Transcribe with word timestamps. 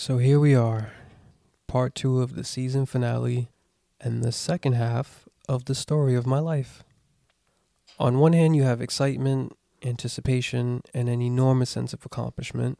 So 0.00 0.18
here 0.18 0.38
we 0.38 0.54
are, 0.54 0.92
part 1.66 1.96
two 1.96 2.22
of 2.22 2.36
the 2.36 2.44
season 2.44 2.86
finale 2.86 3.48
and 4.00 4.22
the 4.22 4.30
second 4.30 4.74
half 4.74 5.28
of 5.48 5.64
the 5.64 5.74
story 5.74 6.14
of 6.14 6.24
my 6.24 6.38
life. 6.38 6.84
On 7.98 8.20
one 8.20 8.32
hand, 8.32 8.54
you 8.54 8.62
have 8.62 8.80
excitement, 8.80 9.56
anticipation, 9.84 10.82
and 10.94 11.08
an 11.08 11.20
enormous 11.20 11.70
sense 11.70 11.92
of 11.92 12.06
accomplishment. 12.06 12.78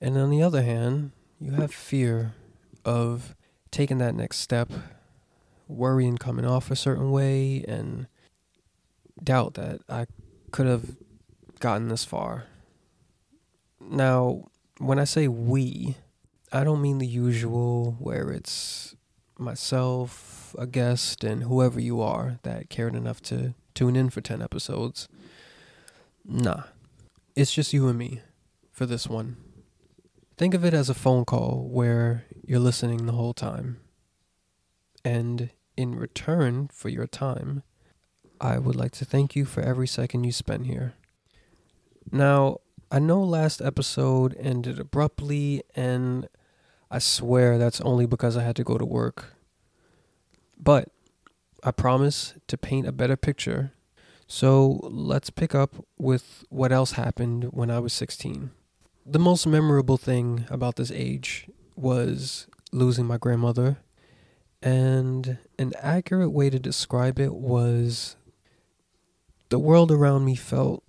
And 0.00 0.16
on 0.16 0.30
the 0.30 0.42
other 0.42 0.62
hand, 0.62 1.12
you 1.38 1.52
have 1.52 1.70
fear 1.70 2.32
of 2.82 3.36
taking 3.70 3.98
that 3.98 4.14
next 4.14 4.38
step, 4.38 4.72
worrying 5.68 6.16
coming 6.16 6.46
off 6.46 6.70
a 6.70 6.76
certain 6.76 7.10
way, 7.10 7.62
and 7.68 8.06
doubt 9.22 9.52
that 9.54 9.82
I 9.86 10.06
could 10.50 10.66
have 10.66 10.96
gotten 11.60 11.88
this 11.88 12.06
far. 12.06 12.46
Now, 13.78 14.46
when 14.78 14.98
I 14.98 15.04
say 15.04 15.28
we, 15.28 15.96
I 16.54 16.64
don't 16.64 16.82
mean 16.82 16.98
the 16.98 17.06
usual 17.06 17.96
where 17.98 18.30
it's 18.30 18.94
myself, 19.38 20.54
a 20.58 20.66
guest, 20.66 21.24
and 21.24 21.44
whoever 21.44 21.80
you 21.80 22.02
are 22.02 22.38
that 22.42 22.68
cared 22.68 22.94
enough 22.94 23.22
to 23.22 23.54
tune 23.74 23.96
in 23.96 24.10
for 24.10 24.20
10 24.20 24.42
episodes. 24.42 25.08
Nah, 26.26 26.64
it's 27.34 27.54
just 27.54 27.72
you 27.72 27.88
and 27.88 27.98
me 27.98 28.20
for 28.70 28.84
this 28.84 29.08
one. 29.08 29.38
Think 30.36 30.52
of 30.52 30.62
it 30.62 30.74
as 30.74 30.90
a 30.90 30.94
phone 30.94 31.24
call 31.24 31.68
where 31.70 32.26
you're 32.46 32.60
listening 32.60 33.06
the 33.06 33.12
whole 33.12 33.32
time. 33.32 33.80
And 35.04 35.50
in 35.76 35.94
return 35.94 36.68
for 36.70 36.90
your 36.90 37.06
time, 37.06 37.62
I 38.42 38.58
would 38.58 38.76
like 38.76 38.92
to 38.92 39.06
thank 39.06 39.34
you 39.34 39.46
for 39.46 39.62
every 39.62 39.86
second 39.86 40.24
you 40.24 40.32
spent 40.32 40.66
here. 40.66 40.94
Now, 42.10 42.58
I 42.90 42.98
know 42.98 43.22
last 43.22 43.62
episode 43.62 44.36
ended 44.38 44.78
abruptly, 44.78 45.62
and 45.74 46.28
I 46.92 46.98
swear 46.98 47.56
that's 47.56 47.80
only 47.80 48.04
because 48.04 48.36
I 48.36 48.42
had 48.42 48.54
to 48.56 48.64
go 48.64 48.76
to 48.76 48.84
work. 48.84 49.34
But 50.58 50.90
I 51.64 51.70
promise 51.70 52.34
to 52.48 52.58
paint 52.58 52.86
a 52.86 52.92
better 52.92 53.16
picture. 53.16 53.72
So 54.26 54.78
let's 54.82 55.30
pick 55.30 55.54
up 55.54 55.86
with 55.96 56.44
what 56.50 56.70
else 56.70 56.92
happened 56.92 57.44
when 57.44 57.70
I 57.70 57.78
was 57.78 57.94
16. 57.94 58.50
The 59.06 59.18
most 59.18 59.46
memorable 59.46 59.96
thing 59.96 60.44
about 60.50 60.76
this 60.76 60.90
age 60.90 61.46
was 61.76 62.46
losing 62.72 63.06
my 63.06 63.16
grandmother, 63.16 63.78
and 64.62 65.38
an 65.58 65.72
accurate 65.80 66.30
way 66.30 66.50
to 66.50 66.58
describe 66.58 67.18
it 67.18 67.34
was 67.34 68.16
the 69.48 69.58
world 69.58 69.90
around 69.90 70.26
me 70.26 70.34
felt 70.34 70.84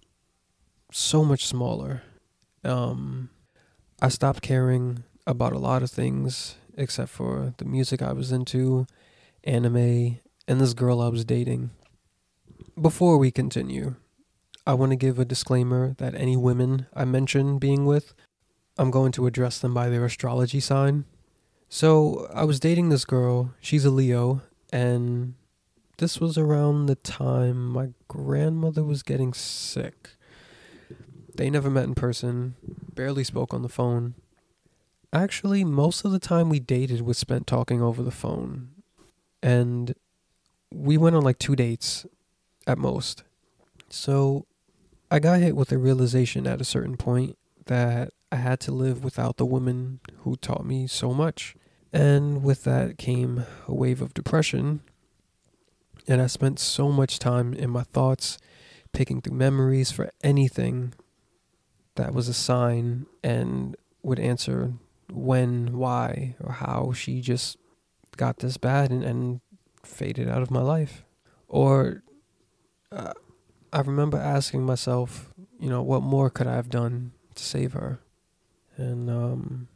so 0.91 1.23
much 1.23 1.45
smaller. 1.45 2.03
Um, 2.63 3.29
I 4.01 4.09
stopped 4.09 4.41
caring 4.41 5.05
about 5.25 5.53
a 5.53 5.59
lot 5.59 5.83
of 5.83 5.91
things 5.91 6.55
except 6.77 7.09
for 7.09 7.53
the 7.57 7.65
music 7.65 8.01
I 8.01 8.13
was 8.13 8.31
into, 8.31 8.87
anime, 9.43 10.19
and 10.47 10.59
this 10.59 10.73
girl 10.73 11.01
I 11.01 11.09
was 11.09 11.25
dating. 11.25 11.71
Before 12.79 13.17
we 13.17 13.31
continue, 13.31 13.95
I 14.65 14.73
want 14.73 14.91
to 14.91 14.95
give 14.95 15.19
a 15.19 15.25
disclaimer 15.25 15.93
that 15.97 16.15
any 16.15 16.35
women 16.35 16.87
I 16.93 17.05
mention 17.05 17.59
being 17.59 17.85
with, 17.85 18.13
I'm 18.77 18.91
going 18.91 19.11
to 19.13 19.27
address 19.27 19.59
them 19.59 19.73
by 19.73 19.89
their 19.89 20.05
astrology 20.05 20.59
sign. 20.59 21.05
So, 21.69 22.27
I 22.33 22.43
was 22.43 22.59
dating 22.59 22.89
this 22.89 23.05
girl, 23.05 23.53
she's 23.59 23.85
a 23.85 23.89
Leo, 23.89 24.41
and 24.71 25.33
this 25.97 26.19
was 26.19 26.37
around 26.37 26.85
the 26.85 26.95
time 26.95 27.67
my 27.67 27.89
grandmother 28.07 28.83
was 28.83 29.03
getting 29.03 29.33
sick. 29.33 30.11
They 31.35 31.49
never 31.49 31.69
met 31.69 31.85
in 31.85 31.95
person, 31.95 32.55
barely 32.93 33.23
spoke 33.23 33.53
on 33.53 33.63
the 33.63 33.69
phone. 33.69 34.13
Actually, 35.13 35.63
most 35.63 36.03
of 36.03 36.11
the 36.11 36.17
time 36.17 36.49
we 36.49 36.59
dated 36.59 37.01
was 37.01 37.19
spent 37.19 37.45
talking 37.45 37.83
over 37.83 38.01
the 38.01 38.09
phone. 38.09 38.69
And 39.43 39.93
we 40.73 40.97
went 40.97 41.15
on 41.15 41.21
like 41.21 41.37
two 41.37 41.55
dates 41.55 42.07
at 42.65 42.79
most. 42.79 43.23
So 43.89 44.47
I 45.11 45.19
got 45.19 45.39
hit 45.39 45.55
with 45.55 45.71
a 45.71 45.77
realization 45.77 46.47
at 46.47 46.59
a 46.59 46.65
certain 46.65 46.97
point 46.97 47.37
that 47.67 48.09
I 48.31 48.37
had 48.37 48.59
to 48.61 48.71
live 48.71 49.03
without 49.03 49.37
the 49.37 49.45
woman 49.45 49.99
who 50.21 50.35
taught 50.35 50.65
me 50.65 50.87
so 50.87 51.13
much. 51.13 51.55
And 51.91 52.43
with 52.43 52.63
that 52.63 52.97
came 52.97 53.45
a 53.67 53.73
wave 53.73 54.01
of 54.01 54.15
depression. 54.15 54.81
And 56.07 56.23
I 56.23 56.25
spent 56.27 56.59
so 56.59 56.89
much 56.89 57.19
time 57.19 57.53
in 57.53 57.69
my 57.69 57.83
thoughts, 57.83 58.39
picking 58.93 59.21
through 59.21 59.37
memories 59.37 59.91
for 59.91 60.09
anything 60.23 60.95
that 61.95 62.15
was 62.15 62.27
a 62.27 62.33
sign 62.33 63.05
and 63.23 63.77
would 64.01 64.19
answer 64.19 64.73
when, 65.13 65.77
why, 65.77 66.35
or 66.39 66.53
how 66.53 66.91
she 66.93 67.21
just 67.21 67.57
got 68.17 68.37
this 68.37 68.57
bad 68.57 68.91
and, 68.91 69.03
and 69.03 69.41
faded 69.83 70.29
out 70.29 70.41
of 70.41 70.51
my 70.51 70.61
life. 70.61 71.03
Or 71.47 72.03
uh, 72.91 73.13
I 73.71 73.81
remember 73.81 74.17
asking 74.17 74.65
myself, 74.65 75.33
you 75.59 75.69
know, 75.69 75.81
what 75.81 76.01
more 76.01 76.29
could 76.29 76.47
I 76.47 76.55
have 76.55 76.69
done 76.69 77.11
to 77.35 77.43
save 77.43 77.73
her? 77.73 77.99
And 78.77 79.09
um, 79.09 79.67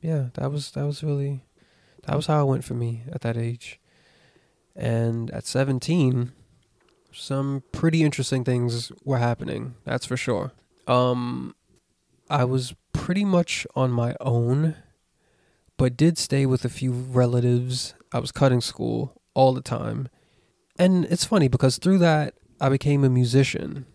yeah, 0.00 0.26
that 0.34 0.50
was 0.50 0.70
that 0.72 0.84
was 0.84 1.02
really 1.02 1.44
that 2.04 2.16
was 2.16 2.26
how 2.26 2.42
it 2.42 2.50
went 2.50 2.64
for 2.64 2.74
me 2.74 3.02
at 3.10 3.22
that 3.22 3.36
age. 3.36 3.80
And 4.74 5.30
at 5.32 5.44
17, 5.44 6.32
some 7.12 7.62
pretty 7.72 8.02
interesting 8.02 8.42
things 8.42 8.90
were 9.04 9.18
happening, 9.18 9.74
that's 9.84 10.06
for 10.06 10.16
sure. 10.16 10.52
Um 10.86 11.54
I 12.30 12.44
was 12.44 12.74
pretty 12.92 13.24
much 13.24 13.66
on 13.74 13.90
my 13.90 14.14
own, 14.20 14.76
but 15.76 15.96
did 15.96 16.18
stay 16.18 16.46
with 16.46 16.64
a 16.64 16.68
few 16.68 16.92
relatives. 16.92 17.94
I 18.12 18.18
was 18.18 18.32
cutting 18.32 18.60
school 18.60 19.20
all 19.34 19.52
the 19.52 19.60
time. 19.62 20.08
And 20.78 21.04
it's 21.06 21.24
funny 21.24 21.48
because 21.48 21.78
through 21.78 21.98
that, 21.98 22.34
I 22.60 22.68
became 22.68 23.04
a 23.04 23.10
musician. 23.10 23.86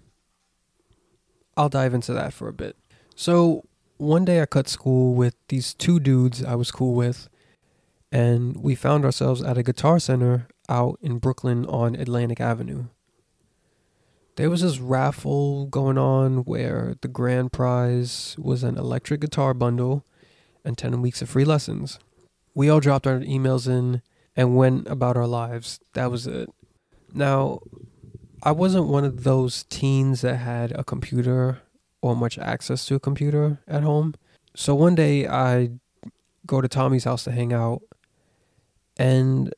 I'll 1.55 1.69
dive 1.69 1.93
into 1.93 2.13
that 2.13 2.33
for 2.33 2.47
a 2.47 2.53
bit. 2.53 2.75
So, 3.15 3.63
one 3.97 4.25
day 4.25 4.41
I 4.41 4.45
cut 4.45 4.67
school 4.67 5.15
with 5.15 5.35
these 5.47 5.73
two 5.73 5.99
dudes 5.99 6.43
I 6.43 6.53
was 6.53 6.69
cool 6.69 6.93
with, 6.93 7.29
and 8.11 8.57
we 8.57 8.75
found 8.75 9.05
ourselves 9.05 9.41
at 9.41 9.57
a 9.57 9.63
guitar 9.63 9.99
center 9.99 10.47
out 10.69 10.99
in 11.01 11.17
Brooklyn 11.17 11.65
on 11.65 11.95
Atlantic 11.95 12.39
Avenue 12.39 12.85
there 14.37 14.51
was 14.51 14.61
this 14.61 14.79
raffle 14.79 15.65
going 15.65 15.97
on 15.97 16.43
where 16.45 16.95
the 17.01 17.07
grand 17.07 17.51
prize 17.51 18.35
was 18.37 18.63
an 18.63 18.77
electric 18.77 19.19
guitar 19.19 19.53
bundle 19.55 20.05
and 20.63 20.77
10 20.77 21.01
weeks 21.01 21.23
of 21.23 21.29
free 21.29 21.43
lessons. 21.43 21.97
We 22.53 22.69
all 22.69 22.79
dropped 22.79 23.07
our 23.07 23.19
emails 23.19 23.67
in 23.67 24.03
and 24.35 24.55
went 24.55 24.87
about 24.87 25.17
our 25.17 25.25
lives. 25.25 25.79
That 25.93 26.11
was 26.11 26.27
it. 26.27 26.49
Now, 27.13 27.61
I 28.43 28.51
wasn't 28.51 28.87
one 28.87 29.03
of 29.03 29.23
those 29.23 29.63
teens 29.69 30.21
that 30.21 30.35
had 30.37 30.71
a 30.71 30.83
computer 30.83 31.63
or 32.01 32.15
much 32.15 32.37
access 32.37 32.85
to 32.85 32.95
a 32.95 32.99
computer 32.99 33.59
at 33.67 33.81
home. 33.81 34.13
So 34.55 34.75
one 34.75 34.93
day 34.93 35.27
I 35.27 35.71
go 36.45 36.61
to 36.61 36.67
Tommy's 36.67 37.05
house 37.05 37.23
to 37.23 37.31
hang 37.31 37.53
out 37.53 37.81
and 38.97 39.51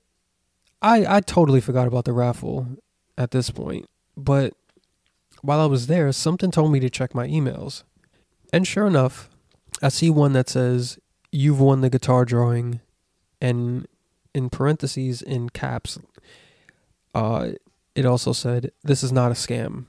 I 0.81 1.17
I 1.17 1.19
totally 1.19 1.59
forgot 1.59 1.87
about 1.87 2.05
the 2.05 2.13
raffle 2.13 2.77
at 3.17 3.31
this 3.31 3.51
point. 3.51 3.85
But 4.15 4.53
while 5.41 5.59
I 5.59 5.65
was 5.65 5.87
there, 5.87 6.11
something 6.11 6.51
told 6.51 6.71
me 6.71 6.79
to 6.79 6.89
check 6.89 7.15
my 7.15 7.27
emails. 7.27 7.83
And 8.51 8.67
sure 8.67 8.87
enough, 8.87 9.29
I 9.81 9.89
see 9.89 10.09
one 10.09 10.33
that 10.33 10.49
says, 10.49 10.99
You've 11.31 11.59
won 11.59 11.81
the 11.81 11.89
guitar 11.89 12.25
drawing. 12.25 12.81
And 13.39 13.87
in 14.33 14.49
parentheses, 14.49 15.21
in 15.21 15.49
caps, 15.49 15.99
uh, 17.13 17.49
it 17.95 18.05
also 18.05 18.33
said, 18.33 18.71
This 18.83 19.03
is 19.03 19.11
not 19.11 19.31
a 19.31 19.35
scam. 19.35 19.85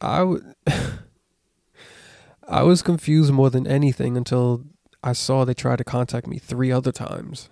I, 0.00 0.18
w- 0.18 0.42
I 2.48 2.62
was 2.62 2.82
confused 2.82 3.32
more 3.32 3.50
than 3.50 3.66
anything 3.66 4.16
until 4.16 4.64
I 5.04 5.12
saw 5.12 5.44
they 5.44 5.54
tried 5.54 5.78
to 5.78 5.84
contact 5.84 6.26
me 6.26 6.38
three 6.38 6.72
other 6.72 6.92
times. 6.92 7.48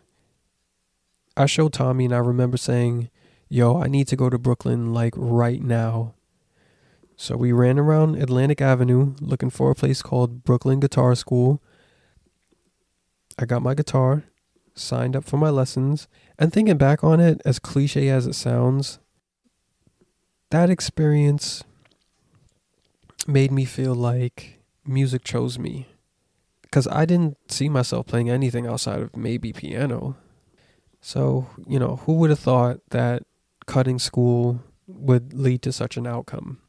I 1.37 1.47
showed 1.47 1.73
Tommy 1.73 2.07
and 2.07 2.15
I 2.15 2.19
remember 2.19 2.57
saying, 2.57 3.11
Yo, 3.49 3.81
I 3.81 3.89
need 3.89 4.07
to 4.09 4.17
go 4.17 4.31
to 4.31 4.39
Brooklyn 4.39 4.93
like 4.95 5.15
right 5.17 5.61
now. 5.61 6.15
So 7.21 7.37
we 7.37 7.53
ran 7.53 7.79
around 7.79 8.15
Atlantic 8.17 8.63
Avenue 8.63 9.15
looking 9.21 9.51
for 9.51 9.71
a 9.71 9.75
place 9.75 10.01
called 10.01 10.43
Brooklyn 10.43 10.81
Guitar 10.81 11.15
School. 11.15 11.61
I 13.39 13.45
got 13.45 13.61
my 13.61 13.75
guitar, 13.75 14.25
signed 14.75 15.15
up 15.15 15.27
for 15.27 15.37
my 15.37 15.51
lessons, 15.51 16.09
and 16.39 16.51
thinking 16.51 16.79
back 16.79 17.05
on 17.05 17.21
it, 17.21 17.43
as 17.45 17.59
cliche 17.59 18.09
as 18.09 18.27
it 18.27 18.33
sounds, 18.33 19.01
that 20.49 20.71
experience 20.71 21.63
made 23.27 23.53
me 23.53 23.67
feel 23.67 23.95
like 23.95 24.59
music 24.87 25.23
chose 25.23 25.59
me. 25.59 25.89
Because 26.63 26.89
I 26.89 27.05
didn't 27.05 27.37
see 27.53 27.69
myself 27.69 28.07
playing 28.07 28.31
anything 28.31 28.67
outside 28.67 29.03
of 29.03 29.15
maybe 29.15 29.53
piano. 29.53 30.17
So, 31.03 31.49
you 31.67 31.79
know, 31.79 31.97
who 31.97 32.15
would 32.15 32.31
have 32.31 32.39
thought 32.39 32.79
that 32.93 33.25
cutting 33.67 33.99
school 33.99 34.63
would 34.87 35.35
lead 35.35 35.61
to 35.63 35.71
such 35.71 35.99
an 35.99 36.07
outcome? 36.07 36.63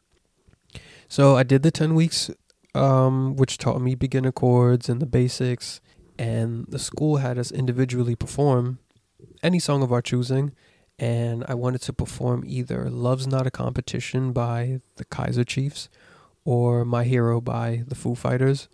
So 1.12 1.36
I 1.36 1.44
did 1.44 1.62
the 1.62 1.72
10 1.72 1.94
weeks, 1.94 2.32
um, 2.74 3.36
which 3.36 3.58
taught 3.58 3.82
me 3.82 3.96
beginner 3.96 4.32
chords 4.32 4.88
and 4.88 5.02
the 5.02 5.06
basics. 5.06 5.82
and 6.18 6.66
the 6.70 6.80
school 6.80 7.18
had 7.18 7.38
us 7.38 7.52
individually 7.52 8.16
perform 8.16 8.80
any 9.44 9.60
song 9.60 9.84
of 9.84 9.92
our 9.92 10.02
choosing. 10.02 10.54
And 10.98 11.44
I 11.50 11.54
wanted 11.54 11.82
to 11.82 11.92
perform 11.92 12.44
either 12.46 12.90
Love's 12.90 13.28
Not 13.28 13.46
a 13.46 13.52
Competition 13.52 14.32
by 14.32 14.80
the 14.96 15.04
Kaiser 15.04 15.44
Chiefs 15.44 15.90
or 16.46 16.86
My 16.86 17.04
Hero 17.04 17.42
by 17.42 17.84
the 17.86 17.96
Foo 17.96 18.16
Fighters. 18.16 18.70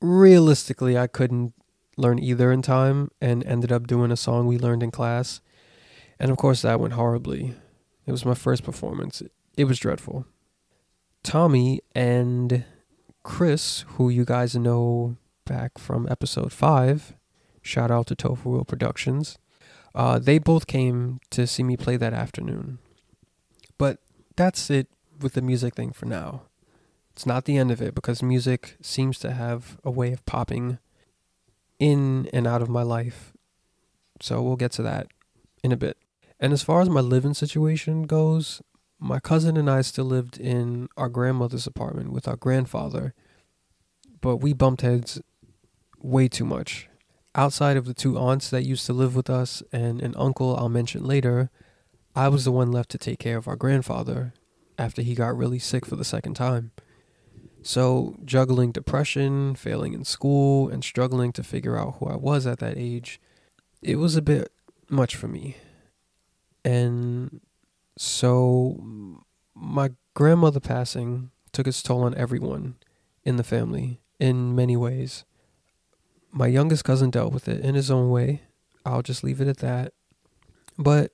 Realistically, 0.00 0.96
I 0.96 1.08
couldn't 1.08 1.52
learn 1.98 2.18
either 2.18 2.50
in 2.50 2.62
time 2.62 3.10
and 3.20 3.44
ended 3.44 3.70
up 3.70 3.86
doing 3.86 4.10
a 4.10 4.16
song 4.16 4.46
we 4.46 4.56
learned 4.56 4.82
in 4.82 4.90
class. 4.90 5.42
And 6.18 6.30
of 6.30 6.38
course, 6.38 6.62
that 6.62 6.80
went 6.80 6.94
horribly. 6.94 7.54
It 8.06 8.12
was 8.12 8.24
my 8.24 8.34
first 8.34 8.64
performance. 8.64 9.22
It 9.58 9.64
was 9.64 9.78
dreadful. 9.78 10.24
Tommy 11.22 11.80
and 11.94 12.64
Chris, 13.22 13.84
who 13.90 14.08
you 14.08 14.24
guys 14.24 14.56
know 14.56 15.16
back 15.44 15.78
from 15.78 16.08
episode 16.10 16.52
five, 16.52 17.14
shout 17.60 17.90
out 17.90 18.08
to 18.08 18.16
Tofu 18.16 18.50
Wheel 18.50 18.64
Productions. 18.64 19.38
Uh, 19.94 20.18
they 20.18 20.38
both 20.38 20.66
came 20.66 21.20
to 21.30 21.46
see 21.46 21.62
me 21.62 21.76
play 21.76 21.96
that 21.96 22.12
afternoon. 22.12 22.78
But 23.78 23.98
that's 24.36 24.70
it 24.70 24.88
with 25.20 25.34
the 25.34 25.42
music 25.42 25.74
thing 25.74 25.92
for 25.92 26.06
now. 26.06 26.42
It's 27.12 27.26
not 27.26 27.44
the 27.44 27.58
end 27.58 27.70
of 27.70 27.82
it 27.82 27.94
because 27.94 28.22
music 28.22 28.76
seems 28.80 29.18
to 29.20 29.32
have 29.32 29.78
a 29.84 29.90
way 29.90 30.12
of 30.12 30.24
popping 30.24 30.78
in 31.78 32.28
and 32.32 32.46
out 32.46 32.62
of 32.62 32.68
my 32.68 32.82
life. 32.82 33.32
So 34.20 34.40
we'll 34.40 34.56
get 34.56 34.72
to 34.72 34.82
that 34.82 35.08
in 35.62 35.72
a 35.72 35.76
bit. 35.76 35.98
And 36.40 36.52
as 36.52 36.62
far 36.62 36.80
as 36.80 36.88
my 36.88 37.00
living 37.00 37.34
situation 37.34 38.04
goes, 38.04 38.62
my 39.02 39.18
cousin 39.18 39.56
and 39.56 39.68
I 39.68 39.82
still 39.82 40.04
lived 40.04 40.38
in 40.38 40.88
our 40.96 41.08
grandmother's 41.08 41.66
apartment 41.66 42.12
with 42.12 42.28
our 42.28 42.36
grandfather, 42.36 43.14
but 44.20 44.36
we 44.36 44.52
bumped 44.52 44.82
heads 44.82 45.20
way 46.00 46.28
too 46.28 46.44
much. 46.44 46.88
Outside 47.34 47.76
of 47.76 47.84
the 47.84 47.94
two 47.94 48.16
aunts 48.16 48.48
that 48.50 48.62
used 48.62 48.86
to 48.86 48.92
live 48.92 49.16
with 49.16 49.28
us 49.28 49.62
and 49.72 50.00
an 50.00 50.14
uncle 50.16 50.56
I'll 50.56 50.68
mention 50.68 51.04
later, 51.04 51.50
I 52.14 52.28
was 52.28 52.44
the 52.44 52.52
one 52.52 52.70
left 52.70 52.90
to 52.90 52.98
take 52.98 53.18
care 53.18 53.38
of 53.38 53.48
our 53.48 53.56
grandfather 53.56 54.34
after 54.78 55.02
he 55.02 55.14
got 55.16 55.36
really 55.36 55.58
sick 55.58 55.84
for 55.84 55.96
the 55.96 56.04
second 56.04 56.34
time. 56.34 56.70
So, 57.62 58.16
juggling 58.24 58.70
depression, 58.70 59.54
failing 59.54 59.94
in 59.94 60.04
school, 60.04 60.68
and 60.68 60.82
struggling 60.84 61.32
to 61.32 61.42
figure 61.42 61.76
out 61.76 61.96
who 61.98 62.06
I 62.06 62.16
was 62.16 62.46
at 62.46 62.58
that 62.58 62.76
age, 62.76 63.20
it 63.80 63.96
was 63.96 64.14
a 64.14 64.22
bit 64.22 64.52
much 64.88 65.16
for 65.16 65.28
me. 65.28 65.56
And 66.64 67.40
so, 67.96 69.24
my 69.54 69.90
grandmother 70.14 70.60
passing 70.60 71.30
took 71.52 71.66
its 71.66 71.82
toll 71.82 72.02
on 72.02 72.14
everyone 72.14 72.76
in 73.24 73.36
the 73.36 73.44
family 73.44 74.00
in 74.18 74.54
many 74.54 74.76
ways. 74.76 75.24
My 76.30 76.46
youngest 76.46 76.84
cousin 76.84 77.10
dealt 77.10 77.32
with 77.32 77.48
it 77.48 77.60
in 77.60 77.74
his 77.74 77.90
own 77.90 78.10
way. 78.10 78.42
I'll 78.86 79.02
just 79.02 79.22
leave 79.22 79.40
it 79.40 79.48
at 79.48 79.58
that. 79.58 79.92
But 80.78 81.12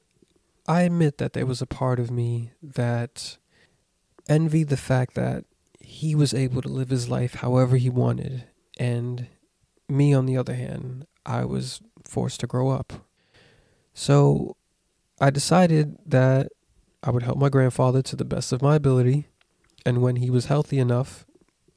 I 0.68 0.82
admit 0.82 1.18
that 1.18 1.32
there 1.32 1.46
was 1.46 1.60
a 1.60 1.66
part 1.66 1.98
of 1.98 2.10
me 2.10 2.52
that 2.62 3.38
envied 4.28 4.68
the 4.68 4.76
fact 4.76 5.14
that 5.14 5.44
he 5.80 6.14
was 6.14 6.34
able 6.34 6.62
to 6.62 6.68
live 6.68 6.90
his 6.90 7.08
life 7.08 7.36
however 7.36 7.76
he 7.76 7.90
wanted. 7.90 8.44
And 8.78 9.26
me, 9.88 10.14
on 10.14 10.26
the 10.26 10.36
other 10.36 10.54
hand, 10.54 11.06
I 11.26 11.44
was 11.44 11.80
forced 12.04 12.40
to 12.40 12.46
grow 12.46 12.68
up. 12.68 12.92
So 13.94 14.56
I 15.20 15.30
decided 15.30 15.96
that 16.06 16.52
I 17.02 17.10
would 17.10 17.22
help 17.22 17.38
my 17.38 17.48
grandfather 17.48 18.02
to 18.02 18.16
the 18.16 18.24
best 18.24 18.52
of 18.52 18.62
my 18.62 18.76
ability. 18.76 19.28
And 19.86 20.02
when 20.02 20.16
he 20.16 20.30
was 20.30 20.46
healthy 20.46 20.78
enough, 20.78 21.24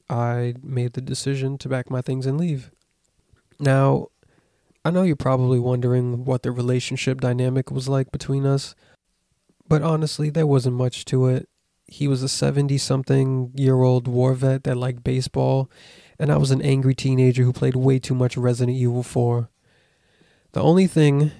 I 0.09 0.55
made 0.61 0.93
the 0.93 1.01
decision 1.01 1.57
to 1.59 1.69
pack 1.69 1.89
my 1.89 2.01
things 2.01 2.25
and 2.25 2.39
leave. 2.39 2.71
Now, 3.59 4.07
I 4.83 4.89
know 4.89 5.03
you're 5.03 5.15
probably 5.15 5.59
wondering 5.59 6.25
what 6.25 6.41
the 6.41 6.51
relationship 6.51 7.21
dynamic 7.21 7.69
was 7.69 7.87
like 7.87 8.11
between 8.11 8.45
us, 8.45 8.73
but 9.67 9.83
honestly, 9.83 10.29
there 10.29 10.47
wasn't 10.47 10.75
much 10.75 11.05
to 11.05 11.27
it. 11.27 11.47
He 11.85 12.07
was 12.07 12.23
a 12.23 12.29
70 12.29 12.77
something 12.79 13.51
year 13.55 13.83
old 13.83 14.07
war 14.07 14.33
vet 14.33 14.63
that 14.63 14.77
liked 14.77 15.03
baseball, 15.03 15.69
and 16.17 16.31
I 16.31 16.37
was 16.37 16.51
an 16.51 16.61
angry 16.61 16.95
teenager 16.95 17.43
who 17.43 17.53
played 17.53 17.75
way 17.75 17.99
too 17.99 18.15
much 18.15 18.35
Resident 18.35 18.75
Evil 18.75 19.03
4. 19.03 19.49
The 20.53 20.61
only 20.61 20.87
thing 20.87 21.31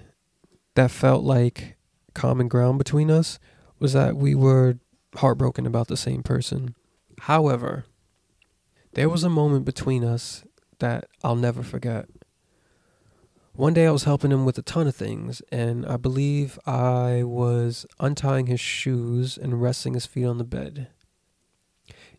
that 0.76 0.92
felt 0.92 1.24
like 1.24 1.78
common 2.14 2.48
ground 2.48 2.78
between 2.78 3.10
us 3.10 3.40
was 3.82 3.94
that 3.94 4.16
we 4.16 4.36
were 4.36 4.78
heartbroken 5.16 5.66
about 5.66 5.88
the 5.88 5.98
same 5.98 6.22
person. 6.22 6.76
However, 7.22 7.86
there 8.94 9.10
was 9.10 9.24
a 9.24 9.30
moment 9.30 9.66
between 9.66 10.06
us 10.06 10.44
that 10.80 11.06
I'll 11.24 11.36
never 11.36 11.64
forget. 11.64 12.06
One 13.54 13.74
day 13.74 13.88
I 13.88 13.92
was 13.92 14.04
helping 14.04 14.32
him 14.32 14.46
with 14.46 14.58
a 14.60 14.62
ton 14.62 14.88
of 14.88 14.96
things, 14.96 15.42
and 15.52 15.86
I 15.86 15.98
believe 15.98 16.60
I 16.66 17.24
was 17.24 17.86
untying 18.00 18.46
his 18.46 18.60
shoes 18.60 19.38
and 19.38 19.62
resting 19.62 19.96
his 19.96 20.06
feet 20.06 20.26
on 20.26 20.38
the 20.38 20.44
bed. 20.44 20.88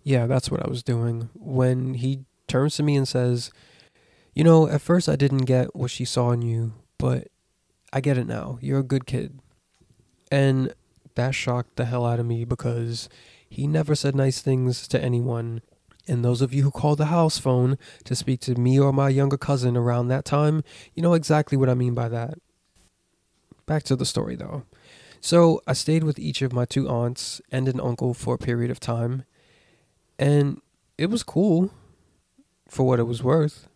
Yeah, 0.02 0.26
that's 0.26 0.50
what 0.50 0.64
I 0.64 0.68
was 0.68 0.82
doing. 0.82 1.30
When 1.34 1.94
he 1.94 2.24
turns 2.48 2.76
to 2.76 2.82
me 2.82 2.96
and 2.96 3.06
says, 3.06 3.52
You 4.34 4.42
know, 4.42 4.68
at 4.68 4.82
first 4.82 5.08
I 5.08 5.14
didn't 5.14 5.44
get 5.44 5.76
what 5.76 5.92
she 5.92 6.04
saw 6.04 6.32
in 6.32 6.42
you, 6.42 6.72
but 6.98 7.28
I 7.92 8.00
get 8.00 8.18
it 8.18 8.26
now. 8.26 8.58
You're 8.60 8.80
a 8.80 8.84
good 8.84 9.06
kid. 9.06 9.38
And 10.30 10.74
that 11.14 11.34
shocked 11.34 11.76
the 11.76 11.84
hell 11.84 12.06
out 12.06 12.20
of 12.20 12.26
me 12.26 12.44
because 12.44 13.08
he 13.48 13.66
never 13.66 13.94
said 13.94 14.14
nice 14.14 14.40
things 14.40 14.88
to 14.88 15.02
anyone 15.02 15.60
and 16.08 16.24
those 16.24 16.42
of 16.42 16.52
you 16.52 16.62
who 16.64 16.70
call 16.70 16.96
the 16.96 17.06
house 17.06 17.38
phone 17.38 17.78
to 18.04 18.14
speak 18.14 18.40
to 18.40 18.54
me 18.56 18.78
or 18.78 18.92
my 18.92 19.08
younger 19.08 19.36
cousin 19.36 19.76
around 19.76 20.08
that 20.08 20.24
time, 20.24 20.64
you 20.94 21.02
know 21.02 21.14
exactly 21.14 21.56
what 21.56 21.68
I 21.68 21.74
mean 21.74 21.94
by 21.94 22.08
that. 22.08 22.38
Back 23.66 23.84
to 23.84 23.96
the 23.96 24.06
story 24.06 24.34
though. 24.34 24.64
So 25.20 25.62
I 25.66 25.72
stayed 25.72 26.02
with 26.02 26.18
each 26.18 26.42
of 26.42 26.52
my 26.52 26.64
two 26.64 26.88
aunts 26.88 27.40
and 27.52 27.68
an 27.68 27.80
uncle 27.80 28.14
for 28.14 28.34
a 28.34 28.38
period 28.38 28.72
of 28.72 28.80
time, 28.80 29.24
and 30.18 30.60
it 30.98 31.10
was 31.10 31.22
cool 31.22 31.70
for 32.68 32.84
what 32.84 32.98
it 32.98 33.04
was 33.04 33.22
worth. 33.22 33.68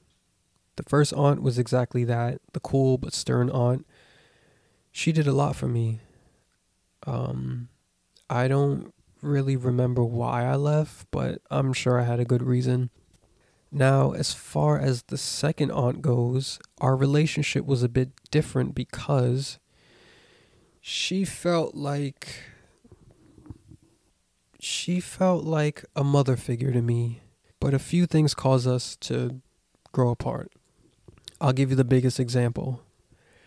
The 0.75 0.83
first 0.83 1.13
aunt 1.13 1.43
was 1.43 1.59
exactly 1.59 2.03
that 2.05 2.41
the 2.53 2.61
cool 2.61 2.99
but 2.99 3.15
stern 3.15 3.49
aunt. 3.51 3.87
She 4.91 5.13
did 5.13 5.29
a 5.29 5.33
lot 5.33 5.55
for 5.55 5.69
me. 5.69 6.01
Um, 7.07 7.69
I 8.29 8.49
don't 8.49 8.93
really 9.23 9.57
remember 9.57 10.05
why 10.05 10.45
I 10.45 10.57
left, 10.57 11.07
but 11.11 11.41
I'm 11.51 11.73
sure 11.73 12.01
I 12.01 12.05
had 12.05 12.21
a 12.21 12.25
good 12.25 12.43
reason. 12.43 12.91
Now, 13.71 14.13
as 14.13 14.33
far 14.33 14.79
as 14.79 15.03
the 15.05 15.19
second 15.19 15.71
aunt 15.71 16.03
goes, 16.03 16.59
our 16.81 16.97
relationship 16.97 17.65
was 17.65 17.83
a 17.83 17.89
bit 17.89 18.11
different 18.31 18.75
because 18.75 19.59
she 20.81 21.25
felt 21.25 21.75
like 21.75 22.45
she 24.61 25.01
felt 25.01 25.45
like 25.45 25.85
a 25.95 26.03
mother 26.03 26.37
figure 26.37 26.73
to 26.73 26.83
me, 26.83 27.23
but 27.61 27.75
a 27.75 27.79
few 27.79 28.07
things 28.07 28.35
caused 28.35 28.67
us 28.67 28.97
to 28.97 29.41
grow 29.93 30.11
apart. 30.11 30.53
I'll 31.41 31.53
give 31.53 31.71
you 31.71 31.77
the 31.77 31.85
biggest 31.85 32.19
example. 32.19 32.86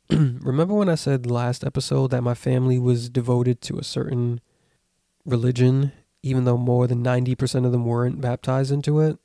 Remember 0.11 0.73
when 0.73 0.89
I 0.89 0.95
said 0.95 1.29
last 1.29 1.63
episode 1.63 2.09
that 2.11 2.23
my 2.23 2.33
family 2.33 2.79
was 2.79 3.09
devoted 3.09 3.61
to 3.61 3.77
a 3.77 3.83
certain 3.83 4.41
religion, 5.23 5.91
even 6.23 6.45
though 6.45 6.57
more 6.57 6.87
than 6.87 7.03
90% 7.03 7.63
of 7.63 7.71
them 7.71 7.85
weren't 7.85 8.19
baptized 8.19 8.71
into 8.71 8.99
it. 9.01 9.19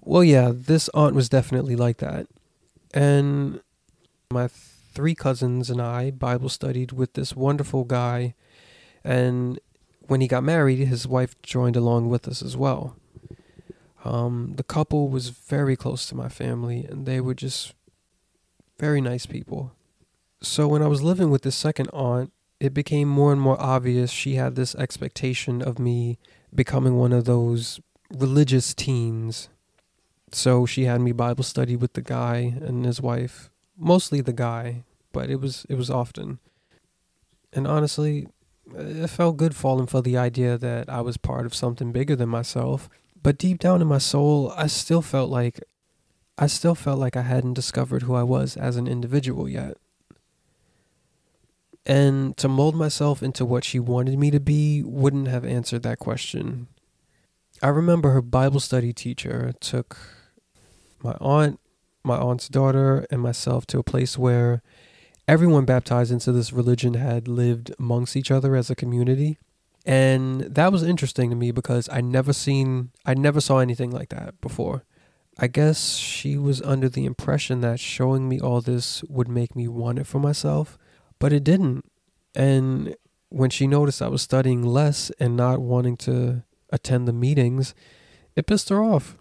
Well, 0.00 0.24
yeah, 0.24 0.50
this 0.54 0.88
aunt 0.94 1.14
was 1.14 1.28
definitely 1.28 1.76
like 1.76 1.98
that. 1.98 2.28
And 2.94 3.60
my 4.30 4.48
three 4.48 5.14
cousins 5.14 5.68
and 5.68 5.82
I 5.82 6.10
Bible 6.10 6.48
studied 6.48 6.92
with 6.92 7.12
this 7.12 7.36
wonderful 7.36 7.84
guy. 7.84 8.34
And 9.04 9.60
when 10.06 10.22
he 10.22 10.28
got 10.28 10.44
married, 10.44 10.78
his 10.78 11.06
wife 11.06 11.40
joined 11.42 11.76
along 11.76 12.08
with 12.08 12.26
us 12.26 12.42
as 12.42 12.56
well. 12.56 12.96
Um, 14.02 14.54
the 14.56 14.64
couple 14.64 15.10
was 15.10 15.28
very 15.28 15.76
close 15.76 16.06
to 16.06 16.16
my 16.16 16.28
family, 16.28 16.86
and 16.88 17.06
they 17.06 17.20
were 17.20 17.34
just 17.34 17.74
very 18.78 19.00
nice 19.00 19.26
people. 19.26 19.72
So 20.42 20.66
when 20.66 20.82
I 20.82 20.88
was 20.88 21.04
living 21.04 21.30
with 21.30 21.42
this 21.42 21.54
second 21.54 21.88
aunt, 21.92 22.32
it 22.58 22.74
became 22.74 23.08
more 23.08 23.30
and 23.30 23.40
more 23.40 23.60
obvious 23.60 24.10
she 24.10 24.34
had 24.34 24.56
this 24.56 24.74
expectation 24.74 25.62
of 25.62 25.78
me 25.78 26.18
becoming 26.52 26.96
one 26.96 27.12
of 27.12 27.26
those 27.26 27.80
religious 28.10 28.74
teens. 28.74 29.48
So 30.32 30.66
she 30.66 30.84
had 30.84 31.00
me 31.00 31.12
Bible 31.12 31.44
study 31.44 31.76
with 31.76 31.92
the 31.92 32.02
guy 32.02 32.56
and 32.60 32.84
his 32.84 33.00
wife, 33.00 33.50
mostly 33.78 34.20
the 34.20 34.32
guy, 34.32 34.82
but 35.12 35.30
it 35.30 35.40
was 35.40 35.64
it 35.68 35.76
was 35.76 35.90
often. 35.90 36.40
And 37.52 37.68
honestly, 37.68 38.26
it 38.74 39.10
felt 39.10 39.36
good 39.36 39.54
falling 39.54 39.86
for 39.86 40.02
the 40.02 40.16
idea 40.16 40.58
that 40.58 40.88
I 40.88 41.02
was 41.02 41.16
part 41.16 41.46
of 41.46 41.54
something 41.54 41.92
bigger 41.92 42.16
than 42.16 42.28
myself. 42.28 42.88
But 43.22 43.38
deep 43.38 43.60
down 43.60 43.80
in 43.80 43.86
my 43.86 43.98
soul, 43.98 44.52
I 44.56 44.66
still 44.66 45.02
felt 45.02 45.30
like 45.30 45.60
I 46.36 46.48
still 46.48 46.74
felt 46.74 46.98
like 46.98 47.16
I 47.16 47.22
hadn't 47.22 47.54
discovered 47.54 48.02
who 48.02 48.14
I 48.16 48.24
was 48.24 48.56
as 48.56 48.74
an 48.74 48.88
individual 48.88 49.48
yet 49.48 49.76
and 51.84 52.36
to 52.36 52.48
mold 52.48 52.74
myself 52.74 53.22
into 53.22 53.44
what 53.44 53.64
she 53.64 53.78
wanted 53.78 54.18
me 54.18 54.30
to 54.30 54.40
be 54.40 54.82
wouldn't 54.82 55.28
have 55.28 55.44
answered 55.44 55.82
that 55.82 55.98
question. 55.98 56.68
I 57.62 57.68
remember 57.68 58.10
her 58.10 58.22
Bible 58.22 58.60
study 58.60 58.92
teacher 58.92 59.52
took 59.60 59.96
my 61.02 61.16
aunt 61.20 61.58
my 62.04 62.16
aunt's 62.16 62.48
daughter 62.48 63.06
and 63.10 63.20
myself 63.20 63.64
to 63.66 63.78
a 63.78 63.84
place 63.84 64.18
where 64.18 64.60
everyone 65.28 65.64
baptized 65.64 66.10
into 66.10 66.32
this 66.32 66.52
religion 66.52 66.94
had 66.94 67.28
lived 67.28 67.72
amongst 67.78 68.16
each 68.16 68.30
other 68.30 68.56
as 68.56 68.70
a 68.70 68.74
community. 68.74 69.38
And 69.86 70.40
that 70.42 70.72
was 70.72 70.82
interesting 70.82 71.30
to 71.30 71.36
me 71.36 71.52
because 71.52 71.88
I 71.88 72.00
never 72.00 72.32
seen 72.32 72.90
I 73.04 73.14
never 73.14 73.40
saw 73.40 73.58
anything 73.58 73.90
like 73.90 74.08
that 74.10 74.40
before. 74.40 74.84
I 75.38 75.46
guess 75.46 75.96
she 75.96 76.36
was 76.36 76.60
under 76.62 76.88
the 76.88 77.04
impression 77.04 77.62
that 77.62 77.80
showing 77.80 78.28
me 78.28 78.38
all 78.38 78.60
this 78.60 79.02
would 79.04 79.28
make 79.28 79.56
me 79.56 79.66
want 79.66 79.98
it 79.98 80.06
for 80.06 80.18
myself, 80.18 80.76
but 81.22 81.32
it 81.32 81.44
didn't. 81.44 81.84
And 82.34 82.96
when 83.28 83.48
she 83.48 83.68
noticed 83.68 84.02
I 84.02 84.08
was 84.08 84.22
studying 84.22 84.64
less 84.64 85.10
and 85.20 85.36
not 85.36 85.60
wanting 85.60 85.96
to 85.98 86.42
attend 86.70 87.06
the 87.06 87.12
meetings, 87.12 87.76
it 88.34 88.48
pissed 88.48 88.70
her 88.70 88.82
off. 88.82 89.16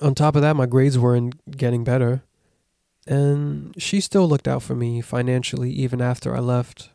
On 0.00 0.14
top 0.14 0.36
of 0.36 0.42
that, 0.42 0.54
my 0.54 0.66
grades 0.66 0.96
weren't 0.96 1.56
getting 1.56 1.82
better. 1.82 2.22
And 3.04 3.74
she 3.82 4.00
still 4.00 4.28
looked 4.28 4.46
out 4.46 4.62
for 4.62 4.76
me 4.76 5.00
financially 5.00 5.72
even 5.72 6.00
after 6.00 6.36
I 6.36 6.38
left. 6.38 6.90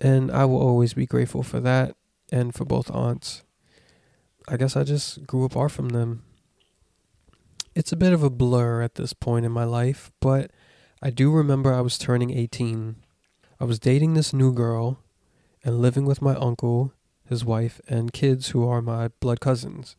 And 0.00 0.32
I 0.32 0.46
will 0.46 0.60
always 0.60 0.94
be 0.94 1.06
grateful 1.06 1.44
for 1.44 1.60
that 1.60 1.94
and 2.32 2.52
for 2.52 2.64
both 2.64 2.90
aunts. 2.90 3.44
I 4.48 4.56
guess 4.56 4.76
I 4.76 4.82
just 4.82 5.28
grew 5.28 5.44
apart 5.44 5.70
from 5.70 5.90
them. 5.90 6.24
It's 7.76 7.92
a 7.92 7.96
bit 7.96 8.12
of 8.12 8.24
a 8.24 8.30
blur 8.30 8.82
at 8.82 8.96
this 8.96 9.12
point 9.12 9.46
in 9.46 9.52
my 9.52 9.64
life, 9.64 10.10
but 10.18 10.50
I 11.04 11.10
do 11.10 11.32
remember 11.32 11.74
I 11.74 11.80
was 11.80 11.98
turning 11.98 12.30
18. 12.30 12.94
I 13.58 13.64
was 13.64 13.80
dating 13.80 14.14
this 14.14 14.32
new 14.32 14.52
girl 14.52 15.00
and 15.64 15.82
living 15.82 16.04
with 16.04 16.22
my 16.22 16.36
uncle, 16.36 16.92
his 17.28 17.44
wife, 17.44 17.80
and 17.88 18.12
kids 18.12 18.50
who 18.50 18.68
are 18.68 18.80
my 18.80 19.08
blood 19.18 19.40
cousins. 19.40 19.96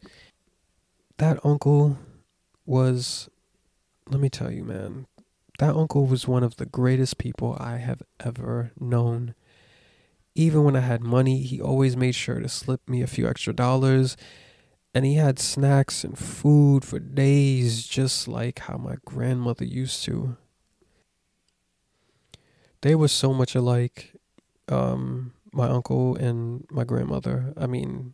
That 1.17 1.45
uncle 1.45 1.97
was, 2.65 3.29
let 4.09 4.21
me 4.21 4.29
tell 4.29 4.49
you, 4.49 4.63
man, 4.63 5.07
that 5.59 5.75
uncle 5.75 6.05
was 6.05 6.25
one 6.25 6.41
of 6.41 6.55
the 6.55 6.65
greatest 6.65 7.17
people 7.17 7.57
I 7.59 7.79
have 7.79 8.01
ever 8.21 8.71
known. 8.79 9.35
Even 10.35 10.63
when 10.63 10.77
I 10.77 10.81
had 10.81 11.01
money, 11.01 11.41
he 11.41 11.59
always 11.59 11.97
made 11.97 12.15
sure 12.15 12.39
to 12.39 12.47
slip 12.47 12.87
me 12.87 13.01
a 13.01 13.07
few 13.07 13.27
extra 13.27 13.51
dollars. 13.51 14.15
And 14.93 15.03
he 15.03 15.15
had 15.15 15.37
snacks 15.37 16.05
and 16.05 16.17
food 16.17 16.85
for 16.85 16.99
days, 16.99 17.85
just 17.85 18.29
like 18.29 18.59
how 18.59 18.77
my 18.77 18.95
grandmother 19.03 19.65
used 19.65 20.05
to. 20.05 20.37
They 22.83 22.95
were 22.95 23.07
so 23.07 23.33
much 23.33 23.55
alike, 23.55 24.13
um, 24.67 25.31
my 25.53 25.69
uncle 25.69 26.17
and 26.17 26.65
my 26.69 26.83
grandmother. 26.83 27.53
I 27.55 27.65
mean, 27.65 28.13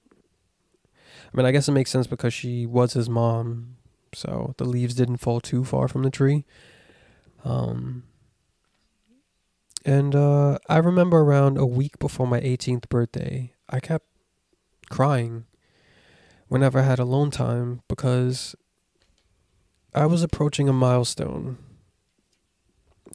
I 1.33 1.37
mean, 1.37 1.47
I 1.47 1.51
guess 1.51 1.67
it 1.67 1.71
makes 1.71 1.89
sense 1.89 2.05
because 2.05 2.35
she 2.35 2.67
was 2.67 2.93
his 2.93 3.09
mom, 3.09 3.77
so 4.13 4.53
the 4.57 4.65
leaves 4.65 4.93
didn't 4.93 5.17
fall 5.17 5.39
too 5.41 5.65
far 5.65 5.87
from 5.87 6.03
the 6.03 6.11
tree. 6.11 6.45
Um, 7.43 8.03
and 9.83 10.13
uh, 10.13 10.59
I 10.69 10.77
remember 10.77 11.17
around 11.17 11.57
a 11.57 11.65
week 11.65 11.97
before 11.97 12.27
my 12.27 12.39
18th 12.39 12.89
birthday, 12.89 13.53
I 13.67 13.79
kept 13.79 14.05
crying 14.91 15.45
whenever 16.47 16.77
I 16.77 16.83
had 16.83 16.99
alone 16.99 17.31
time 17.31 17.81
because 17.87 18.55
I 19.95 20.05
was 20.05 20.21
approaching 20.21 20.69
a 20.69 20.73
milestone 20.73 21.57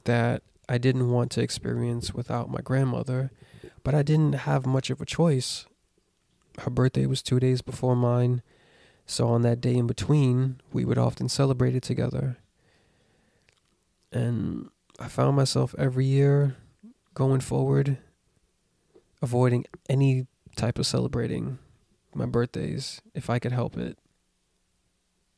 that 0.03 0.43
I 0.67 0.77
didn't 0.77 1.11
want 1.11 1.31
to 1.31 1.41
experience 1.41 2.13
without 2.13 2.49
my 2.49 2.61
grandmother, 2.61 3.31
but 3.83 3.93
I 3.93 4.01
didn't 4.01 4.33
have 4.33 4.65
much 4.65 4.89
of 4.89 5.01
a 5.01 5.05
choice. 5.05 5.65
Her 6.59 6.69
birthday 6.69 7.05
was 7.05 7.21
two 7.21 7.39
days 7.39 7.61
before 7.61 7.95
mine, 7.95 8.41
so 9.05 9.27
on 9.27 9.41
that 9.43 9.61
day 9.61 9.75
in 9.75 9.87
between, 9.87 10.59
we 10.73 10.85
would 10.85 10.97
often 10.97 11.29
celebrate 11.29 11.75
it 11.75 11.83
together. 11.83 12.37
And 14.11 14.69
I 14.99 15.07
found 15.07 15.35
myself 15.35 15.75
every 15.77 16.05
year 16.05 16.55
going 17.13 17.41
forward 17.41 17.97
avoiding 19.21 19.65
any 19.89 20.27
type 20.55 20.79
of 20.79 20.85
celebrating 20.85 21.57
my 22.13 22.25
birthdays 22.25 23.01
if 23.13 23.29
I 23.29 23.39
could 23.39 23.51
help 23.51 23.77
it. 23.77 23.97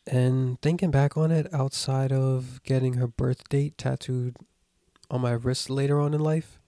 And 0.06 0.62
thinking 0.62 0.92
back 0.92 1.18
on 1.18 1.32
it, 1.32 1.54
outside 1.54 2.12
of 2.12 2.62
getting 2.64 2.94
her 2.94 3.08
birth 3.08 3.50
date 3.50 3.78
tattooed 3.78 4.38
on 5.10 5.22
my 5.22 5.32
wrist 5.32 5.70
later 5.70 6.00
on 6.00 6.14
in 6.14 6.20
life, 6.20 6.60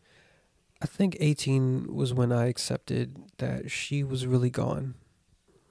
I 0.81 0.85
think 0.85 1.17
18 1.19 1.93
was 1.93 2.13
when 2.13 2.31
I 2.31 2.47
accepted 2.47 3.17
that 3.37 3.69
she 3.69 4.03
was 4.03 4.25
really 4.25 4.49
gone. 4.49 4.95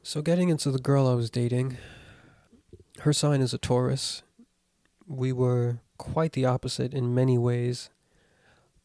So, 0.03 0.23
getting 0.23 0.49
into 0.49 0.71
the 0.71 0.79
girl 0.79 1.07
I 1.07 1.15
was 1.15 1.31
dating, 1.31 1.77
her 3.01 3.13
sign 3.13 3.41
is 3.41 3.55
a 3.55 3.59
Taurus. 3.59 4.23
We 5.07 5.33
were 5.33 5.81
quite 5.97 6.33
the 6.33 6.45
opposite 6.45 6.95
in 6.95 7.15
many 7.15 7.39
ways, 7.39 7.91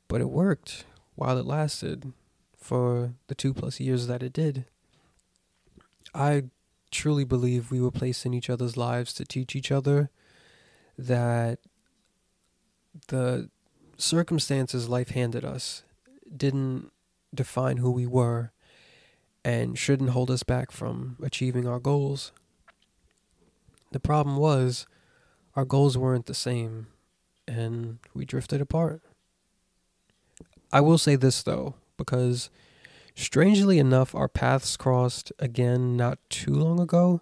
but 0.08 0.22
it 0.22 0.30
worked 0.30 0.86
while 1.16 1.38
it 1.38 1.46
lasted 1.46 2.13
for 2.58 3.13
the 3.28 3.36
two 3.36 3.54
plus 3.54 3.80
years 3.80 4.08
that 4.08 4.24
it 4.24 4.34
did. 4.34 4.66
I 6.13 6.44
truly 6.92 7.24
believe 7.24 7.72
we 7.72 7.82
were 7.82 7.92
placed 7.92 8.25
in 8.25 8.34
each 8.34 8.50
other's 8.50 8.78
lives 8.78 9.13
to 9.13 9.25
teach 9.25 9.56
each 9.56 9.72
other 9.72 10.10
that 10.98 11.60
the 13.08 13.50
circumstances 13.98 14.90
life 14.90 15.10
handed 15.10 15.46
us 15.46 15.84
didn't 16.36 16.92
define 17.34 17.78
who 17.78 17.92
we 17.92 18.06
were 18.06 18.52
and 19.46 19.78
shouldn't 19.78 20.12
hold 20.12 20.32
us 20.32 20.44
back 20.44 20.72
from 20.72 21.18
achieving 21.22 21.68
our 21.68 21.80
goals. 21.80 22.32
The 23.92 24.00
problem 24.00 24.38
was 24.38 24.88
our 25.56 25.66
goals 25.66 25.98
weren't 25.98 26.26
the 26.26 26.34
same 26.34 26.88
and 27.48 28.00
we 28.14 28.26
drifted 28.26 28.62
apart. 28.62 29.02
I 30.72 30.82
will 30.82 30.98
say 30.98 31.16
this 31.16 31.44
though, 31.44 31.76
because 31.98 32.50
Strangely 33.16 33.78
enough, 33.78 34.16
our 34.16 34.28
paths 34.28 34.76
crossed 34.76 35.32
again 35.38 35.96
not 35.96 36.18
too 36.30 36.54
long 36.54 36.80
ago. 36.80 37.22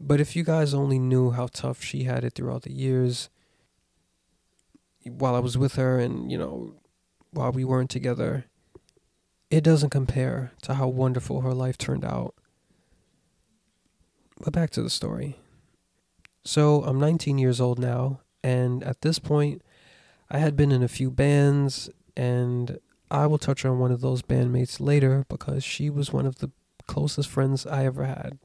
But 0.00 0.20
if 0.20 0.36
you 0.36 0.44
guys 0.44 0.72
only 0.72 0.98
knew 0.98 1.32
how 1.32 1.48
tough 1.48 1.82
she 1.82 2.04
had 2.04 2.24
it 2.24 2.34
throughout 2.34 2.62
the 2.62 2.72
years 2.72 3.28
while 5.04 5.34
I 5.34 5.40
was 5.40 5.58
with 5.58 5.74
her 5.76 5.98
and, 5.98 6.30
you 6.30 6.38
know, 6.38 6.74
while 7.30 7.52
we 7.52 7.64
weren't 7.64 7.90
together, 7.90 8.46
it 9.50 9.62
doesn't 9.62 9.90
compare 9.90 10.52
to 10.62 10.74
how 10.74 10.88
wonderful 10.88 11.42
her 11.42 11.54
life 11.54 11.78
turned 11.78 12.04
out. 12.04 12.34
But 14.40 14.52
back 14.52 14.70
to 14.70 14.82
the 14.82 14.90
story. 14.90 15.38
So 16.44 16.82
I'm 16.84 16.98
19 16.98 17.38
years 17.38 17.60
old 17.60 17.78
now, 17.78 18.20
and 18.42 18.82
at 18.82 19.00
this 19.00 19.18
point, 19.18 19.62
I 20.30 20.38
had 20.38 20.56
been 20.56 20.72
in 20.72 20.82
a 20.82 20.88
few 20.88 21.10
bands 21.10 21.88
and 22.16 22.78
I 23.10 23.26
will 23.26 23.38
touch 23.38 23.64
on 23.64 23.78
one 23.78 23.92
of 23.92 24.00
those 24.00 24.22
bandmates 24.22 24.80
later 24.80 25.24
because 25.28 25.62
she 25.62 25.88
was 25.88 26.12
one 26.12 26.26
of 26.26 26.38
the 26.38 26.50
closest 26.86 27.28
friends 27.28 27.66
I 27.66 27.84
ever 27.84 28.04
had. 28.04 28.38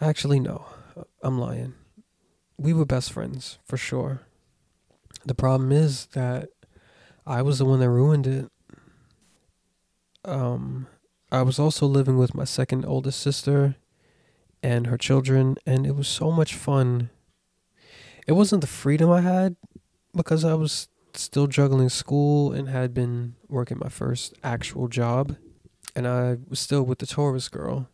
Actually, 0.00 0.40
no, 0.40 0.66
I'm 1.22 1.38
lying. 1.38 1.74
We 2.56 2.72
were 2.72 2.86
best 2.86 3.12
friends, 3.12 3.58
for 3.64 3.76
sure. 3.76 4.22
The 5.26 5.34
problem 5.34 5.72
is 5.72 6.06
that 6.12 6.50
I 7.26 7.42
was 7.42 7.58
the 7.58 7.64
one 7.64 7.80
that 7.80 7.90
ruined 7.90 8.26
it. 8.26 8.50
Um, 10.24 10.86
I 11.32 11.42
was 11.42 11.58
also 11.58 11.86
living 11.86 12.18
with 12.18 12.34
my 12.34 12.44
second 12.44 12.84
oldest 12.84 13.20
sister 13.20 13.76
and 14.62 14.86
her 14.86 14.98
children, 14.98 15.56
and 15.66 15.86
it 15.86 15.96
was 15.96 16.08
so 16.08 16.30
much 16.30 16.54
fun. 16.54 17.10
It 18.26 18.32
wasn't 18.32 18.60
the 18.60 18.66
freedom 18.66 19.10
I 19.10 19.20
had 19.20 19.56
because 20.14 20.44
I 20.44 20.54
was 20.54 20.88
still 21.14 21.46
juggling 21.46 21.88
school 21.88 22.52
and 22.52 22.68
had 22.68 22.92
been 22.92 23.36
working 23.48 23.78
my 23.78 23.88
first 23.88 24.34
actual 24.42 24.88
job. 24.88 25.36
And 25.96 26.06
I 26.06 26.38
was 26.48 26.60
still 26.60 26.82
with 26.82 26.98
the 26.98 27.06
Taurus 27.06 27.48
girl. 27.48 27.88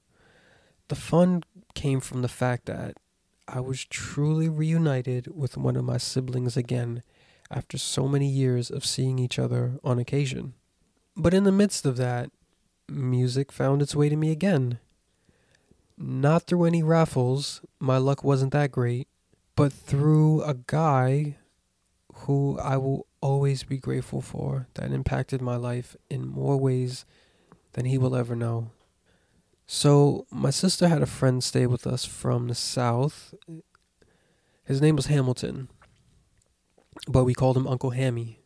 The 0.88 0.94
fun 0.94 1.42
came 1.74 2.00
from 2.00 2.22
the 2.22 2.28
fact 2.28 2.66
that 2.66 2.96
I 3.46 3.60
was 3.60 3.84
truly 3.84 4.48
reunited 4.48 5.36
with 5.36 5.56
one 5.56 5.76
of 5.76 5.84
my 5.84 5.98
siblings 5.98 6.56
again 6.56 7.02
after 7.50 7.78
so 7.78 8.06
many 8.06 8.28
years 8.28 8.70
of 8.70 8.84
seeing 8.84 9.18
each 9.18 9.38
other 9.38 9.78
on 9.82 9.98
occasion. 9.98 10.54
But 11.16 11.34
in 11.34 11.44
the 11.44 11.52
midst 11.52 11.84
of 11.84 11.96
that, 11.96 12.30
music 12.88 13.52
found 13.52 13.82
its 13.82 13.94
way 13.94 14.08
to 14.08 14.16
me 14.16 14.30
again. 14.30 14.78
Not 15.98 16.44
through 16.44 16.64
any 16.64 16.82
raffles, 16.82 17.60
my 17.78 17.98
luck 17.98 18.24
wasn't 18.24 18.52
that 18.52 18.70
great, 18.70 19.08
but 19.56 19.72
through 19.72 20.42
a 20.42 20.54
guy 20.54 21.36
who 22.14 22.58
I 22.58 22.76
will 22.76 23.06
always 23.20 23.64
be 23.64 23.78
grateful 23.78 24.20
for 24.20 24.66
that 24.74 24.92
impacted 24.92 25.42
my 25.42 25.56
life 25.56 25.96
in 26.08 26.26
more 26.26 26.56
ways 26.56 27.04
than 27.72 27.84
he 27.84 27.98
will 27.98 28.16
ever 28.16 28.34
know. 28.34 28.70
So, 29.66 30.26
my 30.30 30.50
sister 30.50 30.88
had 30.88 31.02
a 31.02 31.06
friend 31.06 31.44
stay 31.44 31.66
with 31.66 31.86
us 31.86 32.04
from 32.04 32.48
the 32.48 32.54
South. 32.54 33.34
His 34.64 34.80
name 34.80 34.96
was 34.96 35.06
Hamilton, 35.06 35.68
but 37.08 37.24
we 37.24 37.34
called 37.34 37.56
him 37.56 37.66
Uncle 37.66 37.90
Hammy. 37.90 38.40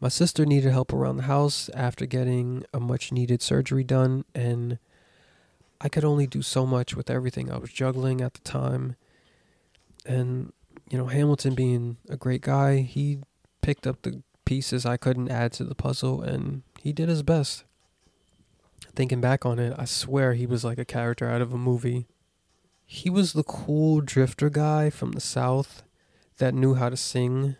My 0.00 0.08
sister 0.08 0.44
needed 0.44 0.70
help 0.70 0.92
around 0.92 1.16
the 1.16 1.22
house 1.24 1.70
after 1.70 2.04
getting 2.04 2.64
a 2.74 2.80
much 2.80 3.12
needed 3.12 3.40
surgery 3.40 3.84
done, 3.84 4.24
and 4.34 4.78
I 5.80 5.88
could 5.88 6.04
only 6.04 6.26
do 6.26 6.42
so 6.42 6.66
much 6.66 6.94
with 6.94 7.10
everything 7.10 7.50
I 7.50 7.58
was 7.58 7.70
juggling 7.70 8.20
at 8.20 8.34
the 8.34 8.40
time. 8.40 8.96
And, 10.06 10.52
you 10.90 10.98
know, 10.98 11.06
Hamilton 11.06 11.54
being 11.54 11.96
a 12.08 12.16
great 12.16 12.42
guy, 12.42 12.78
he 12.78 13.20
picked 13.62 13.86
up 13.86 14.02
the 14.02 14.22
pieces 14.44 14.84
I 14.84 14.96
couldn't 14.96 15.30
add 15.30 15.52
to 15.54 15.64
the 15.64 15.74
puzzle 15.74 16.20
and 16.20 16.62
he 16.80 16.92
did 16.92 17.08
his 17.08 17.22
best. 17.22 17.64
Thinking 18.94 19.20
back 19.20 19.46
on 19.46 19.58
it, 19.58 19.74
I 19.78 19.86
swear 19.86 20.34
he 20.34 20.46
was 20.46 20.64
like 20.64 20.78
a 20.78 20.84
character 20.84 21.28
out 21.28 21.40
of 21.40 21.52
a 21.52 21.58
movie. 21.58 22.06
He 22.86 23.08
was 23.08 23.32
the 23.32 23.42
cool 23.42 24.00
drifter 24.00 24.50
guy 24.50 24.90
from 24.90 25.12
the 25.12 25.20
South 25.20 25.82
that 26.38 26.54
knew 26.54 26.74
how 26.74 26.88
to 26.88 26.96
sing, 26.96 27.56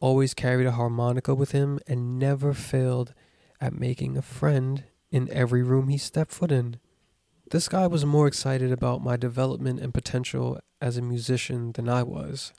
always 0.00 0.34
carried 0.34 0.66
a 0.66 0.72
harmonica 0.72 1.34
with 1.34 1.52
him, 1.52 1.78
and 1.86 2.18
never 2.18 2.52
failed 2.52 3.14
at 3.60 3.78
making 3.78 4.16
a 4.16 4.22
friend 4.22 4.84
in 5.10 5.30
every 5.30 5.62
room 5.62 5.88
he 5.88 5.98
stepped 5.98 6.32
foot 6.32 6.52
in. 6.52 6.78
This 7.50 7.68
guy 7.68 7.86
was 7.86 8.04
more 8.04 8.26
excited 8.26 8.72
about 8.72 9.04
my 9.04 9.16
development 9.16 9.80
and 9.80 9.94
potential 9.94 10.60
as 10.80 10.96
a 10.96 11.02
musician 11.02 11.72
than 11.72 11.88
I 11.88 12.02
was. 12.02 12.52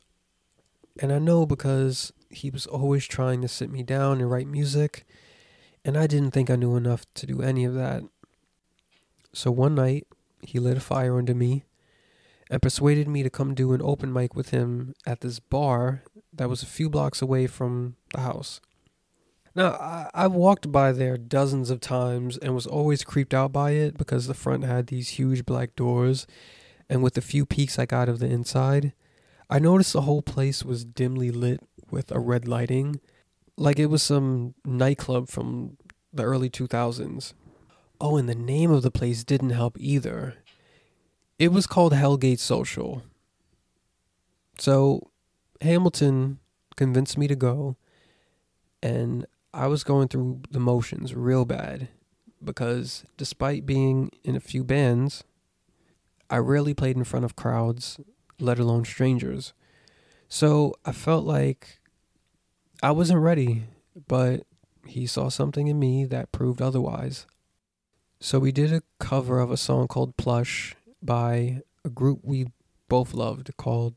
And 1.01 1.11
I 1.11 1.19
know 1.19 1.45
because 1.45 2.13
he 2.29 2.49
was 2.49 2.65
always 2.65 3.05
trying 3.05 3.41
to 3.41 3.47
sit 3.47 3.69
me 3.69 3.83
down 3.83 4.21
and 4.21 4.31
write 4.31 4.47
music 4.47 5.05
and 5.85 5.95
I 5.95 6.07
didn't 6.07 6.31
think 6.31 6.49
I 6.49 6.55
knew 6.55 6.75
enough 6.75 7.05
to 7.13 7.27
do 7.27 7.43
any 7.43 7.63
of 7.63 7.75
that. 7.75 8.01
So 9.33 9.51
one 9.51 9.75
night, 9.75 10.07
he 10.41 10.57
lit 10.57 10.77
a 10.77 10.81
fire 10.81 11.17
under 11.17 11.35
me 11.35 11.63
and 12.49 12.61
persuaded 12.61 13.07
me 13.07 13.23
to 13.23 13.29
come 13.29 13.53
do 13.53 13.73
an 13.73 13.81
open 13.83 14.13
mic 14.13 14.35
with 14.35 14.49
him 14.49 14.93
at 15.05 15.21
this 15.21 15.39
bar 15.39 16.03
that 16.33 16.49
was 16.49 16.61
a 16.61 16.67
few 16.67 16.89
blocks 16.89 17.21
away 17.21 17.47
from 17.47 17.95
the 18.13 18.21
house. 18.21 18.61
Now, 19.55 19.71
I, 19.71 20.09
I 20.13 20.27
walked 20.27 20.71
by 20.71 20.91
there 20.91 21.17
dozens 21.17 21.69
of 21.69 21.79
times 21.79 22.37
and 22.37 22.53
was 22.53 22.67
always 22.67 23.03
creeped 23.03 23.33
out 23.33 23.53
by 23.53 23.71
it 23.71 23.97
because 23.97 24.27
the 24.27 24.33
front 24.33 24.65
had 24.65 24.87
these 24.87 25.09
huge 25.09 25.45
black 25.45 25.75
doors, 25.75 26.27
and 26.89 27.01
with 27.01 27.13
the 27.13 27.21
few 27.21 27.45
peeks 27.45 27.79
I 27.79 27.85
got 27.85 28.09
of 28.09 28.19
the 28.19 28.27
inside, 28.27 28.93
I 29.49 29.59
noticed 29.59 29.93
the 29.93 30.01
whole 30.01 30.21
place 30.21 30.63
was 30.63 30.83
dimly 30.83 31.31
lit 31.31 31.61
with 31.89 32.11
a 32.11 32.19
red 32.19 32.47
lighting 32.47 32.99
like 33.57 33.79
it 33.79 33.85
was 33.87 34.03
some 34.03 34.53
nightclub 34.65 35.29
from 35.29 35.77
the 36.11 36.23
early 36.23 36.49
2000s. 36.49 37.33
Oh, 38.01 38.17
and 38.17 38.27
the 38.27 38.35
name 38.35 38.71
of 38.71 38.83
the 38.83 38.91
place 38.91 39.23
didn't 39.23 39.51
help 39.51 39.77
either. 39.79 40.35
It 41.37 41.51
was 41.51 41.67
called 41.67 41.91
Hellgate 41.91 42.39
Social. 42.39 43.03
So 44.57 45.11
Hamilton 45.59 46.39
convinced 46.77 47.17
me 47.17 47.27
to 47.27 47.35
go, 47.35 47.75
and 48.81 49.25
I 49.53 49.67
was 49.67 49.83
going 49.83 50.07
through 50.07 50.41
the 50.49 50.59
motions 50.59 51.13
real 51.13 51.43
bad 51.43 51.89
because 52.43 53.03
despite 53.17 53.65
being 53.65 54.11
in 54.23 54.35
a 54.35 54.39
few 54.41 54.63
bands, 54.63 55.25
I 56.29 56.37
rarely 56.37 56.73
played 56.73 56.95
in 56.95 57.03
front 57.03 57.25
of 57.25 57.35
crowds, 57.35 57.99
let 58.39 58.59
alone 58.59 58.85
strangers. 58.85 59.53
So 60.29 60.73
I 60.85 60.93
felt 60.93 61.25
like 61.25 61.79
I 62.81 62.91
wasn't 62.91 63.19
ready, 63.19 63.65
but 64.07 64.45
he 64.85 65.05
saw 65.05 65.29
something 65.29 65.67
in 65.67 65.79
me 65.79 66.05
that 66.05 66.31
proved 66.31 66.61
otherwise. 66.61 67.25
So 68.21 68.39
we 68.39 68.53
did 68.53 68.71
a 68.71 68.83
cover 68.99 69.39
of 69.39 69.51
a 69.51 69.57
song 69.57 69.87
called 69.87 70.15
Plush 70.17 70.75
by 71.05 71.61
a 71.83 71.89
group 71.89 72.19
we 72.23 72.47
both 72.87 73.13
loved 73.13 73.55
called 73.57 73.95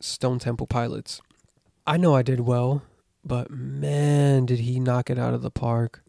Stone 0.00 0.38
Temple 0.38 0.66
Pilots. 0.66 1.20
I 1.86 1.96
know 1.96 2.14
I 2.14 2.22
did 2.22 2.40
well, 2.40 2.82
but 3.24 3.50
man, 3.50 4.46
did 4.46 4.60
he 4.60 4.80
knock 4.80 5.10
it 5.10 5.18
out 5.18 5.34
of 5.34 5.42
the 5.42 5.50
park. 5.50 6.02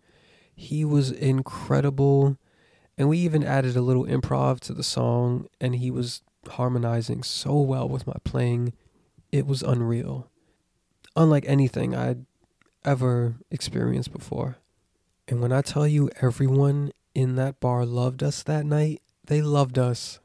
He 0.56 0.86
was 0.86 1.12
incredible. 1.12 2.38
And 2.98 3.10
we 3.10 3.18
even 3.20 3.44
added 3.44 3.76
a 3.76 3.82
little 3.82 4.06
improv 4.06 4.60
to 4.62 4.74
the 4.74 4.84
song, 4.84 5.48
and 5.60 5.76
he 5.76 5.90
was 5.90 6.22
harmonizing 6.48 7.24
so 7.24 7.60
well 7.60 7.90
with 7.90 8.06
my 8.06 8.18
playing. 8.24 8.74
It 9.32 9.48
was 9.48 9.64
unreal 9.64 10.30
unlike 11.16 11.46
anything 11.48 11.96
I'd 11.96 12.26
ever 12.84 13.36
experienced 13.52 14.12
before. 14.12 14.58
And 15.28 15.42
when 15.42 15.52
I 15.52 15.62
tell 15.62 15.88
you 15.88 16.10
everyone 16.22 16.92
in 17.16 17.36
that 17.36 17.60
bar 17.60 17.86
loved 17.86 18.24
us 18.24 18.44
that 18.44 18.66
night, 18.66 19.02
they 19.26 19.42
loved 19.42 19.78
us. 19.78 20.20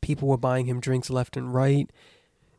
People 0.00 0.28
were 0.28 0.36
buying 0.36 0.66
him 0.66 0.80
drinks 0.80 1.10
left 1.10 1.36
and 1.36 1.52
right, 1.52 1.90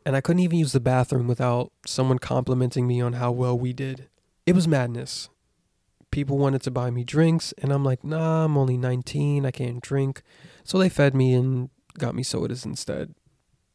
and 0.06 0.16
I 0.16 0.22
couldn't 0.22 0.42
even 0.42 0.60
use 0.60 0.72
the 0.72 0.80
bathroom 0.80 1.28
without 1.28 1.72
someone 1.86 2.20
complimenting 2.20 2.88
me 2.88 3.02
on 3.02 3.14
how 3.14 3.32
well 3.32 3.58
we 3.58 3.74
did. 3.74 4.10
It 4.46 4.56
was 4.56 4.68
madness. 4.68 5.30
People 6.12 6.38
wanted 6.38 6.62
to 6.64 6.72
buy 6.72 6.92
me 6.92 7.04
drinks, 7.04 7.54
and 7.60 7.72
I'm 7.72 7.86
like, 7.86 8.04
nah, 8.04 8.46
I'm 8.46 8.58
only 8.58 8.78
19, 8.78 9.46
I 9.46 9.52
can't 9.52 9.82
drink. 9.82 10.22
So 10.64 10.78
they 10.78 10.90
fed 10.90 11.16
me 11.16 11.34
and 11.34 11.70
got 11.98 12.16
me 12.16 12.24
sodas 12.24 12.66
instead. 12.66 13.16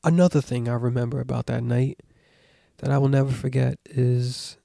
Another 0.05 0.41
thing 0.41 0.69
I 0.69 0.75
remember 0.75 1.21
about 1.21 1.47
that 1.47 1.65
night 1.65 2.01
that 2.79 2.91
I 2.91 2.99
will 2.99 3.09
never 3.09 3.33
forget 3.33 3.79
is 3.87 4.59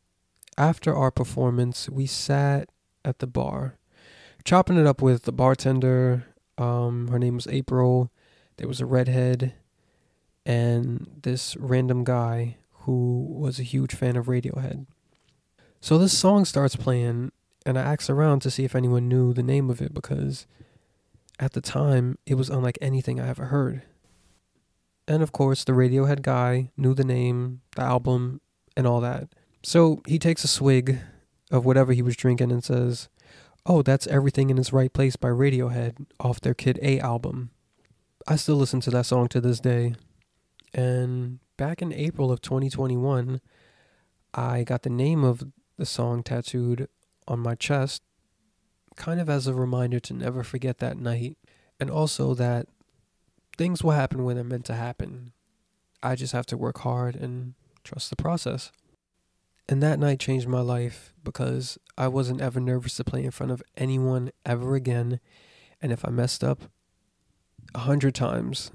after 0.57 0.95
our 0.95 1.11
performance, 1.11 1.89
we 1.89 2.05
sat 2.05 2.69
at 3.05 3.19
the 3.19 3.27
bar, 3.27 3.77
chopping 4.43 4.77
it 4.77 4.85
up 4.85 5.01
with 5.01 5.23
the 5.23 5.31
bartender. 5.31 6.25
Um, 6.61 7.07
her 7.07 7.17
name 7.17 7.35
was 7.35 7.47
April. 7.47 8.11
There 8.57 8.67
was 8.67 8.79
a 8.79 8.85
redhead, 8.85 9.55
and 10.45 11.09
this 11.23 11.57
random 11.57 12.03
guy 12.03 12.57
who 12.83 13.25
was 13.29 13.59
a 13.59 13.63
huge 13.63 13.95
fan 13.95 14.15
of 14.15 14.27
Radiohead. 14.27 14.85
So 15.79 15.97
this 15.97 16.15
song 16.15 16.45
starts 16.45 16.75
playing, 16.75 17.31
and 17.65 17.79
I 17.79 17.81
asked 17.81 18.11
around 18.11 18.41
to 18.41 18.51
see 18.51 18.63
if 18.63 18.75
anyone 18.75 19.07
knew 19.07 19.33
the 19.33 19.41
name 19.41 19.71
of 19.71 19.81
it 19.81 19.91
because 19.91 20.45
at 21.39 21.53
the 21.53 21.61
time 21.61 22.19
it 22.27 22.35
was 22.35 22.49
unlike 22.51 22.77
anything 22.79 23.19
I 23.19 23.29
ever 23.29 23.45
heard. 23.45 23.81
And 25.07 25.23
of 25.23 25.31
course, 25.31 25.63
the 25.63 25.73
Radiohead 25.73 26.21
guy 26.21 26.69
knew 26.77 26.93
the 26.93 27.03
name, 27.03 27.61
the 27.75 27.81
album, 27.81 28.39
and 28.77 28.85
all 28.85 29.01
that. 29.01 29.29
So 29.63 30.03
he 30.05 30.19
takes 30.19 30.43
a 30.43 30.47
swig 30.47 30.99
of 31.49 31.65
whatever 31.65 31.91
he 31.93 32.03
was 32.03 32.15
drinking 32.15 32.51
and 32.51 32.63
says, 32.63 33.09
Oh, 33.63 33.83
that's 33.83 34.07
Everything 34.07 34.49
in 34.49 34.57
Its 34.57 34.73
Right 34.73 34.91
Place 34.91 35.15
by 35.15 35.27
Radiohead 35.27 36.07
off 36.19 36.41
their 36.41 36.55
Kid 36.55 36.79
A 36.81 36.99
album. 36.99 37.51
I 38.27 38.35
still 38.35 38.55
listen 38.55 38.79
to 38.81 38.89
that 38.91 39.05
song 39.05 39.27
to 39.29 39.39
this 39.39 39.59
day. 39.59 39.93
And 40.73 41.39
back 41.57 41.79
in 41.79 41.93
April 41.93 42.31
of 42.31 42.41
2021, 42.41 43.39
I 44.33 44.63
got 44.63 44.81
the 44.81 44.89
name 44.89 45.23
of 45.23 45.43
the 45.77 45.85
song 45.85 46.23
tattooed 46.23 46.87
on 47.27 47.39
my 47.39 47.53
chest, 47.53 48.01
kind 48.95 49.19
of 49.19 49.29
as 49.29 49.45
a 49.45 49.53
reminder 49.53 49.99
to 49.99 50.13
never 50.13 50.43
forget 50.43 50.79
that 50.79 50.97
night, 50.97 51.37
and 51.79 51.91
also 51.91 52.33
that 52.33 52.67
things 53.57 53.83
will 53.83 53.91
happen 53.91 54.23
when 54.23 54.37
they're 54.37 54.43
meant 54.43 54.65
to 54.65 54.73
happen. 54.73 55.33
I 56.01 56.15
just 56.15 56.33
have 56.33 56.47
to 56.47 56.57
work 56.57 56.79
hard 56.79 57.15
and 57.15 57.53
trust 57.83 58.09
the 58.09 58.15
process. 58.15 58.71
And 59.69 59.81
that 59.81 59.99
night 59.99 60.19
changed 60.19 60.47
my 60.47 60.61
life 60.61 61.13
because 61.23 61.77
I 61.97 62.07
wasn't 62.07 62.41
ever 62.41 62.59
nervous 62.59 62.95
to 62.95 63.03
play 63.03 63.23
in 63.23 63.31
front 63.31 63.51
of 63.51 63.63
anyone 63.77 64.31
ever 64.45 64.75
again. 64.75 65.19
And 65.81 65.91
if 65.91 66.05
I 66.05 66.09
messed 66.09 66.43
up 66.43 66.63
a 67.73 67.79
hundred 67.79 68.15
times, 68.15 68.71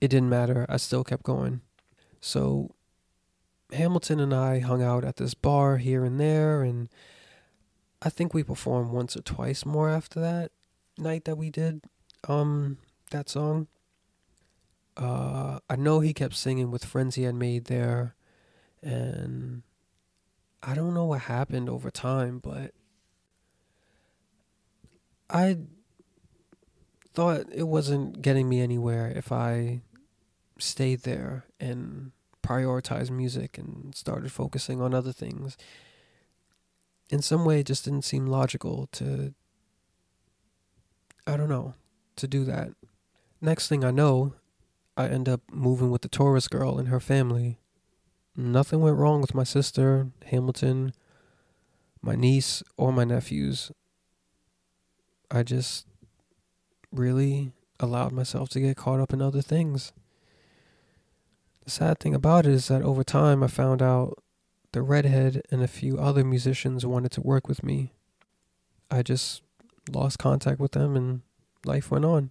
it 0.00 0.08
didn't 0.08 0.28
matter. 0.28 0.66
I 0.68 0.76
still 0.76 1.04
kept 1.04 1.24
going. 1.24 1.62
So 2.20 2.70
Hamilton 3.72 4.20
and 4.20 4.34
I 4.34 4.60
hung 4.60 4.82
out 4.82 5.04
at 5.04 5.16
this 5.16 5.34
bar 5.34 5.78
here 5.78 6.04
and 6.04 6.20
there, 6.20 6.62
and 6.62 6.88
I 8.02 8.10
think 8.10 8.34
we 8.34 8.42
performed 8.42 8.90
once 8.90 9.16
or 9.16 9.22
twice 9.22 9.64
more 9.64 9.88
after 9.88 10.20
that 10.20 10.52
night 10.98 11.24
that 11.24 11.38
we 11.38 11.48
did 11.48 11.82
um 12.28 12.76
that 13.10 13.26
song 13.26 13.66
uh, 15.00 15.60
I 15.68 15.76
know 15.76 16.00
he 16.00 16.12
kept 16.12 16.34
singing 16.34 16.70
with 16.70 16.84
friends 16.84 17.14
he 17.14 17.22
had 17.22 17.34
made 17.34 17.66
there, 17.66 18.14
and 18.82 19.62
I 20.62 20.74
don't 20.74 20.94
know 20.94 21.06
what 21.06 21.22
happened 21.22 21.68
over 21.68 21.90
time, 21.90 22.38
but 22.38 22.72
I 25.28 25.58
thought 27.14 27.46
it 27.52 27.66
wasn't 27.66 28.20
getting 28.22 28.48
me 28.48 28.60
anywhere 28.60 29.12
if 29.14 29.32
I 29.32 29.80
stayed 30.58 31.02
there 31.02 31.46
and 31.58 32.12
prioritized 32.42 33.10
music 33.10 33.58
and 33.58 33.94
started 33.94 34.32
focusing 34.32 34.80
on 34.80 34.94
other 34.94 35.12
things. 35.12 35.56
In 37.10 37.22
some 37.22 37.44
way, 37.44 37.60
it 37.60 37.66
just 37.66 37.84
didn't 37.84 38.02
seem 38.02 38.26
logical 38.26 38.88
to, 38.92 39.34
I 41.26 41.36
don't 41.36 41.48
know, 41.48 41.74
to 42.16 42.28
do 42.28 42.44
that. 42.44 42.70
Next 43.40 43.68
thing 43.68 43.84
I 43.84 43.90
know, 43.90 44.34
I 44.96 45.08
end 45.08 45.28
up 45.28 45.40
moving 45.50 45.90
with 45.90 46.02
the 46.02 46.08
Taurus 46.08 46.48
girl 46.48 46.78
and 46.78 46.88
her 46.88 47.00
family. 47.00 47.58
Nothing 48.40 48.80
went 48.80 48.96
wrong 48.96 49.20
with 49.20 49.34
my 49.34 49.44
sister, 49.44 50.08
Hamilton, 50.24 50.94
my 52.00 52.14
niece, 52.14 52.62
or 52.78 52.90
my 52.90 53.04
nephews. 53.04 53.70
I 55.30 55.42
just 55.42 55.86
really 56.90 57.52
allowed 57.78 58.12
myself 58.12 58.48
to 58.50 58.60
get 58.60 58.78
caught 58.78 58.98
up 58.98 59.12
in 59.12 59.20
other 59.20 59.42
things. 59.42 59.92
The 61.64 61.70
sad 61.70 62.00
thing 62.00 62.14
about 62.14 62.46
it 62.46 62.52
is 62.52 62.68
that 62.68 62.80
over 62.80 63.04
time 63.04 63.42
I 63.42 63.46
found 63.46 63.82
out 63.82 64.22
the 64.72 64.80
redhead 64.80 65.42
and 65.50 65.62
a 65.62 65.68
few 65.68 65.98
other 65.98 66.24
musicians 66.24 66.86
wanted 66.86 67.12
to 67.12 67.20
work 67.20 67.46
with 67.46 67.62
me. 67.62 67.92
I 68.90 69.02
just 69.02 69.42
lost 69.92 70.18
contact 70.18 70.58
with 70.58 70.72
them 70.72 70.96
and 70.96 71.20
life 71.66 71.90
went 71.90 72.06
on. 72.06 72.30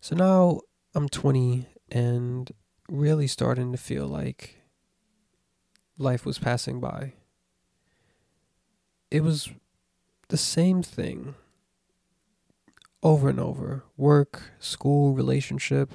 So 0.00 0.14
now 0.14 0.60
I'm 0.94 1.08
20 1.08 1.66
and 1.90 2.52
really 2.88 3.26
starting 3.26 3.72
to 3.72 3.78
feel 3.78 4.06
like 4.06 4.61
life 5.98 6.24
was 6.24 6.38
passing 6.38 6.80
by. 6.80 7.12
It 9.10 9.22
was 9.22 9.50
the 10.28 10.36
same 10.36 10.82
thing 10.82 11.34
over 13.02 13.28
and 13.28 13.40
over 13.40 13.84
work, 13.96 14.42
school, 14.58 15.12
relationship, 15.14 15.94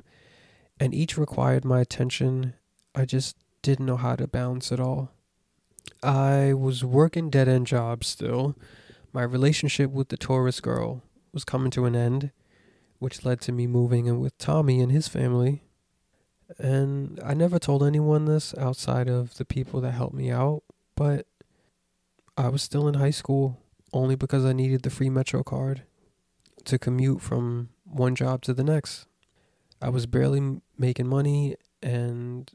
and 0.79 0.93
each 0.93 1.17
required 1.17 1.65
my 1.65 1.81
attention. 1.81 2.53
I 2.93 3.05
just 3.05 3.37
didn't 3.61 3.85
know 3.85 3.97
how 3.97 4.15
to 4.15 4.27
balance 4.27 4.71
it 4.71 4.79
all. 4.79 5.11
I 6.03 6.53
was 6.53 6.83
working 6.83 7.29
dead 7.29 7.47
end 7.47 7.67
jobs 7.67 8.07
still. 8.07 8.55
My 9.13 9.23
relationship 9.23 9.91
with 9.91 10.09
the 10.09 10.17
Taurus 10.17 10.59
girl 10.59 11.01
was 11.33 11.43
coming 11.43 11.71
to 11.71 11.85
an 11.85 11.95
end, 11.95 12.31
which 12.99 13.25
led 13.25 13.41
to 13.41 13.51
me 13.51 13.67
moving 13.67 14.05
in 14.05 14.19
with 14.19 14.37
Tommy 14.37 14.81
and 14.81 14.91
his 14.91 15.07
family. 15.07 15.63
And 16.57 17.19
I 17.23 17.33
never 17.33 17.59
told 17.59 17.83
anyone 17.83 18.25
this 18.25 18.55
outside 18.57 19.09
of 19.09 19.35
the 19.35 19.45
people 19.45 19.81
that 19.81 19.91
helped 19.91 20.15
me 20.15 20.31
out, 20.31 20.63
but 20.95 21.27
I 22.37 22.49
was 22.49 22.61
still 22.61 22.87
in 22.87 22.95
high 22.95 23.11
school 23.11 23.59
only 23.93 24.15
because 24.15 24.45
I 24.45 24.53
needed 24.53 24.83
the 24.83 24.89
free 24.89 25.09
Metro 25.09 25.43
card 25.43 25.83
to 26.65 26.77
commute 26.77 27.21
from 27.21 27.69
one 27.83 28.15
job 28.15 28.41
to 28.43 28.53
the 28.53 28.63
next. 28.63 29.07
I 29.81 29.89
was 29.89 30.05
barely 30.05 30.61
making 30.77 31.07
money, 31.07 31.55
and 31.81 32.51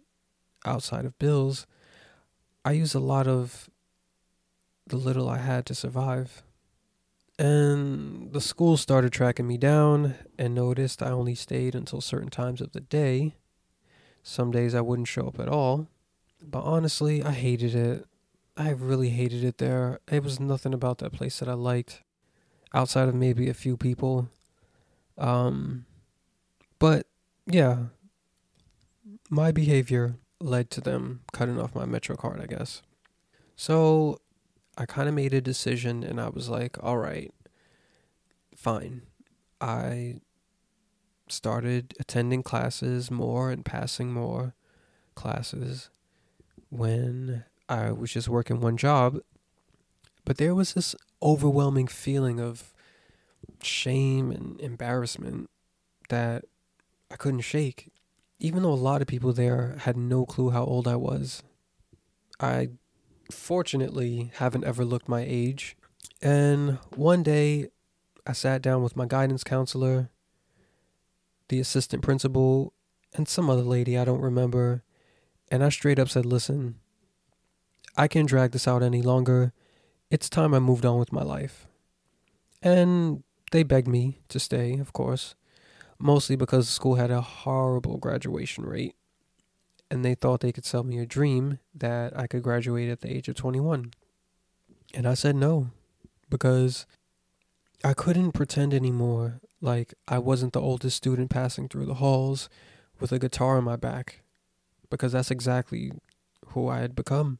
outside 0.65 1.05
of 1.05 1.19
bills, 1.19 1.67
I 2.65 2.73
used 2.73 2.95
a 2.95 3.01
lot 3.01 3.27
of 3.27 3.71
the 4.87 4.97
little 4.97 5.29
I 5.29 5.39
had 5.39 5.67
to 5.67 5.75
survive. 5.75 6.43
And 7.39 8.33
the 8.33 8.41
school 8.41 8.77
started 8.77 9.13
tracking 9.13 9.47
me 9.47 9.57
down 9.57 10.17
and 10.39 10.55
noticed 10.55 11.03
I 11.03 11.11
only 11.11 11.35
stayed 11.35 11.75
until 11.75 12.01
certain 12.01 12.29
times 12.29 12.61
of 12.61 12.73
the 12.73 12.81
day. 12.81 13.37
Some 14.23 14.51
days 14.51 14.75
I 14.75 14.81
wouldn't 14.81 15.09
show 15.09 15.27
up 15.29 15.41
at 15.41 15.49
all. 15.49 15.89
But 16.43 16.63
honestly, 16.63 17.23
I 17.23 17.33
hated 17.33 17.75
it. 17.75 18.07
I 18.57 18.71
really 18.71 19.11
hated 19.11 19.45
it 19.45 19.59
there. 19.59 20.01
It 20.11 20.23
was 20.23 20.39
nothing 20.39 20.75
about 20.75 20.99
that 20.99 21.13
place 21.13 21.39
that 21.39 21.49
I 21.49 21.55
liked 21.55 22.03
outside 22.75 23.09
of 23.09 23.15
maybe 23.15 23.49
a 23.49 23.55
few 23.55 23.77
people. 23.77 24.29
Um, 25.19 25.87
but 26.79 27.07
yeah, 27.47 27.77
my 29.31 29.53
behavior 29.53 30.17
led 30.41 30.71
to 30.71 30.81
them 30.81 31.21
cutting 31.33 31.61
off 31.61 31.75
my 31.75 31.87
Metro 31.87 32.17
card, 32.17 32.41
I 32.41 32.47
guess. 32.47 32.83
So 33.57 34.21
I 34.77 34.87
kind 34.87 35.09
of 35.09 35.15
made 35.15 35.35
a 35.35 35.41
decision 35.41 36.03
and 36.03 36.21
I 36.21 36.29
was 36.29 36.49
like, 36.49 36.83
all 36.83 36.99
right, 36.99 37.33
fine. 38.55 39.03
I 39.61 40.17
started 41.33 41.95
attending 41.99 42.43
classes 42.43 43.11
more 43.11 43.51
and 43.51 43.65
passing 43.65 44.13
more 44.13 44.55
classes 45.15 45.91
when 46.71 47.45
I 47.69 47.93
was 47.93 48.13
just 48.13 48.29
working 48.29 48.61
one 48.61 48.77
job. 48.77 49.19
But 50.25 50.37
there 50.37 50.55
was 50.55 50.75
this 50.75 50.95
overwhelming 51.23 51.89
feeling 51.89 52.41
of 52.41 52.73
shame 53.63 54.31
and 54.31 54.61
embarrassment 54.61 55.51
that 56.09 56.45
I 57.11 57.17
couldn't 57.17 57.41
shake. 57.41 57.91
Even 58.39 58.63
though 58.63 58.73
a 58.73 58.75
lot 58.75 59.03
of 59.03 59.09
people 59.09 59.33
there 59.33 59.77
had 59.81 59.97
no 59.97 60.27
clue 60.27 60.51
how 60.51 60.65
old 60.65 60.89
I 60.89 60.97
was, 60.97 61.43
I 62.41 62.71
fortunately 63.31 64.33
haven't 64.37 64.65
ever 64.65 64.85
looked 64.85 65.09
my 65.09 65.25
age. 65.27 65.77
And 66.21 66.79
one 66.95 67.23
day 67.23 67.69
I 68.27 68.33
sat 68.33 68.63
down 68.63 68.83
with 68.83 68.97
my 68.97 69.07
guidance 69.07 69.43
counselor, 69.43 70.11
the 71.53 71.61
assistant 71.61 72.03
principal, 72.03 72.73
and 73.15 73.29
some 73.29 73.49
other 73.49 73.63
lady 73.63 73.97
I 73.97 74.05
don't 74.05 74.21
remember, 74.21 74.83
and 75.51 75.63
I 75.63 75.69
straight 75.69 75.99
up 75.99 76.09
said, 76.09 76.27
Listen, 76.27 76.81
I 77.97 78.09
can't 78.09 78.29
drag 78.29 78.51
this 78.51 78.67
out 78.67 78.83
any 78.83 79.03
longer 79.03 79.53
it's 80.13 80.29
time 80.29 80.53
I 80.53 80.59
moved 80.59 80.85
on 80.85 80.99
with 80.99 81.11
my 81.11 81.23
life. 81.23 81.67
And 82.61 83.25
they 83.51 83.63
begged 83.63 83.89
me 83.89 84.21
to 84.29 84.39
stay, 84.39 84.79
of 84.79 84.93
course, 84.93 85.35
mostly 85.99 86.37
because 86.37 86.67
the 86.67 86.73
school 86.73 86.97
had 86.97 87.11
a 87.11 87.23
horrible 87.23 87.97
graduation 87.97 88.67
rate. 88.67 88.95
And 89.91 90.05
they 90.05 90.15
thought 90.15 90.41
they 90.41 90.53
could 90.53 90.67
sell 90.67 90.85
me 90.85 90.99
a 90.99 91.07
dream 91.07 91.61
that 91.75 92.15
I 92.15 92.27
could 92.27 92.43
graduate 92.43 92.91
at 92.91 93.01
the 93.01 93.11
age 93.11 93.27
of 93.29 93.37
21. 93.37 93.93
And 94.93 95.07
I 95.07 95.15
said 95.15 95.35
no, 95.35 95.71
because 96.29 96.85
I 97.83 97.95
couldn't 97.95 98.33
pretend 98.33 98.75
anymore 98.75 99.41
like 99.63 99.95
I 100.07 100.19
wasn't 100.19 100.53
the 100.53 100.61
oldest 100.61 100.99
student 100.99 101.31
passing 101.31 101.69
through 101.69 101.87
the 101.87 101.95
halls 101.95 102.51
with 103.01 103.13
a 103.13 103.19
guitar 103.19 103.57
on 103.57 103.65
my 103.65 103.77
back, 103.77 104.21
because 104.91 105.13
that's 105.13 105.31
exactly 105.31 105.93
who 106.49 106.69
I 106.69 106.81
had 106.81 106.95
become 106.95 107.39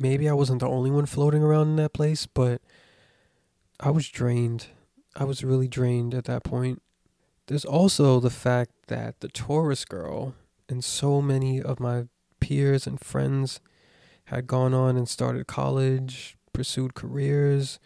maybe 0.00 0.28
I 0.28 0.32
wasn't 0.32 0.60
the 0.60 0.68
only 0.68 0.90
one 0.90 1.06
floating 1.06 1.42
around 1.42 1.68
in 1.68 1.76
that 1.76 1.92
place, 1.92 2.26
but 2.26 2.62
I 3.78 3.90
was 3.90 4.08
drained. 4.08 4.66
I 5.14 5.24
was 5.24 5.44
really 5.44 5.68
drained 5.68 6.14
at 6.14 6.24
that 6.24 6.42
point. 6.42 6.82
There's 7.46 7.64
also 7.64 8.18
the 8.18 8.30
fact 8.30 8.70
that 8.86 9.20
the 9.20 9.28
Taurus 9.28 9.84
girl 9.84 10.34
and 10.68 10.82
so 10.82 11.20
many 11.20 11.60
of 11.60 11.80
my 11.80 12.04
peers 12.40 12.86
and 12.86 12.98
friends 12.98 13.60
had 14.26 14.46
gone 14.46 14.72
on 14.72 14.96
and 14.96 15.08
started 15.08 15.46
college, 15.46 16.36
pursued 16.52 16.94
careers, 16.94 17.78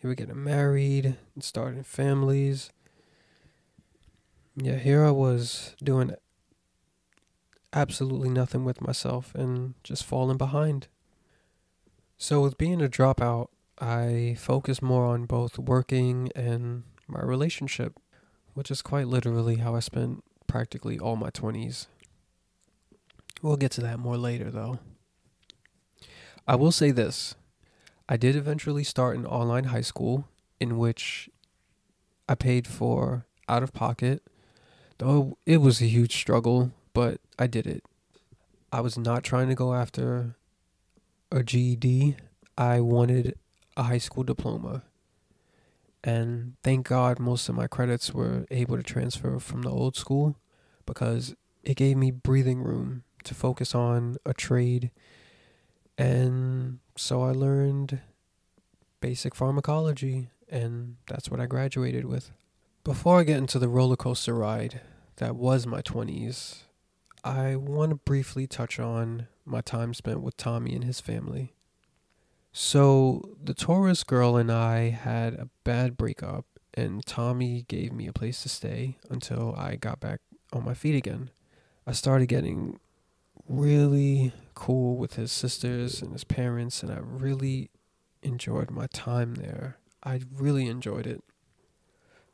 they 0.00 0.08
were 0.08 0.14
getting 0.14 0.42
married 0.42 1.16
and 1.34 1.42
starting 1.42 1.82
families. 1.82 2.70
Yeah, 4.56 4.76
here 4.76 5.04
I 5.04 5.10
was 5.10 5.74
doing 5.82 6.14
absolutely 7.72 8.28
nothing 8.28 8.64
with 8.64 8.80
myself 8.80 9.34
and 9.34 9.74
just 9.82 10.04
falling 10.04 10.36
behind. 10.36 10.88
So, 12.16 12.40
with 12.40 12.58
being 12.58 12.82
a 12.82 12.88
dropout, 12.88 13.48
I 13.80 14.36
focus 14.38 14.82
more 14.82 15.06
on 15.06 15.26
both 15.26 15.58
working 15.58 16.30
and 16.34 16.82
my 17.06 17.20
relationship, 17.20 17.94
which 18.54 18.70
is 18.70 18.82
quite 18.82 19.06
literally 19.06 19.56
how 19.56 19.76
I 19.76 19.80
spent 19.80 20.24
practically 20.48 20.98
all 20.98 21.14
my 21.14 21.30
20s. 21.30 21.86
We'll 23.40 23.56
get 23.56 23.70
to 23.72 23.80
that 23.82 24.00
more 24.00 24.16
later, 24.16 24.50
though. 24.50 24.80
I 26.46 26.56
will 26.56 26.72
say 26.72 26.90
this 26.90 27.36
I 28.08 28.16
did 28.16 28.36
eventually 28.36 28.84
start 28.84 29.16
an 29.16 29.26
online 29.26 29.64
high 29.64 29.82
school 29.82 30.26
in 30.58 30.78
which 30.78 31.28
I 32.28 32.34
paid 32.34 32.66
for 32.66 33.26
out 33.48 33.62
of 33.62 33.72
pocket, 33.72 34.22
though 34.98 35.36
it 35.46 35.58
was 35.58 35.80
a 35.80 35.86
huge 35.86 36.16
struggle, 36.16 36.72
but 36.94 37.20
I 37.38 37.46
did 37.46 37.66
it. 37.66 37.84
I 38.72 38.80
was 38.80 38.98
not 38.98 39.24
trying 39.24 39.48
to 39.48 39.54
go 39.54 39.74
after 39.74 40.36
a 41.30 41.42
GED, 41.42 42.16
I 42.56 42.80
wanted 42.80 43.38
a 43.76 43.84
high 43.84 43.98
school 43.98 44.24
diploma. 44.24 44.82
And 46.02 46.54
thank 46.62 46.88
God 46.88 47.18
most 47.18 47.48
of 47.48 47.54
my 47.54 47.66
credits 47.66 48.14
were 48.14 48.46
able 48.50 48.76
to 48.76 48.82
transfer 48.82 49.38
from 49.38 49.62
the 49.62 49.70
old 49.70 49.96
school 49.96 50.36
because 50.86 51.34
it 51.62 51.76
gave 51.76 51.96
me 51.96 52.10
breathing 52.10 52.62
room 52.62 53.04
to 53.24 53.34
focus 53.34 53.74
on 53.74 54.16
a 54.24 54.32
trade. 54.32 54.90
And 55.98 56.78
so 56.96 57.22
I 57.22 57.32
learned 57.32 58.00
basic 59.00 59.34
pharmacology, 59.34 60.28
and 60.48 60.96
that's 61.08 61.28
what 61.28 61.40
I 61.40 61.46
graduated 61.46 62.04
with. 62.04 62.30
Before 62.84 63.18
I 63.18 63.24
get 63.24 63.38
into 63.38 63.58
the 63.58 63.68
roller 63.68 63.96
coaster 63.96 64.34
ride 64.34 64.80
that 65.16 65.34
was 65.34 65.66
my 65.66 65.82
20s, 65.82 66.62
I 67.24 67.56
want 67.56 67.90
to 67.90 67.96
briefly 67.96 68.46
touch 68.46 68.78
on 68.78 69.26
my 69.44 69.60
time 69.60 69.92
spent 69.92 70.22
with 70.22 70.36
Tommy 70.36 70.74
and 70.74 70.84
his 70.84 71.00
family. 71.00 71.54
So, 72.52 73.36
the 73.42 73.54
Taurus 73.54 74.04
girl 74.04 74.36
and 74.36 74.50
I 74.50 74.90
had 74.90 75.34
a 75.34 75.48
bad 75.64 75.96
breakup, 75.96 76.46
and 76.74 77.04
Tommy 77.04 77.64
gave 77.68 77.92
me 77.92 78.06
a 78.06 78.12
place 78.12 78.42
to 78.42 78.48
stay 78.48 78.98
until 79.10 79.54
I 79.56 79.76
got 79.76 80.00
back 80.00 80.20
on 80.52 80.64
my 80.64 80.74
feet 80.74 80.94
again. 80.94 81.30
I 81.86 81.92
started 81.92 82.26
getting 82.26 82.78
really 83.48 84.32
cool 84.54 84.96
with 84.96 85.14
his 85.14 85.32
sisters 85.32 86.02
and 86.02 86.12
his 86.12 86.24
parents, 86.24 86.82
and 86.82 86.92
I 86.92 86.98
really 87.00 87.70
enjoyed 88.22 88.70
my 88.70 88.86
time 88.92 89.36
there. 89.36 89.78
I 90.02 90.20
really 90.32 90.68
enjoyed 90.68 91.06
it. 91.06 91.22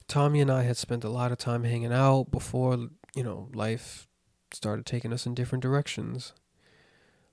Tommy 0.08 0.40
and 0.40 0.50
I 0.50 0.62
had 0.62 0.76
spent 0.76 1.04
a 1.04 1.08
lot 1.08 1.32
of 1.32 1.38
time 1.38 1.64
hanging 1.64 1.92
out 1.92 2.30
before, 2.30 2.76
you 3.14 3.22
know, 3.22 3.48
life 3.54 4.06
started 4.52 4.86
taking 4.86 5.12
us 5.12 5.26
in 5.26 5.34
different 5.34 5.62
directions. 5.62 6.32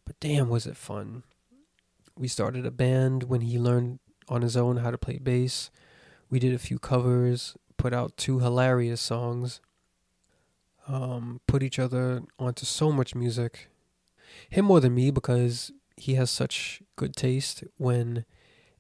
But 0.06 0.20
damn, 0.20 0.50
was 0.50 0.66
it 0.66 0.78
fun. 0.78 1.24
We 2.18 2.28
started 2.28 2.66
a 2.66 2.72
band 2.72 3.24
when 3.24 3.42
he 3.42 3.60
learned 3.60 4.00
on 4.30 4.42
his 4.42 4.56
own 4.56 4.78
how 4.78 4.92
to 4.92 4.98
play 4.98 5.18
bass. 5.18 5.70
We 6.30 6.40
did 6.40 6.54
a 6.54 6.60
few 6.60 6.80
covers, 6.80 7.56
put 7.78 7.94
out 7.94 8.18
two 8.18 8.40
hilarious 8.40 9.02
songs, 9.02 9.60
um, 10.88 11.42
put 11.48 11.64
each 11.64 11.80
other 11.80 12.24
onto 12.40 12.66
so 12.66 12.92
much 12.92 13.16
music. 13.16 13.70
Him 14.50 14.66
more 14.66 14.80
than 14.80 14.96
me 14.96 15.12
because 15.12 15.72
he 15.98 16.16
has 16.16 16.30
such 16.30 16.82
good 16.96 17.16
taste 17.16 17.64
when 17.78 18.26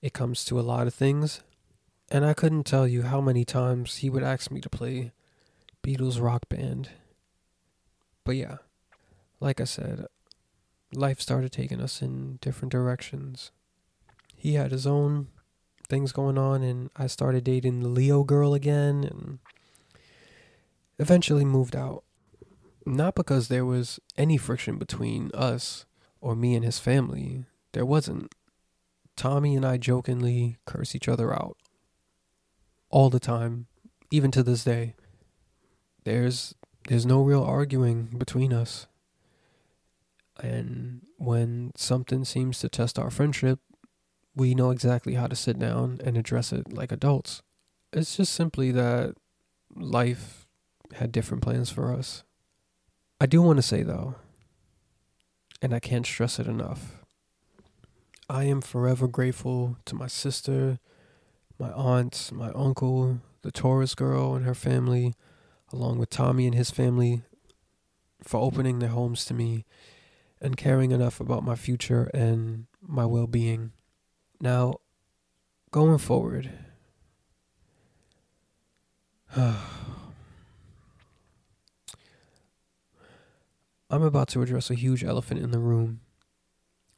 it 0.01 0.13
comes 0.13 0.43
to 0.45 0.59
a 0.59 0.61
lot 0.61 0.87
of 0.87 0.93
things. 0.93 1.41
And 2.09 2.25
I 2.25 2.33
couldn't 2.33 2.65
tell 2.65 2.87
you 2.87 3.03
how 3.03 3.21
many 3.21 3.45
times 3.45 3.97
he 3.97 4.09
would 4.09 4.23
ask 4.23 4.51
me 4.51 4.59
to 4.61 4.69
play 4.69 5.11
Beatles 5.83 6.21
rock 6.21 6.47
band 6.49 6.89
But 8.23 8.35
yeah, 8.35 8.57
like 9.39 9.59
I 9.59 9.63
said, 9.63 10.05
life 10.93 11.19
started 11.19 11.51
taking 11.51 11.81
us 11.81 12.01
in 12.01 12.37
different 12.41 12.71
directions. 12.71 13.51
He 14.35 14.53
had 14.55 14.71
his 14.71 14.85
own 14.85 15.27
things 15.87 16.11
going 16.11 16.37
on, 16.37 16.63
and 16.63 16.89
I 16.95 17.07
started 17.07 17.43
dating 17.43 17.79
the 17.79 17.87
Leo 17.89 18.23
girl 18.23 18.53
again, 18.53 19.03
and 19.03 19.39
eventually 21.01 21.43
moved 21.43 21.75
out. 21.75 22.03
Not 22.85 23.15
because 23.15 23.47
there 23.47 23.65
was 23.65 23.99
any 24.17 24.37
friction 24.37 24.77
between 24.77 25.31
us 25.33 25.85
or 26.19 26.35
me 26.35 26.55
and 26.55 26.63
his 26.63 26.79
family. 26.79 27.45
There 27.73 27.85
wasn't. 27.85 28.33
Tommy 29.17 29.55
and 29.55 29.65
I 29.65 29.77
jokingly 29.77 30.57
curse 30.65 30.95
each 30.95 31.07
other 31.07 31.33
out 31.33 31.57
all 32.89 33.09
the 33.09 33.19
time, 33.19 33.67
even 34.09 34.31
to 34.31 34.43
this 34.43 34.63
day. 34.63 34.95
There's 36.03 36.55
there's 36.87 37.05
no 37.05 37.21
real 37.21 37.43
arguing 37.43 38.05
between 38.17 38.53
us. 38.53 38.87
And 40.41 41.01
when 41.17 41.71
something 41.75 42.25
seems 42.25 42.59
to 42.59 42.69
test 42.69 42.97
our 42.97 43.11
friendship, 43.11 43.59
we 44.35 44.55
know 44.55 44.71
exactly 44.71 45.13
how 45.13 45.27
to 45.27 45.35
sit 45.35 45.59
down 45.59 45.99
and 46.03 46.17
address 46.17 46.51
it 46.51 46.73
like 46.73 46.91
adults. 46.91 47.43
It's 47.93 48.17
just 48.17 48.33
simply 48.33 48.71
that 48.71 49.15
life 49.75 50.40
had 50.95 51.11
different 51.11 51.43
plans 51.43 51.69
for 51.69 51.93
us. 51.93 52.23
I 53.19 53.25
do 53.25 53.41
want 53.41 53.57
to 53.57 53.63
say, 53.63 53.83
though, 53.83 54.15
and 55.61 55.73
I 55.73 55.79
can't 55.79 56.05
stress 56.05 56.39
it 56.39 56.47
enough, 56.47 57.01
I 58.31 58.45
am 58.45 58.61
forever 58.61 59.09
grateful 59.09 59.75
to 59.83 59.93
my 59.93 60.07
sister, 60.07 60.79
my 61.59 61.69
aunt, 61.73 62.31
my 62.33 62.49
uncle, 62.51 63.19
the 63.41 63.51
Taurus 63.51 63.93
girl 63.93 64.35
and 64.35 64.45
her 64.45 64.55
family, 64.55 65.13
along 65.73 65.99
with 65.99 66.09
Tommy 66.09 66.45
and 66.45 66.55
his 66.55 66.71
family, 66.71 67.23
for 68.23 68.39
opening 68.39 68.79
their 68.79 68.89
homes 68.89 69.25
to 69.25 69.33
me 69.33 69.65
and 70.39 70.55
caring 70.55 70.91
enough 70.91 71.19
about 71.19 71.43
my 71.43 71.55
future 71.55 72.09
and 72.13 72.67
my 72.81 73.05
well 73.05 73.27
being. 73.27 73.73
Now, 74.39 74.75
going 75.71 75.97
forward, 75.97 76.51
I'm 83.91 84.01
about 84.01 84.29
to 84.29 84.41
address 84.41 84.71
a 84.71 84.75
huge 84.75 85.03
elephant 85.03 85.41
in 85.41 85.51
the 85.51 85.59
room. 85.59 85.99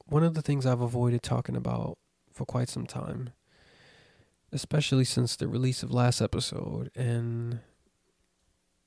One 0.06 0.24
of 0.24 0.36
the 0.36 0.42
things 0.42 0.66
I've 0.66 0.82
avoided 0.82 1.24
talking 1.24 1.56
about 1.56 1.98
for 2.32 2.46
quite 2.46 2.70
some 2.70 2.86
time, 2.86 3.32
especially 4.52 5.04
since 5.04 5.36
the 5.36 5.48
release 5.48 5.84
of 5.84 5.92
last 5.92 6.22
episode, 6.22 6.92
and 6.96 7.60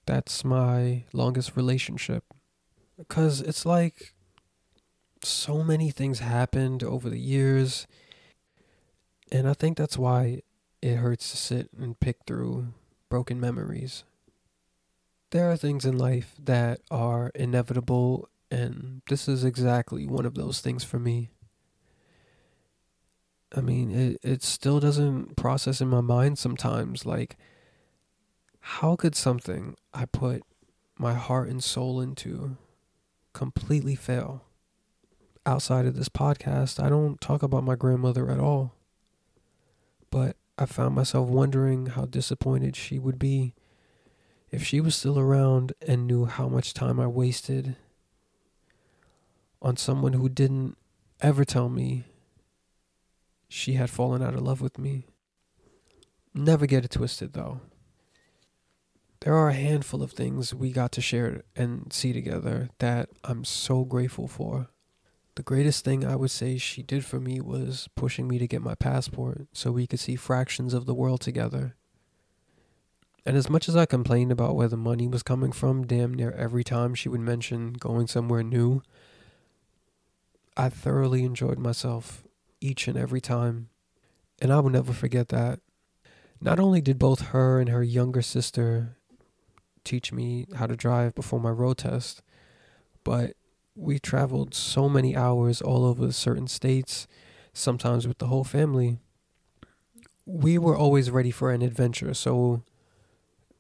that's 0.07 0.45
my 0.45 1.05
longest 1.13 1.57
relationship. 1.57 2.25
Because 2.97 3.41
it's 3.43 3.67
like 3.67 4.15
so 5.23 5.63
many 5.63 5.91
things 5.91 6.21
happened 6.21 6.83
over 6.83 7.11
the 7.11 7.19
years 7.19 7.87
and 9.33 9.49
I 9.49 9.55
think 9.55 9.77
that's 9.77 9.99
why 9.99 10.43
it 10.81 10.97
hurts 10.97 11.31
to 11.31 11.37
sit 11.37 11.71
and 11.79 11.99
pick 11.99 12.19
through 12.27 12.69
broken 13.09 13.41
memories. 13.41 14.05
There 15.31 15.51
are 15.51 15.57
things 15.57 15.85
in 15.85 15.99
life 15.99 16.35
that 16.43 16.81
are 16.91 17.31
inevitable, 17.35 18.29
and 18.51 19.03
this 19.09 19.29
is 19.29 19.45
exactly 19.45 20.07
one 20.07 20.25
of 20.25 20.35
those 20.35 20.61
things 20.61 20.85
for 20.85 20.99
me. 20.99 21.31
I 23.55 23.61
mean, 23.61 23.91
it, 23.91 24.19
it 24.23 24.43
still 24.43 24.81
doesn't 24.81 25.37
process 25.37 25.81
in 25.81 25.89
my 25.89 26.01
mind 26.01 26.39
sometimes. 26.39 27.07
Like, 27.07 27.37
how 28.61 28.97
could 28.97 29.15
something 29.15 29.77
I 29.95 30.05
put 30.07 30.43
my 30.99 31.15
heart 31.15 31.49
and 31.49 31.63
soul 31.63 32.01
into 32.01 32.57
completely 33.33 33.95
fail? 33.95 34.45
Outside 35.45 35.87
of 35.87 35.95
this 35.95 36.09
podcast, 36.09 36.83
I 36.83 36.89
don't 36.89 37.21
talk 37.21 37.43
about 37.43 37.65
my 37.65 37.77
grandmother 37.77 38.31
at 38.31 38.41
all 38.41 38.77
but 40.11 40.37
I 40.57 40.65
found 40.65 40.95
myself 40.95 41.29
wondering 41.29 41.87
how 41.87 42.07
disappointed 42.07 42.75
she 42.75 42.99
would 42.99 43.19
be 43.19 43.55
if 44.51 44.65
she 44.65 44.81
was 44.81 44.95
still 44.95 45.19
around 45.19 45.73
and 45.87 46.07
knew 46.07 46.25
how 46.25 46.49
much 46.49 46.75
time 46.75 47.01
I 47.01 47.07
wasted 47.07 47.77
on 49.61 49.77
someone 49.77 50.13
who 50.13 50.29
didn't 50.29 50.77
ever 51.21 51.45
tell 51.45 51.69
me 51.69 52.05
she 53.49 53.75
had 53.75 53.91
fallen 53.91 54.23
out 54.23 54.35
of 54.35 54.43
love 54.43 54.61
with 54.61 54.79
me. 54.79 55.07
Never 56.35 56.67
get 56.67 56.85
it 56.85 56.91
twisted 56.91 57.33
though. 57.33 57.61
There 59.21 59.35
are 59.35 59.49
a 59.49 59.55
handful 59.55 60.03
of 60.03 60.13
things 60.13 60.55
we 60.55 60.71
got 60.71 60.93
to 60.93 61.01
share 61.01 61.43
and 61.57 61.93
see 61.93 62.13
together 62.13 62.69
that 62.79 63.09
I'm 63.25 63.45
so 63.45 63.85
grateful 63.85 64.29
for. 64.29 64.69
The 65.35 65.43
greatest 65.43 65.85
thing 65.85 66.05
I 66.05 66.17
would 66.17 66.31
say 66.31 66.59
she 66.59 66.83
did 66.83 67.05
for 67.05 67.19
me 67.19 67.41
was 67.41 67.89
pushing 67.95 68.29
me 68.29 68.39
to 68.39 68.47
get 68.47 68.63
my 68.63 68.75
passport 68.75 69.49
so 69.53 69.71
we 69.71 69.87
could 69.87 70.01
see 70.01 70.17
fractions 70.17 70.75
of 70.75 70.87
the 70.87 70.95
world 70.95 71.21
together. 71.21 71.77
And 73.27 73.37
as 73.37 73.51
much 73.51 73.69
as 73.69 73.75
I 73.75 73.87
complained 73.87 74.31
about 74.31 74.55
where 74.55 74.69
the 74.69 74.77
money 74.77 75.09
was 75.09 75.25
coming 75.25 75.51
from 75.51 75.85
damn 75.85 76.15
near 76.15 76.31
every 76.31 76.63
time 76.63 76.95
she 76.95 77.09
would 77.09 77.21
mention 77.21 77.73
going 77.73 78.07
somewhere 78.07 78.45
new, 78.45 78.83
I 80.57 80.69
thoroughly 80.69 81.25
enjoyed 81.25 81.59
myself 81.59 82.23
each 82.61 82.87
and 82.87 82.97
every 82.97 83.21
time. 83.21 83.69
And 84.41 84.53
I 84.53 84.61
will 84.61 84.71
never 84.71 84.93
forget 84.93 85.31
that. 85.31 85.59
Not 86.41 86.61
only 86.61 86.81
did 86.81 87.01
both 87.01 87.29
her 87.29 87.59
and 87.59 87.69
her 87.69 87.83
younger 87.83 88.23
sister 88.23 88.97
teach 89.83 90.13
me 90.13 90.47
how 90.55 90.69
to 90.69 90.77
drive 90.77 91.17
before 91.17 91.41
my 91.41 91.51
road 91.51 91.79
test, 91.79 92.23
but 93.03 93.33
we 93.75 93.99
traveled 93.99 94.55
so 94.55 94.89
many 94.89 95.17
hours 95.17 95.61
all 95.61 95.85
over 95.85 96.13
certain 96.13 96.47
states, 96.47 97.09
sometimes 97.53 98.07
with 98.07 98.19
the 98.19 98.29
whole 98.29 98.45
family. 98.45 98.99
We 100.25 100.59
were 100.59 100.77
always 100.77 101.11
ready 101.11 101.33
for 101.33 101.51
an 101.51 101.63
adventure, 101.63 102.15
so 102.15 102.63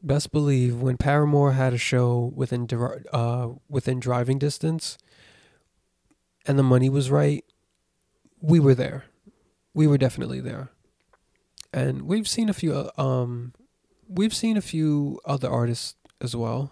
best 0.06 0.32
believe 0.32 0.80
when 0.80 0.96
Paramore 0.96 1.52
had 1.52 1.72
a 1.72 1.78
show 1.78 2.32
within 2.34 2.68
uh 3.12 3.48
within 3.68 4.00
driving 4.00 4.38
distance 4.38 4.98
and 6.46 6.58
the 6.58 6.62
money 6.62 6.88
was 6.88 7.10
right, 7.10 7.44
we 8.40 8.60
were 8.60 8.74
there. 8.74 9.04
We 9.74 9.86
were 9.86 9.98
definitely 9.98 10.40
there. 10.40 10.70
And 11.72 12.02
we've 12.02 12.28
seen 12.28 12.48
a 12.48 12.54
few 12.54 12.72
uh, 12.72 12.90
um 13.00 13.52
we've 14.08 14.34
seen 14.34 14.56
a 14.56 14.62
few 14.62 15.20
other 15.24 15.50
artists 15.50 15.96
as 16.20 16.36
well. 16.36 16.70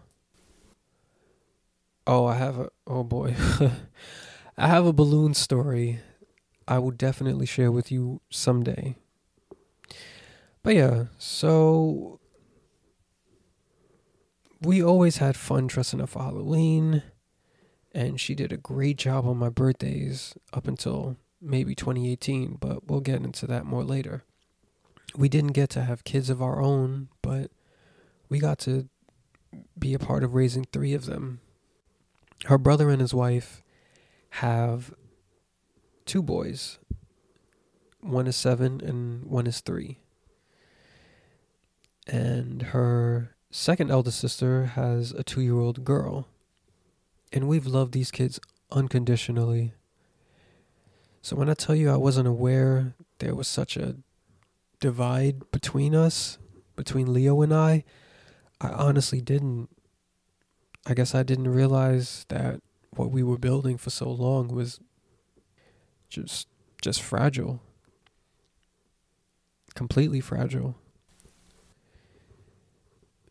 Oh, 2.07 2.27
I 2.27 2.37
have 2.37 2.59
a 2.59 2.71
oh 2.87 3.03
boy. 3.03 3.35
I 4.57 4.69
have 4.69 4.87
a 4.87 4.93
balloon 4.93 5.35
story 5.35 6.01
I 6.67 6.79
will 6.79 6.93
definitely 6.93 7.47
share 7.47 7.71
with 7.71 7.93
you 7.93 8.21
someday. 8.31 8.97
But 10.63 10.77
yeah, 10.77 11.05
so 11.19 12.21
we 14.65 14.83
always 14.83 15.19
had 15.19 15.37
fun 15.37 15.67
dressing 15.67 16.01
up 16.01 16.11
for 16.11 16.23
Halloween, 16.23 17.03
and 17.93 18.21
she 18.21 18.35
did 18.35 18.53
a 18.53 18.57
great 18.57 18.97
job 18.97 19.27
on 19.27 19.37
my 19.37 19.49
birthdays 19.49 20.35
up 20.53 20.67
until 20.67 21.17
maybe 21.41 21.75
2018, 21.75 22.57
but 22.61 22.87
we'll 22.89 23.01
get 23.01 23.23
into 23.23 23.47
that 23.47 23.67
more 23.67 23.85
later. 23.85 24.25
We 25.17 25.29
didn't 25.29 25.53
get 25.53 25.71
to 25.71 25.83
have 25.83 26.05
kids 26.05 26.31
of 26.31 26.43
our 26.43 26.61
own, 26.61 27.09
but 27.23 27.51
we 28.29 28.39
got 28.39 28.59
to 28.61 28.89
be 29.79 29.95
a 29.95 29.99
part 29.99 30.25
of 30.25 30.35
raising 30.35 30.65
three 30.65 30.95
of 30.95 31.07
them 31.07 31.41
her 32.47 32.59
brother 32.59 32.91
and 32.91 33.01
his 33.01 33.15
wife 33.15 33.63
have 34.31 34.93
two 36.05 36.23
boys. 36.23 36.79
One 38.01 38.27
is 38.27 38.37
seven 38.37 38.81
and 38.83 39.25
one 39.25 39.47
is 39.47 39.61
three. 39.61 39.99
And 42.07 42.61
her 42.63 43.34
second 43.55 43.89
eldest 43.89 44.19
sister 44.19 44.65
has 44.67 45.13
a 45.13 45.23
two 45.23 45.41
year 45.41 45.61
old 45.61 45.85
girl. 45.85 46.27
And 47.33 47.47
we've 47.47 47.67
loved 47.67 47.93
these 47.93 48.11
kids 48.11 48.41
unconditionally. 48.73 49.75
So 51.23 51.37
when 51.37 51.49
I 51.49 51.55
tell 51.55 51.77
you 51.77 51.89
I 51.89 51.97
wasn't 51.97 52.27
aware 52.27 52.95
there 53.21 53.35
was 53.35 53.47
such 53.47 53.77
a 53.77 53.97
divide 54.81 55.53
between 55.53 55.95
us, 55.95 56.39
between 56.75 57.13
Leo 57.13 57.43
and 57.43 57.55
I, 57.55 57.85
I 58.61 58.71
honestly 58.71 59.21
didn't. 59.21 59.69
I 60.85 60.95
guess 60.95 61.15
I 61.15 61.23
didn't 61.23 61.49
realize 61.49 62.27
that 62.29 62.61
what 62.91 63.13
we 63.13 63.23
were 63.23 63.39
building 63.39 63.79
for 63.79 63.91
so 63.91 64.11
long 64.11 64.49
was 64.49 64.81
just 66.09 66.49
just 66.83 67.01
fragile. 67.01 67.63
Completely 69.75 70.21
fragile. 70.21 70.75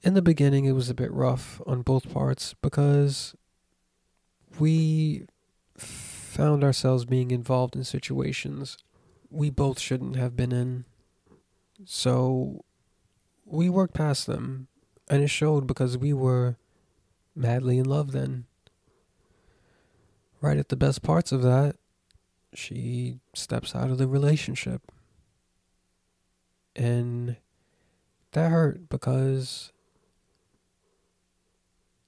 In 0.03 0.13
the 0.13 0.21
beginning 0.21 0.65
it 0.65 0.73
was 0.73 0.89
a 0.89 0.93
bit 0.93 1.11
rough 1.11 1.61
on 1.65 1.81
both 1.81 2.13
parts 2.13 2.55
because 2.61 3.35
we 4.59 5.25
found 5.77 6.63
ourselves 6.63 7.05
being 7.05 7.31
involved 7.31 7.75
in 7.75 7.83
situations 7.83 8.77
we 9.33 9.49
both 9.49 9.79
shouldn't 9.79 10.15
have 10.15 10.35
been 10.35 10.51
in. 10.51 10.85
So 11.85 12.63
we 13.45 13.69
worked 13.69 13.95
past 13.95 14.27
them 14.27 14.67
and 15.09 15.23
it 15.23 15.29
showed 15.29 15.67
because 15.67 15.97
we 15.97 16.13
were 16.13 16.57
madly 17.35 17.79
in 17.79 17.85
love 17.85 18.11
then. 18.11 18.45
right 20.39 20.57
at 20.57 20.69
the 20.69 20.75
best 20.75 21.01
parts 21.01 21.31
of 21.31 21.41
that, 21.41 21.77
she 22.53 23.19
steps 23.33 23.75
out 23.75 23.89
of 23.89 23.97
the 23.97 24.07
relationship. 24.07 24.91
And 26.75 27.37
that 28.33 28.51
hurt 28.51 28.89
because 28.89 29.72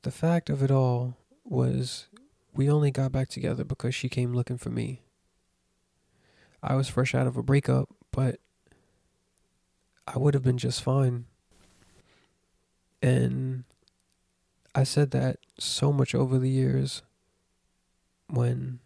the 0.06 0.12
fact 0.12 0.52
of 0.52 0.62
it 0.62 0.70
all 0.70 1.18
was 1.44 2.06
we 2.54 2.70
only 2.70 2.92
got 2.92 3.12
back 3.12 3.28
together 3.28 3.64
because 3.64 3.96
she 3.96 4.08
came 4.08 4.34
looking 4.34 4.56
for 4.56 4.70
me. 4.70 5.02
I 6.62 6.76
was 6.76 6.88
fresh 6.88 7.16
out 7.16 7.26
of 7.26 7.38
a 7.38 7.42
breakup, 7.42 7.90
but 8.12 8.40
I 10.08 10.20
would 10.20 10.36
have 10.36 10.44
been 10.44 10.60
just 10.60 10.84
fine. 10.84 11.26
And 13.02 13.64
I 14.76 14.84
said 14.84 15.10
that 15.10 15.40
so 15.58 15.92
much 15.92 16.14
over 16.14 16.38
the 16.38 16.52
years 16.52 17.02
when 18.30 18.78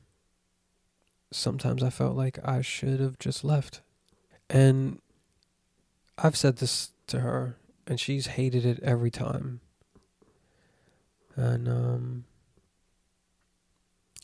sometimes 1.32 1.84
I 1.84 1.89
felt 1.89 2.15
like 2.15 2.39
I 2.47 2.62
should 2.62 3.01
have 3.01 3.19
just 3.19 3.43
left. 3.43 3.82
And 4.49 5.01
I've 6.17 6.38
said 6.38 6.60
this 6.60 6.91
to 7.08 7.19
her, 7.19 7.58
and 7.86 7.99
she's 7.99 8.27
hated 8.27 8.65
it 8.65 8.79
every 8.82 9.12
time. 9.12 9.60
And 11.39 11.69
um, 11.69 12.25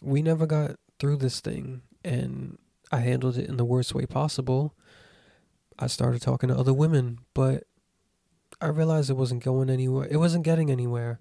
we 0.04 0.22
never 0.22 0.46
got 0.46 0.76
through 1.00 1.16
this 1.16 1.40
thing, 1.40 1.82
and 2.04 2.58
I 2.92 2.98
handled 3.00 3.38
it 3.38 3.48
in 3.48 3.56
the 3.56 3.64
worst 3.64 3.96
way 3.96 4.06
possible. 4.06 4.76
I 5.80 5.88
started 5.88 6.22
talking 6.22 6.50
to 6.50 6.58
other 6.58 6.74
women, 6.74 7.20
but 7.34 7.64
I 8.60 8.68
realized 8.68 9.10
it 9.10 9.14
wasn't 9.14 9.46
going 9.46 9.70
anywhere. 9.70 10.10
It 10.12 10.18
wasn't 10.18 10.44
getting 10.44 10.70
anywhere. 10.70 11.20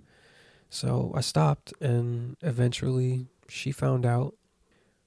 So 0.69 1.13
I 1.15 1.21
stopped, 1.21 1.73
and 1.81 2.37
eventually 2.43 3.29
she 3.49 3.71
found 3.71 4.05
out. 4.05 4.35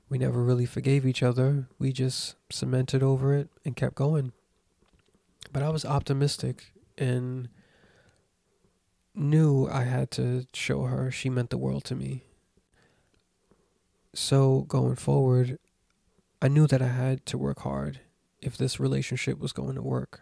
We 0.09 0.17
never 0.17 0.41
really 0.41 0.65
forgave 0.65 1.05
each 1.05 1.21
other. 1.21 1.67
We 1.79 1.91
just 1.91 2.37
cemented 2.49 3.03
over 3.03 3.33
it 3.33 3.49
and 3.65 3.75
kept 3.75 3.95
going. 3.95 4.31
But 5.51 5.63
I 5.63 5.67
was 5.67 5.83
optimistic 5.83 6.71
and 6.97 7.49
knew 9.17 9.67
I 9.67 9.83
had 9.83 10.11
to 10.11 10.45
show 10.53 10.83
her 10.83 11.11
she 11.11 11.29
meant 11.29 11.49
the 11.49 11.57
world 11.57 11.83
to 11.85 11.95
me. 11.95 12.23
So 14.13 14.61
going 14.61 14.95
forward, 14.95 15.59
I 16.41 16.47
knew 16.47 16.67
that 16.67 16.81
I 16.81 16.87
had 16.87 17.25
to 17.27 17.37
work 17.37 17.59
hard 17.59 17.99
if 18.41 18.57
this 18.57 18.79
relationship 18.79 19.39
was 19.39 19.53
going 19.53 19.75
to 19.75 19.81
work. 19.81 20.21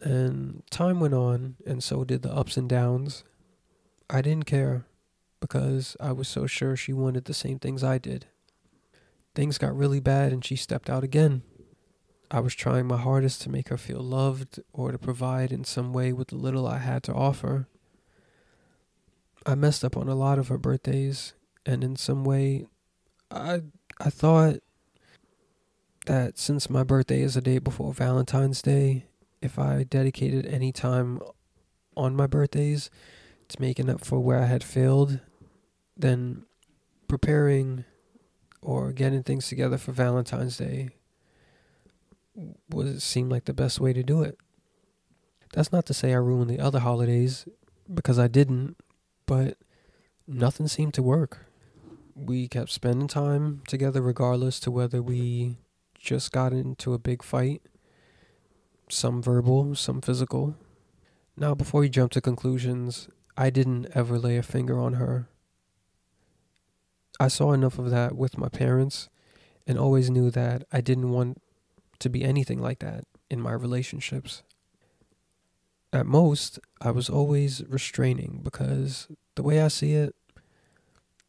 And 0.00 0.62
time 0.70 1.00
went 1.00 1.14
on, 1.14 1.56
and 1.66 1.82
so 1.82 2.04
did 2.04 2.22
the 2.22 2.32
ups 2.32 2.56
and 2.56 2.68
downs. 2.68 3.24
I 4.10 4.20
didn't 4.20 4.46
care 4.46 4.84
because 5.40 5.96
I 6.00 6.12
was 6.12 6.28
so 6.28 6.46
sure 6.46 6.76
she 6.76 6.92
wanted 6.92 7.24
the 7.24 7.34
same 7.34 7.58
things 7.58 7.82
I 7.82 7.98
did. 7.98 8.26
Things 9.34 9.58
got 9.58 9.76
really 9.76 10.00
bad, 10.00 10.32
and 10.32 10.44
she 10.44 10.56
stepped 10.56 10.90
out 10.90 11.04
again. 11.04 11.42
I 12.30 12.40
was 12.40 12.54
trying 12.54 12.86
my 12.86 12.96
hardest 12.96 13.42
to 13.42 13.50
make 13.50 13.68
her 13.68 13.76
feel 13.76 14.00
loved 14.00 14.60
or 14.72 14.90
to 14.90 14.98
provide 14.98 15.52
in 15.52 15.64
some 15.64 15.92
way 15.92 16.12
with 16.12 16.28
the 16.28 16.36
little 16.36 16.66
I 16.66 16.78
had 16.78 17.02
to 17.04 17.14
offer. 17.14 17.68
I 19.44 19.54
messed 19.54 19.84
up 19.84 19.96
on 19.96 20.08
a 20.08 20.14
lot 20.14 20.38
of 20.38 20.48
her 20.48 20.58
birthdays, 20.58 21.34
and 21.64 21.84
in 21.84 21.94
some 21.94 22.24
way, 22.24 22.66
I 23.30 23.62
I 24.00 24.10
thought 24.10 24.56
that 26.06 26.36
since 26.36 26.68
my 26.68 26.82
birthday 26.82 27.22
is 27.22 27.36
a 27.36 27.40
day 27.40 27.58
before 27.58 27.92
Valentine's 27.92 28.60
Day, 28.60 29.06
if 29.40 29.58
I 29.58 29.84
dedicated 29.84 30.46
any 30.46 30.72
time 30.72 31.20
on 31.96 32.16
my 32.16 32.26
birthdays 32.26 32.90
to 33.48 33.60
making 33.60 33.88
up 33.88 34.04
for 34.04 34.18
where 34.18 34.40
I 34.40 34.46
had 34.46 34.64
failed, 34.64 35.20
then 35.96 36.44
preparing 37.06 37.84
or 38.60 38.92
getting 38.92 39.22
things 39.22 39.48
together 39.48 39.78
for 39.78 39.92
Valentine's 39.92 40.56
Day 40.56 40.90
was 42.70 43.02
seemed 43.02 43.30
like 43.30 43.44
the 43.44 43.54
best 43.54 43.80
way 43.80 43.92
to 43.92 44.02
do 44.02 44.22
it. 44.22 44.38
That's 45.52 45.72
not 45.72 45.86
to 45.86 45.94
say 45.94 46.12
I 46.12 46.16
ruined 46.16 46.50
the 46.50 46.60
other 46.60 46.80
holidays 46.80 47.46
because 47.92 48.18
I 48.18 48.28
didn't, 48.28 48.76
but 49.26 49.56
nothing 50.26 50.68
seemed 50.68 50.94
to 50.94 51.02
work. 51.02 51.46
We 52.14 52.48
kept 52.48 52.70
spending 52.70 53.08
time 53.08 53.62
together 53.68 54.02
regardless 54.02 54.60
to 54.60 54.70
whether 54.70 55.02
we 55.02 55.58
just 55.98 56.32
got 56.32 56.52
into 56.52 56.94
a 56.94 56.98
big 56.98 57.22
fight, 57.22 57.62
some 58.88 59.22
verbal, 59.22 59.74
some 59.74 60.00
physical. 60.00 60.56
Now, 61.36 61.54
before 61.54 61.84
you 61.84 61.90
jump 61.90 62.12
to 62.12 62.20
conclusions, 62.20 63.08
I 63.36 63.50
didn't 63.50 63.88
ever 63.94 64.18
lay 64.18 64.36
a 64.36 64.42
finger 64.42 64.78
on 64.78 64.94
her. 64.94 65.28
I 67.18 67.28
saw 67.28 67.52
enough 67.52 67.78
of 67.78 67.90
that 67.90 68.14
with 68.16 68.38
my 68.38 68.48
parents 68.48 69.08
and 69.66 69.78
always 69.78 70.10
knew 70.10 70.30
that 70.30 70.64
I 70.72 70.80
didn't 70.80 71.10
want 71.10 71.40
to 72.00 72.08
be 72.08 72.24
anything 72.24 72.60
like 72.60 72.80
that 72.80 73.04
in 73.30 73.40
my 73.40 73.52
relationships. 73.52 74.42
At 75.92 76.06
most, 76.06 76.58
I 76.80 76.90
was 76.90 77.08
always 77.08 77.62
restraining 77.68 78.40
because 78.42 79.08
the 79.34 79.42
way 79.42 79.60
I 79.60 79.68
see 79.68 79.92
it, 79.92 80.14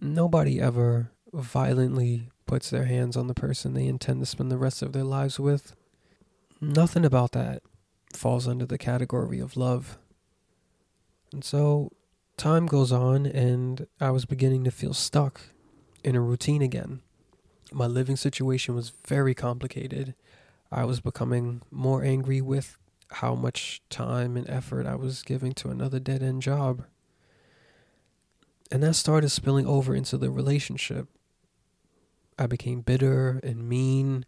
nobody 0.01 0.59
ever 0.59 1.11
violently 1.33 2.29
puts 2.45 2.69
their 2.69 2.85
hands 2.85 3.15
on 3.15 3.27
the 3.27 3.33
person 3.33 3.73
they 3.73 3.85
intend 3.85 4.19
to 4.21 4.25
spend 4.25 4.51
the 4.51 4.57
rest 4.57 4.81
of 4.81 4.93
their 4.93 5.03
lives 5.03 5.39
with. 5.39 5.75
Nothing 6.59 7.05
about 7.05 7.33
that 7.33 7.61
falls 8.13 8.47
under 8.47 8.65
the 8.65 8.77
category 8.77 9.39
of 9.39 9.57
love. 9.57 9.97
And 11.31 11.43
so 11.43 11.91
time 12.37 12.65
goes 12.65 12.91
on, 12.91 13.25
and 13.25 13.85
I 13.99 14.11
was 14.11 14.25
beginning 14.25 14.63
to 14.63 14.71
feel 14.71 14.93
stuck 14.93 15.41
in 16.03 16.15
a 16.15 16.21
routine 16.21 16.61
again. 16.61 17.01
My 17.71 17.85
living 17.85 18.15
situation 18.15 18.75
was 18.75 18.93
very 19.05 19.33
complicated, 19.33 20.15
I 20.71 20.85
was 20.85 20.99
becoming 20.99 21.61
more 21.71 22.03
angry 22.03 22.41
with 22.41 22.77
how 23.11 23.35
much 23.35 23.81
time 23.89 24.35
and 24.35 24.49
effort 24.49 24.85
I 24.85 24.95
was 24.95 25.21
giving 25.21 25.53
to 25.53 25.69
another 25.69 25.99
dead 25.99 26.21
end 26.21 26.41
job. 26.41 26.85
And 28.71 28.83
that 28.83 28.95
started 28.95 29.29
spilling 29.29 29.65
over 29.65 29.95
into 29.95 30.17
the 30.17 30.29
relationship. 30.29 31.07
I 32.37 32.47
became 32.47 32.81
bitter 32.81 33.39
and 33.43 33.67
mean 33.67 34.25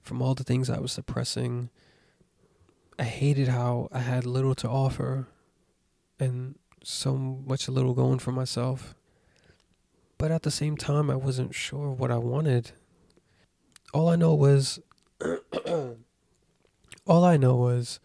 from 0.00 0.22
all 0.22 0.34
the 0.34 0.44
things 0.44 0.70
I 0.70 0.80
was 0.80 0.92
suppressing. 0.92 1.68
I 2.98 3.04
hated 3.04 3.48
how 3.48 3.88
I 3.92 4.00
had 4.00 4.24
little 4.24 4.54
to 4.56 4.68
offer 4.68 5.28
and 6.18 6.56
so 6.82 7.16
much 7.16 7.68
little 7.68 7.94
going 7.94 8.18
for 8.18 8.32
myself. 8.32 8.94
But 10.18 10.30
at 10.30 10.42
the 10.42 10.50
same 10.50 10.76
time, 10.76 11.10
I 11.10 11.16
wasn't 11.16 11.54
sure 11.54 11.90
what 11.90 12.10
I 12.10 12.18
wanted. 12.18 12.72
All 13.92 14.08
I 14.08 14.16
know 14.16 14.34
was 14.34 14.80
all 17.06 17.24
I 17.24 17.36
know 17.36 17.56
was 17.56 18.00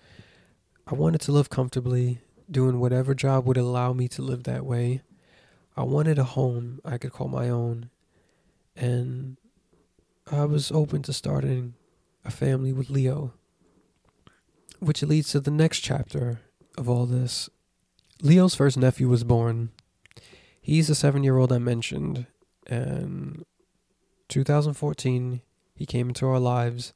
I 0.85 0.95
wanted 0.95 1.21
to 1.21 1.31
live 1.31 1.49
comfortably, 1.49 2.21
doing 2.49 2.79
whatever 2.79 3.13
job 3.13 3.45
would 3.45 3.57
allow 3.57 3.93
me 3.93 4.07
to 4.09 4.21
live 4.21 4.43
that 4.43 4.65
way. 4.65 5.01
I 5.75 5.83
wanted 5.83 6.17
a 6.17 6.23
home 6.23 6.79
I 6.83 6.97
could 6.97 7.11
call 7.11 7.27
my 7.27 7.49
own, 7.49 7.89
and 8.75 9.37
I 10.31 10.45
was 10.45 10.71
open 10.71 11.03
to 11.03 11.13
starting 11.13 11.75
a 12.25 12.31
family 12.31 12.73
with 12.73 12.89
Leo. 12.89 13.33
Which 14.79 15.01
leads 15.03 15.31
to 15.31 15.39
the 15.39 15.51
next 15.51 15.79
chapter 15.79 16.41
of 16.77 16.87
all 16.87 17.05
this. 17.05 17.49
Leo's 18.21 18.55
first 18.55 18.77
nephew 18.77 19.07
was 19.07 19.23
born. 19.23 19.71
He's 20.61 20.87
the 20.87 20.95
seven 20.95 21.23
year 21.23 21.37
old 21.37 21.51
I 21.51 21.59
mentioned, 21.59 22.27
and 22.65 23.43
2014, 24.29 25.41
he 25.75 25.85
came 25.85 26.09
into 26.09 26.27
our 26.27 26.39
lives 26.39 26.93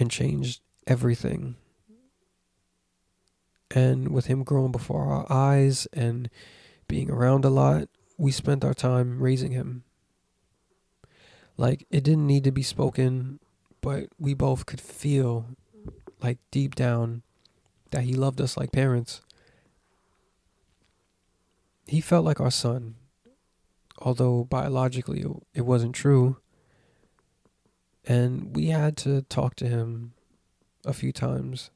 and 0.00 0.10
changed 0.10 0.62
everything. 0.86 1.56
And 3.70 4.08
with 4.08 4.26
him 4.26 4.42
growing 4.42 4.72
before 4.72 5.04
our 5.04 5.30
eyes 5.30 5.86
and 5.92 6.28
being 6.88 7.10
around 7.10 7.44
a 7.44 7.50
lot, 7.50 7.88
we 8.18 8.32
spent 8.32 8.64
our 8.64 8.74
time 8.74 9.22
raising 9.22 9.52
him. 9.52 9.84
Like, 11.56 11.86
it 11.90 12.02
didn't 12.02 12.26
need 12.26 12.44
to 12.44 12.50
be 12.50 12.62
spoken, 12.62 13.38
but 13.80 14.08
we 14.18 14.34
both 14.34 14.66
could 14.66 14.80
feel, 14.80 15.46
like, 16.20 16.38
deep 16.50 16.74
down, 16.74 17.22
that 17.90 18.04
he 18.04 18.14
loved 18.14 18.40
us 18.40 18.56
like 18.56 18.72
parents. 18.72 19.20
He 21.86 22.00
felt 22.00 22.24
like 22.24 22.40
our 22.40 22.50
son, 22.50 22.94
although 23.98 24.44
biologically 24.44 25.24
it 25.54 25.62
wasn't 25.62 25.94
true. 25.94 26.38
And 28.06 28.54
we 28.54 28.66
had 28.66 28.96
to 28.98 29.22
talk 29.22 29.54
to 29.56 29.68
him 29.68 30.12
a 30.84 30.92
few 30.92 31.12
times 31.12 31.70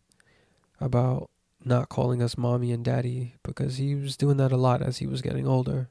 about 0.81 1.31
not 1.65 1.89
calling 1.89 2.23
us 2.23 2.37
mommy 2.37 2.73
and 2.73 2.85
daddy 2.85 3.35
because 3.43 3.77
he 3.77 3.95
was 3.95 4.17
doing 4.17 4.37
that 4.37 4.53
a 4.53 4.57
lot 4.57 4.83
as 4.83 4.99
he 4.99 5.07
was 5.07 5.23
getting 5.23 5.47
older. 5.47 5.89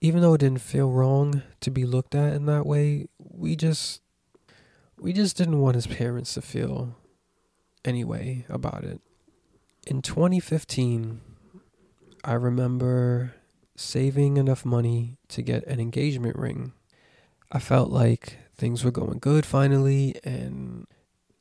Even 0.00 0.22
though 0.22 0.34
it 0.34 0.38
didn't 0.38 0.62
feel 0.62 0.90
wrong 0.90 1.42
to 1.60 1.70
be 1.70 1.84
looked 1.84 2.14
at 2.14 2.32
in 2.32 2.46
that 2.46 2.64
way, 2.64 3.06
we 3.18 3.56
just 3.56 4.00
we 4.98 5.12
just 5.12 5.36
didn't 5.36 5.60
want 5.60 5.74
his 5.74 5.86
parents 5.86 6.34
to 6.34 6.42
feel 6.42 6.96
anyway 7.84 8.44
about 8.48 8.84
it. 8.84 9.00
In 9.86 10.02
2015, 10.02 11.20
I 12.22 12.32
remember 12.34 13.34
saving 13.76 14.36
enough 14.36 14.64
money 14.64 15.16
to 15.28 15.42
get 15.42 15.66
an 15.66 15.80
engagement 15.80 16.36
ring. 16.36 16.72
I 17.50 17.58
felt 17.58 17.90
like 17.90 18.38
things 18.60 18.84
were 18.84 18.90
going 18.90 19.18
good 19.18 19.46
finally, 19.46 20.14
and 20.22 20.86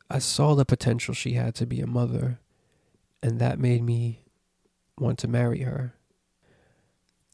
I 0.10 0.20
saw 0.20 0.56
the 0.56 0.66
potential 0.66 1.14
she 1.14 1.34
had 1.34 1.54
to 1.56 1.66
be 1.66 1.82
a 1.82 1.88
mother, 1.88 2.40
and 3.22 3.40
that 3.40 3.60
made 3.60 3.84
me 3.84 4.24
want 4.98 5.20
to 5.20 5.28
marry 5.28 5.64
her. 5.64 5.94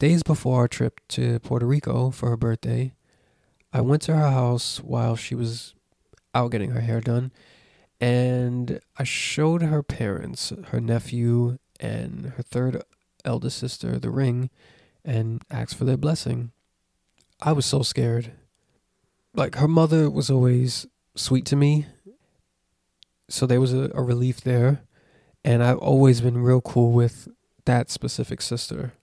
Days 0.00 0.24
before 0.24 0.60
our 0.60 0.68
trip 0.68 1.00
to 1.08 1.38
Puerto 1.38 1.64
Rico 1.64 2.10
for 2.10 2.28
her 2.30 2.36
birthday, 2.36 2.94
I 3.72 3.80
went 3.80 4.02
to 4.02 4.16
her 4.16 4.30
house 4.30 4.78
while 4.78 5.14
she 5.14 5.36
was 5.36 5.74
out 6.34 6.50
getting 6.50 6.72
her 6.72 6.80
hair 6.80 7.00
done, 7.00 7.30
and 8.00 8.80
I 8.98 9.04
showed 9.04 9.62
her 9.62 9.84
parents, 9.84 10.52
her 10.66 10.80
nephew, 10.80 11.58
and 11.78 12.32
her 12.36 12.42
third 12.42 12.82
eldest 13.24 13.58
sister 13.58 13.98
the 13.98 14.10
ring 14.10 14.50
and 15.04 15.42
asked 15.48 15.76
for 15.76 15.84
their 15.84 15.96
blessing. 15.96 16.50
I 17.40 17.52
was 17.52 17.64
so 17.66 17.82
scared. 17.82 18.32
Like, 19.36 19.56
her 19.56 19.68
mother 19.68 20.08
was 20.08 20.30
always 20.30 20.86
sweet 21.14 21.44
to 21.46 21.56
me, 21.56 21.86
so 23.28 23.46
there 23.46 23.60
was 23.60 23.74
a, 23.74 23.90
a 23.94 24.02
relief 24.02 24.40
there. 24.40 24.80
And 25.44 25.62
I've 25.62 25.78
always 25.78 26.20
been 26.22 26.38
real 26.38 26.60
cool 26.60 26.90
with 26.90 27.28
that 27.66 27.90
specific 27.90 28.40
sister. 28.40 28.94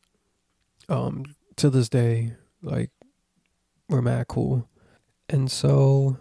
Um, 0.90 1.24
to 1.58 1.70
this 1.70 1.88
day, 1.88 2.34
like, 2.62 2.90
we're 3.88 4.02
mad 4.02 4.28
cool. 4.28 4.68
And 5.30 5.50
so 5.50 6.18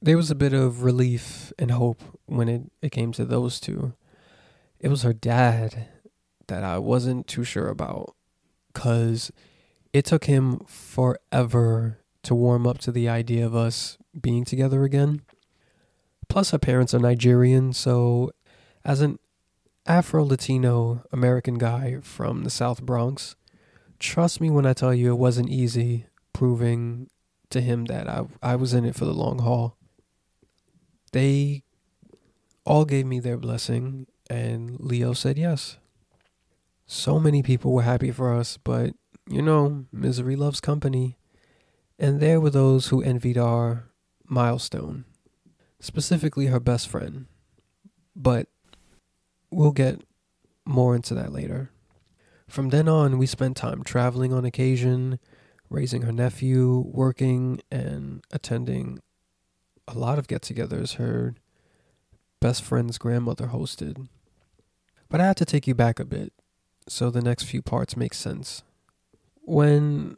there 0.00 0.16
was 0.16 0.30
a 0.30 0.34
bit 0.34 0.52
of 0.52 0.82
relief 0.82 1.52
and 1.58 1.70
hope 1.70 2.00
when 2.26 2.48
it, 2.48 2.62
it 2.80 2.90
came 2.90 3.12
to 3.12 3.24
those 3.24 3.60
two. 3.60 3.92
It 4.80 4.88
was 4.88 5.02
her 5.02 5.12
dad 5.12 5.86
that 6.48 6.64
I 6.64 6.78
wasn't 6.78 7.28
too 7.28 7.44
sure 7.44 7.68
about 7.68 8.16
because 8.72 9.30
it 9.92 10.04
took 10.04 10.24
him 10.24 10.60
forever 10.66 12.01
to 12.22 12.34
warm 12.34 12.66
up 12.66 12.78
to 12.78 12.92
the 12.92 13.08
idea 13.08 13.44
of 13.44 13.54
us 13.54 13.98
being 14.18 14.44
together 14.44 14.84
again. 14.84 15.22
Plus, 16.28 16.50
her 16.50 16.58
parents 16.58 16.94
are 16.94 16.98
Nigerian, 16.98 17.72
so 17.72 18.30
as 18.84 19.00
an 19.00 19.18
Afro 19.86 20.24
Latino 20.24 21.02
American 21.12 21.58
guy 21.58 21.98
from 22.02 22.44
the 22.44 22.50
South 22.50 22.82
Bronx, 22.82 23.36
trust 23.98 24.40
me 24.40 24.48
when 24.50 24.66
I 24.66 24.72
tell 24.72 24.94
you 24.94 25.12
it 25.12 25.18
wasn't 25.18 25.50
easy 25.50 26.06
proving 26.32 27.08
to 27.50 27.60
him 27.60 27.86
that 27.86 28.08
I, 28.08 28.24
I 28.42 28.56
was 28.56 28.74
in 28.74 28.84
it 28.84 28.94
for 28.94 29.04
the 29.04 29.12
long 29.12 29.40
haul. 29.40 29.76
They 31.12 31.64
all 32.64 32.84
gave 32.84 33.06
me 33.06 33.20
their 33.20 33.36
blessing, 33.36 34.06
and 34.30 34.78
Leo 34.80 35.12
said 35.12 35.36
yes. 35.36 35.78
So 36.86 37.18
many 37.18 37.42
people 37.42 37.72
were 37.72 37.82
happy 37.82 38.10
for 38.10 38.32
us, 38.32 38.56
but 38.56 38.94
you 39.28 39.42
know, 39.42 39.86
misery 39.92 40.36
loves 40.36 40.60
company. 40.60 41.16
And 41.98 42.20
there 42.20 42.40
were 42.40 42.50
those 42.50 42.88
who 42.88 43.02
envied 43.02 43.38
our 43.38 43.90
milestone, 44.24 45.04
specifically 45.80 46.46
her 46.46 46.60
best 46.60 46.88
friend. 46.88 47.26
But 48.16 48.48
we'll 49.50 49.72
get 49.72 50.02
more 50.64 50.94
into 50.94 51.14
that 51.14 51.32
later. 51.32 51.70
From 52.48 52.68
then 52.70 52.88
on, 52.88 53.18
we 53.18 53.26
spent 53.26 53.56
time 53.56 53.82
traveling 53.82 54.32
on 54.32 54.44
occasion, 54.44 55.18
raising 55.70 56.02
her 56.02 56.12
nephew, 56.12 56.84
working, 56.86 57.60
and 57.70 58.22
attending 58.30 59.00
a 59.88 59.94
lot 59.94 60.18
of 60.18 60.28
get 60.28 60.42
togethers 60.42 60.94
her 60.94 61.34
best 62.40 62.62
friend's 62.62 62.98
grandmother 62.98 63.48
hosted. 63.48 64.08
But 65.08 65.20
I 65.20 65.26
have 65.26 65.36
to 65.36 65.44
take 65.44 65.66
you 65.66 65.74
back 65.74 66.00
a 66.00 66.04
bit 66.04 66.32
so 66.88 67.10
the 67.10 67.22
next 67.22 67.44
few 67.44 67.62
parts 67.62 67.96
make 67.96 68.14
sense. 68.14 68.62
When 69.42 70.16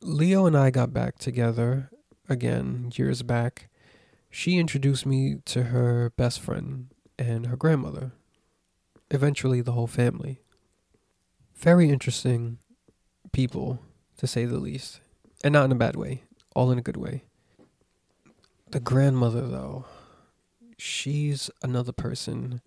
Leo 0.00 0.46
and 0.46 0.56
I 0.56 0.70
got 0.70 0.92
back 0.92 1.18
together 1.18 1.90
again 2.28 2.92
years 2.96 3.22
back, 3.22 3.68
she 4.30 4.58
introduced 4.58 5.06
me 5.06 5.36
to 5.46 5.64
her 5.64 6.10
best 6.16 6.40
friend 6.40 6.88
and 7.18 7.46
her 7.46 7.56
grandmother, 7.56 8.12
eventually, 9.10 9.62
the 9.62 9.72
whole 9.72 9.86
family. 9.86 10.40
Very 11.54 11.88
interesting 11.88 12.58
people, 13.32 13.80
to 14.18 14.26
say 14.26 14.44
the 14.44 14.58
least, 14.58 15.00
and 15.42 15.54
not 15.54 15.64
in 15.64 15.72
a 15.72 15.76
bad 15.76 15.96
way, 15.96 16.24
all 16.54 16.70
in 16.70 16.78
a 16.78 16.82
good 16.82 16.98
way. 16.98 17.24
The 18.70 18.80
grandmother, 18.80 19.46
though, 19.46 19.86
she's 20.76 21.50
another 21.62 21.92
person 21.92 22.60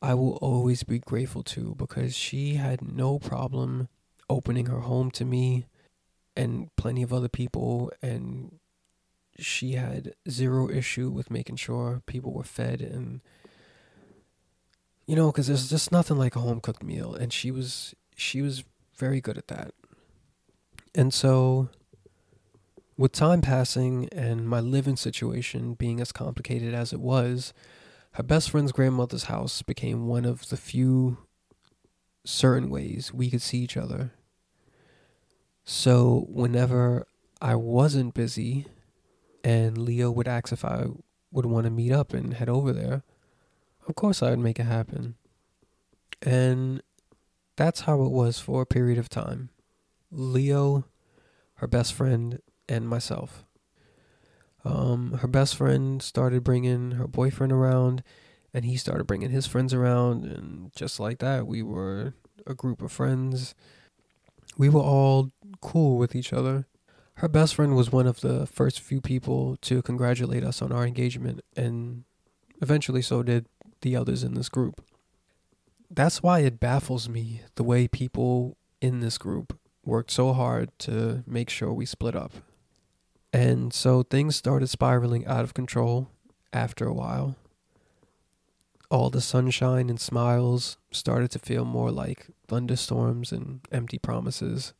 I 0.00 0.14
will 0.14 0.36
always 0.36 0.84
be 0.84 1.00
grateful 1.00 1.42
to 1.44 1.74
because 1.74 2.14
she 2.14 2.54
had 2.54 2.80
no 2.80 3.18
problem 3.18 3.88
opening 4.30 4.66
her 4.66 4.80
home 4.80 5.10
to 5.12 5.24
me 5.24 5.66
and 6.38 6.74
plenty 6.76 7.02
of 7.02 7.12
other 7.12 7.28
people 7.28 7.92
and 8.00 8.58
she 9.38 9.72
had 9.72 10.14
zero 10.30 10.70
issue 10.70 11.10
with 11.10 11.30
making 11.30 11.56
sure 11.56 12.02
people 12.06 12.32
were 12.32 12.44
fed 12.44 12.80
and 12.80 13.20
you 15.06 15.14
know 15.14 15.30
because 15.30 15.48
there's 15.48 15.68
just 15.68 15.92
nothing 15.92 16.16
like 16.16 16.36
a 16.36 16.40
home 16.40 16.60
cooked 16.60 16.82
meal 16.82 17.14
and 17.14 17.32
she 17.32 17.50
was 17.50 17.94
she 18.16 18.40
was 18.40 18.64
very 18.96 19.20
good 19.20 19.36
at 19.36 19.48
that 19.48 19.72
and 20.94 21.12
so 21.12 21.68
with 22.96 23.12
time 23.12 23.40
passing 23.40 24.08
and 24.10 24.48
my 24.48 24.60
living 24.60 24.96
situation 24.96 25.74
being 25.74 26.00
as 26.00 26.12
complicated 26.12 26.72
as 26.72 26.92
it 26.92 27.00
was 27.00 27.52
her 28.12 28.22
best 28.22 28.50
friend's 28.50 28.72
grandmother's 28.72 29.24
house 29.24 29.62
became 29.62 30.06
one 30.06 30.24
of 30.24 30.48
the 30.48 30.56
few 30.56 31.18
certain 32.24 32.68
ways 32.68 33.12
we 33.12 33.30
could 33.30 33.42
see 33.42 33.58
each 33.58 33.76
other. 33.76 34.12
So 35.70 36.24
whenever 36.30 37.06
I 37.42 37.54
wasn't 37.54 38.14
busy 38.14 38.64
and 39.44 39.76
Leo 39.76 40.10
would 40.10 40.26
ask 40.26 40.50
if 40.50 40.64
I 40.64 40.86
would 41.30 41.44
want 41.44 41.64
to 41.64 41.70
meet 41.70 41.92
up 41.92 42.14
and 42.14 42.32
head 42.32 42.48
over 42.48 42.72
there, 42.72 43.02
of 43.86 43.94
course 43.94 44.22
I 44.22 44.30
would 44.30 44.38
make 44.38 44.58
it 44.58 44.64
happen. 44.64 45.16
And 46.22 46.82
that's 47.56 47.82
how 47.82 48.02
it 48.02 48.10
was 48.10 48.38
for 48.38 48.62
a 48.62 48.66
period 48.66 48.96
of 48.96 49.10
time. 49.10 49.50
Leo, 50.10 50.86
her 51.56 51.66
best 51.66 51.92
friend, 51.92 52.40
and 52.66 52.88
myself. 52.88 53.44
Um, 54.64 55.18
her 55.20 55.28
best 55.28 55.54
friend 55.54 56.02
started 56.02 56.42
bringing 56.42 56.92
her 56.92 57.06
boyfriend 57.06 57.52
around, 57.52 58.02
and 58.54 58.64
he 58.64 58.78
started 58.78 59.06
bringing 59.06 59.28
his 59.28 59.46
friends 59.46 59.74
around, 59.74 60.24
and 60.24 60.74
just 60.74 60.98
like 60.98 61.18
that, 61.18 61.46
we 61.46 61.62
were 61.62 62.14
a 62.46 62.54
group 62.54 62.80
of 62.80 62.90
friends. 62.90 63.54
We 64.58 64.68
were 64.68 64.82
all 64.82 65.30
cool 65.62 65.96
with 65.96 66.14
each 66.14 66.32
other. 66.32 66.66
Her 67.14 67.28
best 67.28 67.54
friend 67.54 67.74
was 67.74 67.90
one 67.90 68.06
of 68.06 68.20
the 68.20 68.46
first 68.46 68.80
few 68.80 69.00
people 69.00 69.56
to 69.62 69.80
congratulate 69.82 70.44
us 70.44 70.60
on 70.60 70.72
our 70.72 70.84
engagement, 70.84 71.40
and 71.56 72.04
eventually 72.60 73.02
so 73.02 73.22
did 73.22 73.46
the 73.80 73.96
others 73.96 74.22
in 74.22 74.34
this 74.34 74.48
group. 74.48 74.84
That's 75.90 76.22
why 76.22 76.40
it 76.40 76.60
baffles 76.60 77.08
me 77.08 77.42
the 77.54 77.64
way 77.64 77.88
people 77.88 78.56
in 78.80 79.00
this 79.00 79.16
group 79.16 79.58
worked 79.84 80.10
so 80.10 80.32
hard 80.32 80.70
to 80.80 81.24
make 81.26 81.48
sure 81.48 81.72
we 81.72 81.86
split 81.86 82.14
up. 82.14 82.32
And 83.32 83.72
so 83.72 84.02
things 84.02 84.36
started 84.36 84.68
spiraling 84.68 85.26
out 85.26 85.44
of 85.44 85.54
control 85.54 86.08
after 86.52 86.86
a 86.86 86.94
while. 86.94 87.36
All 88.90 89.10
the 89.10 89.20
sunshine 89.20 89.88
and 89.88 90.00
smiles 90.00 90.78
started 90.90 91.30
to 91.32 91.38
feel 91.38 91.64
more 91.64 91.90
like 91.90 92.28
thunderstorms 92.48 93.32
and 93.32 93.60
empty 93.70 93.98
promises. 93.98 94.72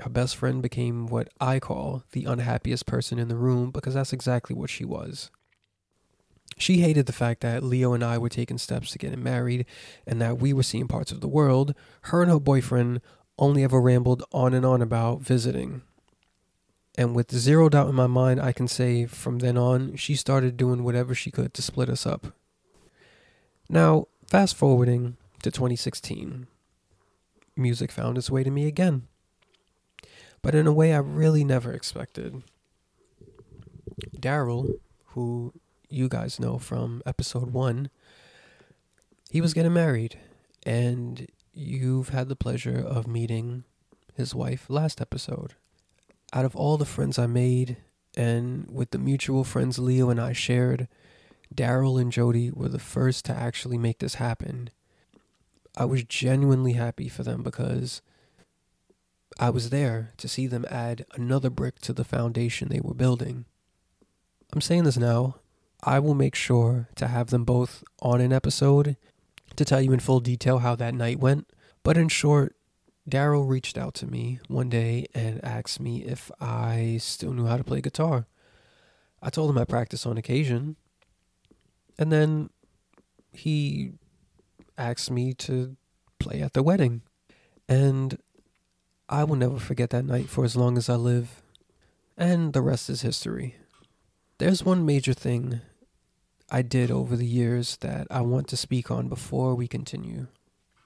Her 0.00 0.10
best 0.10 0.36
friend 0.36 0.62
became 0.62 1.06
what 1.06 1.28
I 1.40 1.60
call 1.60 2.02
the 2.12 2.24
unhappiest 2.24 2.86
person 2.86 3.18
in 3.18 3.28
the 3.28 3.36
room 3.36 3.70
because 3.70 3.94
that's 3.94 4.12
exactly 4.12 4.56
what 4.56 4.70
she 4.70 4.84
was. 4.84 5.30
She 6.58 6.78
hated 6.78 7.06
the 7.06 7.12
fact 7.12 7.40
that 7.42 7.62
Leo 7.62 7.92
and 7.92 8.02
I 8.02 8.18
were 8.18 8.28
taking 8.28 8.58
steps 8.58 8.90
to 8.90 8.98
getting 8.98 9.22
married 9.22 9.66
and 10.06 10.20
that 10.20 10.38
we 10.38 10.52
were 10.52 10.62
seeing 10.62 10.88
parts 10.88 11.12
of 11.12 11.20
the 11.20 11.28
world 11.28 11.74
her 12.02 12.22
and 12.22 12.30
her 12.30 12.40
boyfriend 12.40 13.00
only 13.38 13.64
ever 13.64 13.80
rambled 13.80 14.22
on 14.32 14.52
and 14.52 14.66
on 14.66 14.82
about 14.82 15.20
visiting 15.20 15.82
and 16.96 17.14
with 17.14 17.34
zero 17.34 17.68
doubt 17.68 17.88
in 17.88 17.94
my 17.94 18.06
mind, 18.06 18.40
I 18.40 18.52
can 18.52 18.68
say 18.68 19.06
from 19.06 19.38
then 19.38 19.56
on, 19.56 19.96
she 19.96 20.14
started 20.14 20.56
doing 20.56 20.84
whatever 20.84 21.14
she 21.14 21.30
could 21.30 21.54
to 21.54 21.62
split 21.62 21.88
us 21.88 22.06
up. 22.06 22.26
Now, 23.68 24.08
fast 24.26 24.56
forwarding 24.56 25.16
to 25.42 25.50
2016, 25.50 26.46
music 27.56 27.90
found 27.90 28.18
its 28.18 28.30
way 28.30 28.44
to 28.44 28.50
me 28.50 28.66
again. 28.66 29.06
But 30.42 30.54
in 30.54 30.66
a 30.66 30.72
way 30.72 30.92
I 30.92 30.98
really 30.98 31.44
never 31.44 31.72
expected. 31.72 32.42
Daryl, 34.16 34.78
who 35.06 35.52
you 35.88 36.08
guys 36.08 36.40
know 36.40 36.58
from 36.58 37.02
episode 37.06 37.52
one, 37.52 37.90
he 39.30 39.40
was 39.40 39.54
getting 39.54 39.72
married, 39.72 40.18
and 40.64 41.28
you've 41.52 42.10
had 42.10 42.28
the 42.28 42.36
pleasure 42.36 42.78
of 42.78 43.06
meeting 43.06 43.64
his 44.14 44.34
wife 44.34 44.66
last 44.68 45.00
episode 45.00 45.54
out 46.32 46.44
of 46.44 46.56
all 46.56 46.78
the 46.78 46.86
friends 46.86 47.18
I 47.18 47.26
made, 47.26 47.76
and 48.16 48.66
with 48.70 48.90
the 48.90 48.98
mutual 48.98 49.44
friends 49.44 49.78
Leo 49.78 50.08
and 50.10 50.20
I 50.20 50.32
shared, 50.32 50.88
Daryl 51.54 52.00
and 52.00 52.10
Jody 52.10 52.50
were 52.50 52.68
the 52.68 52.78
first 52.78 53.24
to 53.26 53.32
actually 53.32 53.76
make 53.76 53.98
this 53.98 54.14
happen. 54.14 54.70
I 55.76 55.84
was 55.84 56.04
genuinely 56.04 56.74
happy 56.74 57.08
for 57.08 57.22
them 57.22 57.42
because 57.42 58.02
I 59.38 59.50
was 59.50 59.70
there 59.70 60.12
to 60.18 60.28
see 60.28 60.46
them 60.46 60.66
add 60.70 61.06
another 61.14 61.50
brick 61.50 61.80
to 61.80 61.92
the 61.92 62.04
foundation 62.04 62.68
they 62.68 62.80
were 62.80 62.94
building. 62.94 63.46
I'm 64.52 64.60
saying 64.60 64.84
this 64.84 64.98
now. 64.98 65.36
I 65.82 65.98
will 65.98 66.14
make 66.14 66.34
sure 66.34 66.88
to 66.96 67.08
have 67.08 67.30
them 67.30 67.44
both 67.44 67.82
on 68.00 68.20
an 68.20 68.32
episode 68.32 68.96
to 69.56 69.64
tell 69.64 69.80
you 69.80 69.92
in 69.92 70.00
full 70.00 70.20
detail 70.20 70.58
how 70.58 70.76
that 70.76 70.94
night 70.94 71.18
went. 71.18 71.48
But 71.82 71.96
in 71.96 72.08
short, 72.08 72.54
Daryl 73.08 73.48
reached 73.48 73.76
out 73.76 73.94
to 73.94 74.06
me 74.06 74.38
one 74.46 74.68
day 74.68 75.06
and 75.14 75.44
asked 75.44 75.80
me 75.80 76.04
if 76.04 76.30
I 76.40 76.98
still 77.00 77.32
knew 77.32 77.46
how 77.46 77.56
to 77.56 77.64
play 77.64 77.80
guitar. 77.80 78.26
I 79.20 79.30
told 79.30 79.50
him 79.50 79.58
I 79.58 79.64
practice 79.64 80.06
on 80.06 80.16
occasion. 80.16 80.76
And 81.98 82.12
then 82.12 82.50
he 83.32 83.92
asked 84.78 85.10
me 85.10 85.34
to 85.34 85.76
play 86.18 86.40
at 86.40 86.52
the 86.52 86.62
wedding. 86.62 87.02
And 87.68 88.18
I 89.08 89.24
will 89.24 89.36
never 89.36 89.58
forget 89.58 89.90
that 89.90 90.04
night 90.04 90.28
for 90.28 90.44
as 90.44 90.56
long 90.56 90.76
as 90.76 90.88
I 90.88 90.94
live. 90.94 91.42
And 92.16 92.52
the 92.52 92.62
rest 92.62 92.90
is 92.90 93.02
history. 93.02 93.56
There's 94.38 94.64
one 94.64 94.86
major 94.86 95.12
thing 95.12 95.60
I 96.50 96.62
did 96.62 96.90
over 96.90 97.16
the 97.16 97.26
years 97.26 97.76
that 97.78 98.06
I 98.10 98.20
want 98.20 98.48
to 98.48 98.56
speak 98.56 98.90
on 98.90 99.08
before 99.08 99.54
we 99.54 99.68
continue. 99.68 100.26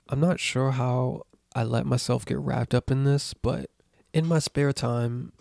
I'm 0.09 0.21
not 0.21 0.39
sure 0.39 0.73
how 0.73 1.23
I 1.55 1.65
let 1.65 1.87
myself 1.87 2.25
get 2.25 2.39
wrapped 2.39 2.75
up 2.75 2.91
in 2.91 3.05
this, 3.05 3.35
but 3.35 3.71
in 4.13 4.27
my 4.27 4.39
spare 4.39 4.73
time, 4.73 5.33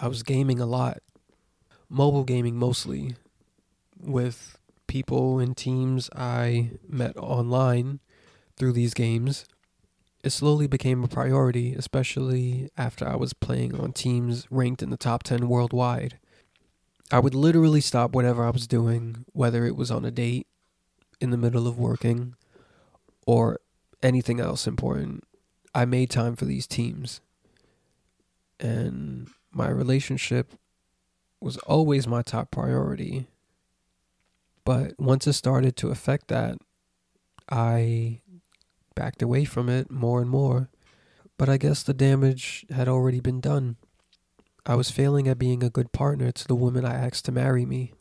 I 0.00 0.08
was 0.08 0.22
gaming 0.22 0.60
a 0.60 0.66
lot. 0.66 0.98
Mobile 1.88 2.24
gaming 2.24 2.56
mostly, 2.56 3.16
with 3.98 4.56
people 4.90 5.38
and 5.38 5.56
teams 5.56 6.10
I 6.16 6.72
met 6.88 7.16
online 7.16 8.00
through 8.56 8.72
these 8.72 8.92
games. 8.92 9.44
It 10.24 10.30
slowly 10.30 10.66
became 10.66 11.04
a 11.04 11.08
priority, 11.08 11.74
especially 11.74 12.70
after 12.76 13.06
I 13.06 13.14
was 13.14 13.32
playing 13.32 13.80
on 13.80 13.92
teams 13.92 14.48
ranked 14.50 14.82
in 14.82 14.90
the 14.90 14.96
top 14.96 15.22
10 15.22 15.48
worldwide. 15.48 16.18
I 17.12 17.20
would 17.20 17.36
literally 17.36 17.80
stop 17.80 18.16
whatever 18.16 18.44
I 18.44 18.50
was 18.50 18.66
doing, 18.66 19.24
whether 19.32 19.64
it 19.64 19.76
was 19.76 19.92
on 19.92 20.04
a 20.04 20.10
date, 20.10 20.48
in 21.20 21.30
the 21.30 21.36
middle 21.36 21.68
of 21.68 21.78
working, 21.78 22.34
or 23.26 23.60
anything 24.02 24.40
else 24.40 24.66
important. 24.66 25.22
I 25.72 25.84
made 25.84 26.10
time 26.10 26.34
for 26.34 26.46
these 26.46 26.66
teams. 26.66 27.20
And 28.58 29.28
my 29.52 29.68
relationship 29.68 30.52
was 31.40 31.58
always 31.58 32.08
my 32.08 32.22
top 32.22 32.50
priority. 32.50 33.28
But 34.70 34.94
once 35.00 35.26
it 35.26 35.32
started 35.32 35.74
to 35.78 35.88
affect 35.88 36.28
that, 36.28 36.56
I 37.50 38.20
backed 38.94 39.20
away 39.20 39.44
from 39.44 39.68
it 39.68 39.90
more 39.90 40.20
and 40.20 40.30
more. 40.30 40.70
But 41.36 41.48
I 41.48 41.56
guess 41.56 41.82
the 41.82 41.92
damage 41.92 42.66
had 42.70 42.86
already 42.86 43.18
been 43.18 43.40
done. 43.40 43.78
I 44.64 44.76
was 44.76 44.88
failing 44.88 45.26
at 45.26 45.40
being 45.40 45.64
a 45.64 45.70
good 45.70 45.90
partner 45.90 46.30
to 46.30 46.46
the 46.46 46.54
woman 46.54 46.84
I 46.84 46.94
asked 46.94 47.24
to 47.24 47.32
marry 47.32 47.66
me. 47.66 47.94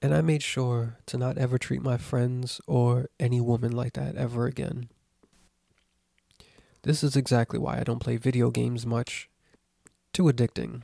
And 0.00 0.14
I 0.14 0.20
made 0.20 0.44
sure 0.44 0.98
to 1.06 1.18
not 1.18 1.38
ever 1.38 1.58
treat 1.58 1.82
my 1.82 1.96
friends 1.96 2.60
or 2.68 3.08
any 3.18 3.40
woman 3.40 3.72
like 3.72 3.94
that 3.94 4.14
ever 4.14 4.46
again. 4.46 4.90
This 6.84 7.02
is 7.02 7.16
exactly 7.16 7.58
why 7.58 7.80
I 7.80 7.82
don't 7.82 7.98
play 7.98 8.16
video 8.16 8.52
games 8.52 8.86
much. 8.86 9.28
Too 10.12 10.22
addicting. 10.22 10.82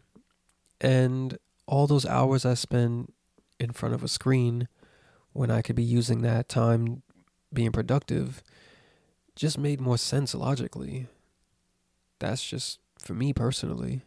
And 0.81 1.39
all 1.69 1.87
those 1.87 2.05
hours 2.05 2.45
I 2.45 2.55
spend 2.55 3.13
in 3.59 3.73
front 3.73 3.95
of 3.95 4.03
a 4.03 4.09
screen 4.09 4.69
when 5.33 5.51
I 5.51 5.63
could 5.63 5.77
be 5.77 5.83
using 5.83 6.23
that 6.23 6.49
time 6.49 7.03
being 7.53 7.73
productive 7.73 8.43
just 9.37 9.57
made 9.57 9.81
more 9.81 9.99
sense 9.99 10.35
logically. 10.35 11.07
That's 12.19 12.45
just 12.45 12.81
for 12.99 13.15
me 13.15 13.33
personally. 13.33 14.03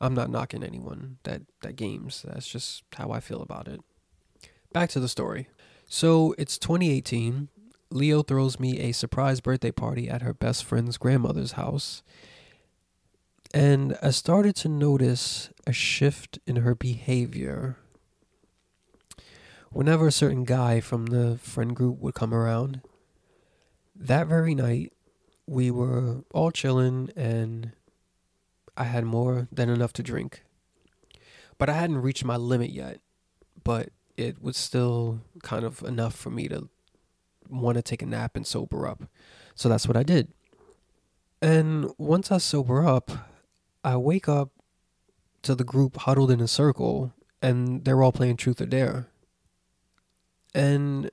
I'm 0.00 0.14
not 0.14 0.30
knocking 0.30 0.62
anyone 0.62 1.18
that 1.24 1.42
that 1.62 1.76
games. 1.76 2.24
That's 2.26 2.48
just 2.48 2.82
how 2.94 3.10
I 3.10 3.20
feel 3.20 3.42
about 3.42 3.68
it. 3.68 3.80
Back 4.72 4.90
to 4.90 5.00
the 5.00 5.08
story. 5.08 5.48
So 5.86 6.34
it's 6.38 6.58
2018. 6.58 7.48
Leo 7.90 8.22
throws 8.22 8.58
me 8.58 8.78
a 8.80 8.92
surprise 8.92 9.40
birthday 9.40 9.70
party 9.70 10.08
at 10.08 10.22
her 10.22 10.32
best 10.32 10.64
friend's 10.64 10.96
grandmother's 10.96 11.52
house. 11.52 12.02
And 13.52 13.98
I 14.02 14.10
started 14.10 14.56
to 14.56 14.68
notice 14.68 15.50
a 15.66 15.72
shift 15.72 16.38
in 16.46 16.56
her 16.56 16.74
behavior. 16.74 17.76
Whenever 19.72 20.06
a 20.06 20.12
certain 20.12 20.44
guy 20.44 20.80
from 20.80 21.06
the 21.06 21.38
friend 21.38 21.74
group 21.74 21.98
would 21.98 22.14
come 22.14 22.34
around, 22.34 22.82
that 23.96 24.26
very 24.26 24.54
night, 24.54 24.92
we 25.46 25.70
were 25.70 26.24
all 26.32 26.50
chilling 26.50 27.10
and 27.16 27.72
I 28.76 28.84
had 28.84 29.04
more 29.04 29.48
than 29.50 29.68
enough 29.68 29.92
to 29.94 30.02
drink. 30.02 30.44
But 31.58 31.68
I 31.68 31.74
hadn't 31.74 32.02
reached 32.02 32.24
my 32.24 32.36
limit 32.36 32.70
yet. 32.70 33.00
But 33.64 33.90
it 34.16 34.42
was 34.42 34.56
still 34.56 35.20
kind 35.42 35.64
of 35.64 35.82
enough 35.82 36.14
for 36.14 36.30
me 36.30 36.48
to 36.48 36.68
want 37.48 37.76
to 37.76 37.82
take 37.82 38.02
a 38.02 38.06
nap 38.06 38.36
and 38.36 38.46
sober 38.46 38.86
up. 38.86 39.04
So 39.54 39.68
that's 39.68 39.86
what 39.86 39.96
I 39.96 40.02
did. 40.02 40.32
And 41.40 41.90
once 41.98 42.30
I 42.30 42.38
sober 42.38 42.86
up, 42.86 43.10
I 43.84 43.96
wake 43.96 44.28
up 44.28 44.50
to 45.42 45.54
the 45.54 45.64
group 45.64 45.96
huddled 45.98 46.30
in 46.30 46.40
a 46.40 46.48
circle 46.48 47.12
and 47.40 47.84
they're 47.84 48.02
all 48.02 48.12
playing 48.12 48.36
truth 48.36 48.60
or 48.60 48.66
dare. 48.66 49.08
And 50.54 51.10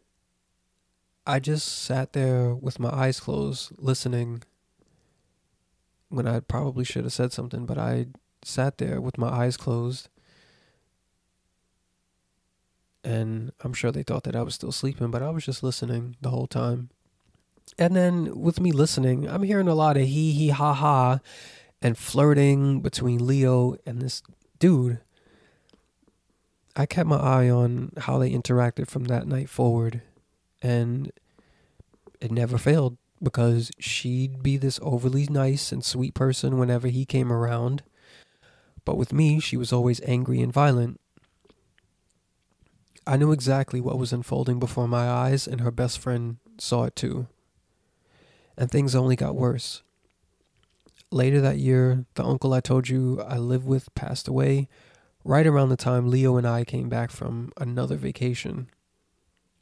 I 1.25 1.39
just 1.39 1.67
sat 1.67 2.13
there 2.13 2.53
with 2.53 2.79
my 2.79 2.89
eyes 2.89 3.19
closed, 3.19 3.71
listening 3.77 4.43
when 6.09 6.27
I 6.27 6.39
probably 6.39 6.83
should 6.83 7.03
have 7.03 7.13
said 7.13 7.31
something, 7.31 7.65
but 7.65 7.77
I 7.77 8.07
sat 8.43 8.77
there 8.79 8.99
with 8.99 9.17
my 9.17 9.29
eyes 9.29 9.57
closed. 9.57 10.09
And 13.03 13.51
I'm 13.61 13.73
sure 13.73 13.91
they 13.91 14.03
thought 14.03 14.23
that 14.23 14.35
I 14.35 14.41
was 14.41 14.55
still 14.55 14.71
sleeping, 14.71 15.11
but 15.11 15.21
I 15.21 15.29
was 15.29 15.45
just 15.45 15.63
listening 15.63 16.17
the 16.19 16.31
whole 16.31 16.47
time. 16.47 16.89
And 17.77 17.95
then 17.95 18.39
with 18.39 18.59
me 18.59 18.71
listening, 18.71 19.29
I'm 19.29 19.43
hearing 19.43 19.67
a 19.67 19.75
lot 19.75 19.97
of 19.97 20.03
hee 20.03 20.31
hee 20.31 20.49
ha 20.49 20.73
ha 20.73 21.19
and 21.81 21.97
flirting 21.97 22.81
between 22.81 23.25
Leo 23.25 23.77
and 23.85 24.01
this 24.01 24.21
dude. 24.57 24.99
I 26.75 26.85
kept 26.85 27.09
my 27.09 27.17
eye 27.17 27.49
on 27.49 27.91
how 27.97 28.17
they 28.19 28.31
interacted 28.31 28.87
from 28.87 29.05
that 29.05 29.27
night 29.27 29.49
forward, 29.49 30.01
and 30.61 31.11
it 32.21 32.31
never 32.31 32.57
failed 32.57 32.97
because 33.21 33.71
she'd 33.79 34.41
be 34.41 34.57
this 34.57 34.79
overly 34.81 35.25
nice 35.29 35.71
and 35.71 35.83
sweet 35.83 36.13
person 36.13 36.57
whenever 36.57 36.87
he 36.87 37.05
came 37.05 37.31
around. 37.31 37.83
But 38.85 38.97
with 38.97 39.11
me, 39.11 39.39
she 39.39 39.57
was 39.57 39.73
always 39.73 40.01
angry 40.05 40.41
and 40.41 40.53
violent. 40.53 40.99
I 43.05 43.17
knew 43.17 43.31
exactly 43.31 43.81
what 43.81 43.97
was 43.97 44.13
unfolding 44.13 44.59
before 44.59 44.87
my 44.87 45.09
eyes, 45.09 45.47
and 45.47 45.61
her 45.61 45.71
best 45.71 45.99
friend 45.99 46.37
saw 46.57 46.85
it 46.85 46.95
too. 46.95 47.27
And 48.57 48.69
things 48.69 48.95
only 48.95 49.15
got 49.15 49.35
worse. 49.35 49.81
Later 51.11 51.41
that 51.41 51.57
year, 51.57 52.05
the 52.13 52.23
uncle 52.23 52.53
I 52.53 52.59
told 52.59 52.87
you 52.87 53.19
I 53.21 53.37
lived 53.37 53.65
with 53.65 53.93
passed 53.95 54.27
away, 54.27 54.67
right 55.29 55.45
around 55.45 55.69
the 55.69 55.77
time 55.77 56.09
Leo 56.09 56.37
and 56.37 56.47
I 56.47 56.65
came 56.65 56.89
back 56.89 57.11
from 57.11 57.51
another 57.55 57.95
vacation. 57.95 58.67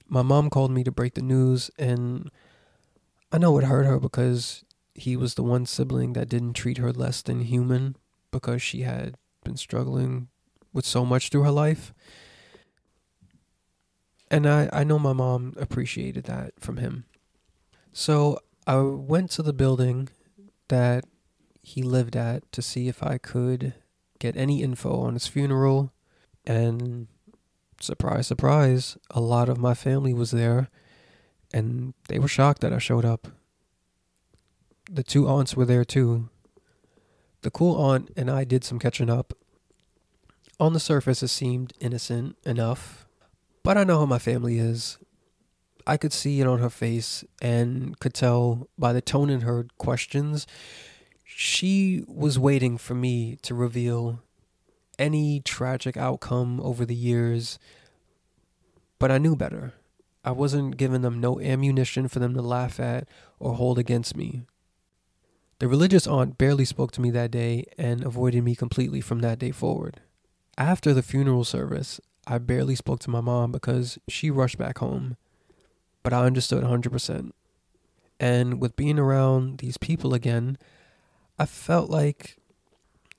My 0.08 0.22
mom 0.22 0.50
called 0.50 0.72
me 0.72 0.82
to 0.86 0.94
break 0.94 1.16
the 1.16 1.22
news, 1.22 1.70
and 1.78 2.32
I 3.34 3.38
know 3.38 3.58
it 3.58 3.66
hurt 3.66 3.86
her 3.86 4.00
because 4.00 4.64
he 4.96 5.18
was 5.18 5.36
the 5.36 5.44
one 5.44 5.66
sibling 5.66 6.14
that 6.14 6.30
didn't 6.30 6.54
treat 6.54 6.78
her 6.78 6.94
less 6.94 7.22
than 7.22 7.42
human 7.42 7.98
because 8.32 8.62
she 8.62 8.84
had 8.84 9.16
been 9.44 9.58
struggling 9.58 10.30
with 10.72 10.86
so 10.86 11.04
much 11.04 11.28
through 11.28 11.44
her 11.44 11.52
life. 11.52 11.94
And 14.32 14.48
I, 14.48 14.70
I 14.72 14.86
know 14.86 14.98
my 14.98 15.12
mom 15.12 15.54
appreciated 15.58 16.24
that 16.26 16.54
from 16.62 16.78
him. 16.78 17.04
So 17.92 18.40
I 18.66 18.78
went 18.80 19.32
to 19.32 19.44
the 19.44 19.52
building 19.52 20.08
that 20.70 21.04
he 21.62 21.84
lived 21.84 22.16
at 22.16 22.50
to 22.54 22.62
see 22.62 22.88
if 22.88 23.04
I 23.04 23.18
could 23.18 23.74
get 24.20 24.38
any 24.38 24.62
info 24.62 25.02
on 25.02 25.14
his 25.14 25.28
funeral. 25.28 25.92
And 26.46 27.08
surprise, 27.82 28.28
surprise, 28.28 28.98
a 29.12 29.20
lot 29.20 29.50
of 29.50 29.58
my 29.58 29.74
family 29.74 30.14
was 30.14 30.32
there 30.32 30.70
and 31.54 31.94
they 32.10 32.20
were 32.20 32.28
shocked 32.28 32.62
that 32.62 32.74
I 32.74 32.78
showed 32.78 33.06
up. 33.06 33.28
The 34.90 35.04
two 35.04 35.28
aunts 35.28 35.56
were 35.56 35.66
there 35.66 35.86
too. 35.86 36.30
The 37.42 37.52
cool 37.52 37.76
aunt 37.76 38.12
and 38.16 38.30
I 38.30 38.44
did 38.44 38.64
some 38.64 38.80
catching 38.80 39.10
up. 39.10 39.34
On 40.60 40.74
the 40.74 40.80
surface, 40.80 41.22
it 41.22 41.28
seemed 41.28 41.74
innocent 41.80 42.36
enough, 42.44 43.08
but 43.64 43.78
I 43.78 43.84
know 43.84 44.00
how 44.00 44.06
my 44.06 44.18
family 44.18 44.58
is. 44.58 44.98
I 45.86 45.98
could 45.98 46.12
see 46.12 46.42
it 46.42 46.48
on 46.48 46.60
her 46.60 46.70
face 46.70 47.24
and 47.42 47.98
could 48.00 48.14
tell 48.14 48.68
by 48.78 48.92
the 48.92 49.02
tone 49.02 49.30
in 49.30 49.42
her 49.42 49.68
questions 49.78 50.48
she 51.40 52.04
was 52.08 52.40
waiting 52.40 52.80
for 52.80 52.96
me 52.96 53.38
to 53.44 53.54
reveal 53.54 54.20
any 54.98 55.40
tragic 55.42 55.96
outcome 55.96 56.60
over 56.62 56.84
the 56.84 56.96
years, 56.96 57.60
but 58.98 59.12
I 59.12 59.20
knew 59.20 59.36
better. 59.36 59.76
I 60.26 60.32
wasn't 60.32 60.78
giving 60.78 61.04
them 61.04 61.22
no 61.22 61.40
ammunition 61.40 62.08
for 62.08 62.18
them 62.18 62.34
to 62.34 62.42
laugh 62.42 62.80
at 62.80 63.08
or 63.38 63.54
hold 63.54 63.78
against 63.78 64.18
me. 64.18 64.42
The 65.60 65.68
religious 65.68 66.08
aunt 66.08 66.40
barely 66.40 66.66
spoke 66.66 66.92
to 66.94 67.02
me 67.02 67.12
that 67.12 67.30
day 67.30 67.66
and 67.78 68.04
avoided 68.04 68.44
me 68.44 68.56
completely 68.56 69.00
from 69.00 69.20
that 69.20 69.38
day 69.38 69.52
forward. 69.52 70.02
After 70.58 70.92
the 70.92 71.04
funeral 71.04 71.44
service, 71.44 72.02
I 72.26 72.40
barely 72.40 72.74
spoke 72.74 73.00
to 73.02 73.12
my 73.12 73.22
mom 73.22 73.52
because 73.52 74.00
she 74.08 74.32
rushed 74.32 74.58
back 74.58 74.80
home, 74.80 75.18
but 76.02 76.14
I 76.14 76.26
understood 76.26 76.64
100%. 76.64 77.32
And 78.20 78.60
with 78.60 78.76
being 78.76 78.98
around 78.98 79.60
these 79.60 79.78
people 79.78 80.16
again, 80.16 80.58
I 81.40 81.46
felt 81.46 81.90
like 81.90 82.38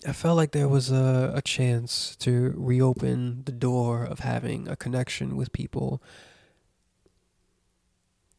I 0.07 0.12
felt 0.12 0.37
like 0.37 0.53
there 0.53 0.69
was 0.69 0.91
a, 0.91 1.33
a 1.35 1.43
chance 1.43 2.14
to 2.16 2.55
reopen 2.57 3.43
the 3.45 3.53
door 3.53 4.05
of 4.05 4.21
having 4.21 4.69
a 4.69 4.77
connection 4.77 5.37
with 5.37 5.53
people 5.53 6.01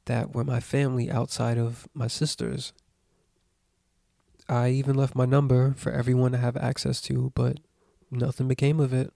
that 0.05 0.33
were 0.33 0.45
my 0.45 0.59
family 0.59 1.11
outside 1.11 1.57
of 1.57 1.87
my 1.93 2.07
sisters. 2.07 2.73
I 4.47 4.69
even 4.69 4.95
left 4.95 5.15
my 5.15 5.25
number 5.25 5.73
for 5.77 5.91
everyone 5.91 6.31
to 6.31 6.37
have 6.37 6.57
access 6.57 7.01
to, 7.01 7.31
but 7.35 7.59
nothing 8.09 8.47
became 8.47 8.79
of 8.79 8.93
it. 8.93 9.13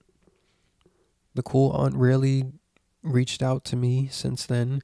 The 1.33 1.43
cool 1.43 1.71
aunt 1.71 1.95
rarely 1.95 2.51
reached 3.01 3.41
out 3.41 3.63
to 3.65 3.75
me 3.75 4.09
since 4.11 4.45
then, 4.45 4.81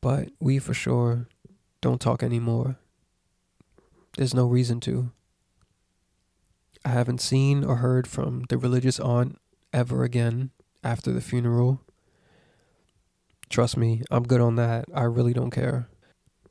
but 0.00 0.30
we 0.40 0.58
for 0.58 0.74
sure 0.74 1.28
don't 1.80 2.00
talk 2.00 2.22
anymore. 2.22 2.78
There's 4.18 4.34
no 4.34 4.46
reason 4.46 4.80
to. 4.80 5.12
I 6.84 6.88
haven't 6.88 7.20
seen 7.20 7.62
or 7.62 7.76
heard 7.76 8.08
from 8.08 8.46
the 8.48 8.58
religious 8.58 8.98
aunt 8.98 9.38
ever 9.72 10.02
again 10.02 10.50
after 10.82 11.12
the 11.12 11.20
funeral. 11.20 11.82
Trust 13.48 13.76
me, 13.76 14.02
I'm 14.10 14.24
good 14.24 14.40
on 14.40 14.56
that. 14.56 14.86
I 14.92 15.04
really 15.04 15.32
don't 15.32 15.52
care. 15.52 15.88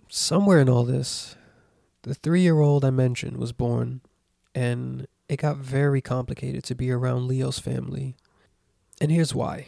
Somewhere 0.07 0.61
in 0.61 0.69
all 0.69 0.85
this, 0.85 1.35
the 2.03 2.13
three 2.13 2.39
year 2.39 2.61
old 2.61 2.85
I 2.85 2.89
mentioned 2.89 3.35
was 3.35 3.51
born, 3.51 3.99
and 4.55 5.05
it 5.27 5.41
got 5.41 5.57
very 5.57 5.99
complicated 5.99 6.63
to 6.63 6.73
be 6.73 6.89
around 6.89 7.27
Leo's 7.27 7.59
family. 7.59 8.15
And 9.01 9.11
here's 9.11 9.35
why 9.35 9.67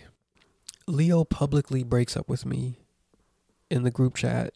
Leo 0.88 1.26
publicly 1.26 1.84
breaks 1.84 2.16
up 2.16 2.30
with 2.30 2.46
me 2.46 2.80
in 3.70 3.84
the 3.84 3.92
group 3.92 4.16
chat. 4.16 4.54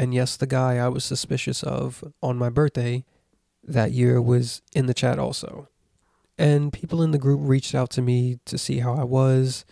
And 0.00 0.14
yes, 0.14 0.38
the 0.38 0.46
guy 0.46 0.78
I 0.78 0.88
was 0.88 1.04
suspicious 1.04 1.62
of 1.62 2.02
on 2.22 2.38
my 2.38 2.48
birthday 2.48 3.04
that 3.62 3.92
year 3.92 4.18
was 4.18 4.62
in 4.72 4.86
the 4.86 4.94
chat 4.94 5.18
also. 5.18 5.68
And 6.38 6.72
people 6.72 7.02
in 7.02 7.10
the 7.10 7.18
group 7.18 7.40
reached 7.42 7.74
out 7.74 7.90
to 7.90 8.00
me 8.00 8.38
to 8.46 8.56
see 8.56 8.78
how 8.78 8.94
I 8.94 9.04
was. 9.04 9.66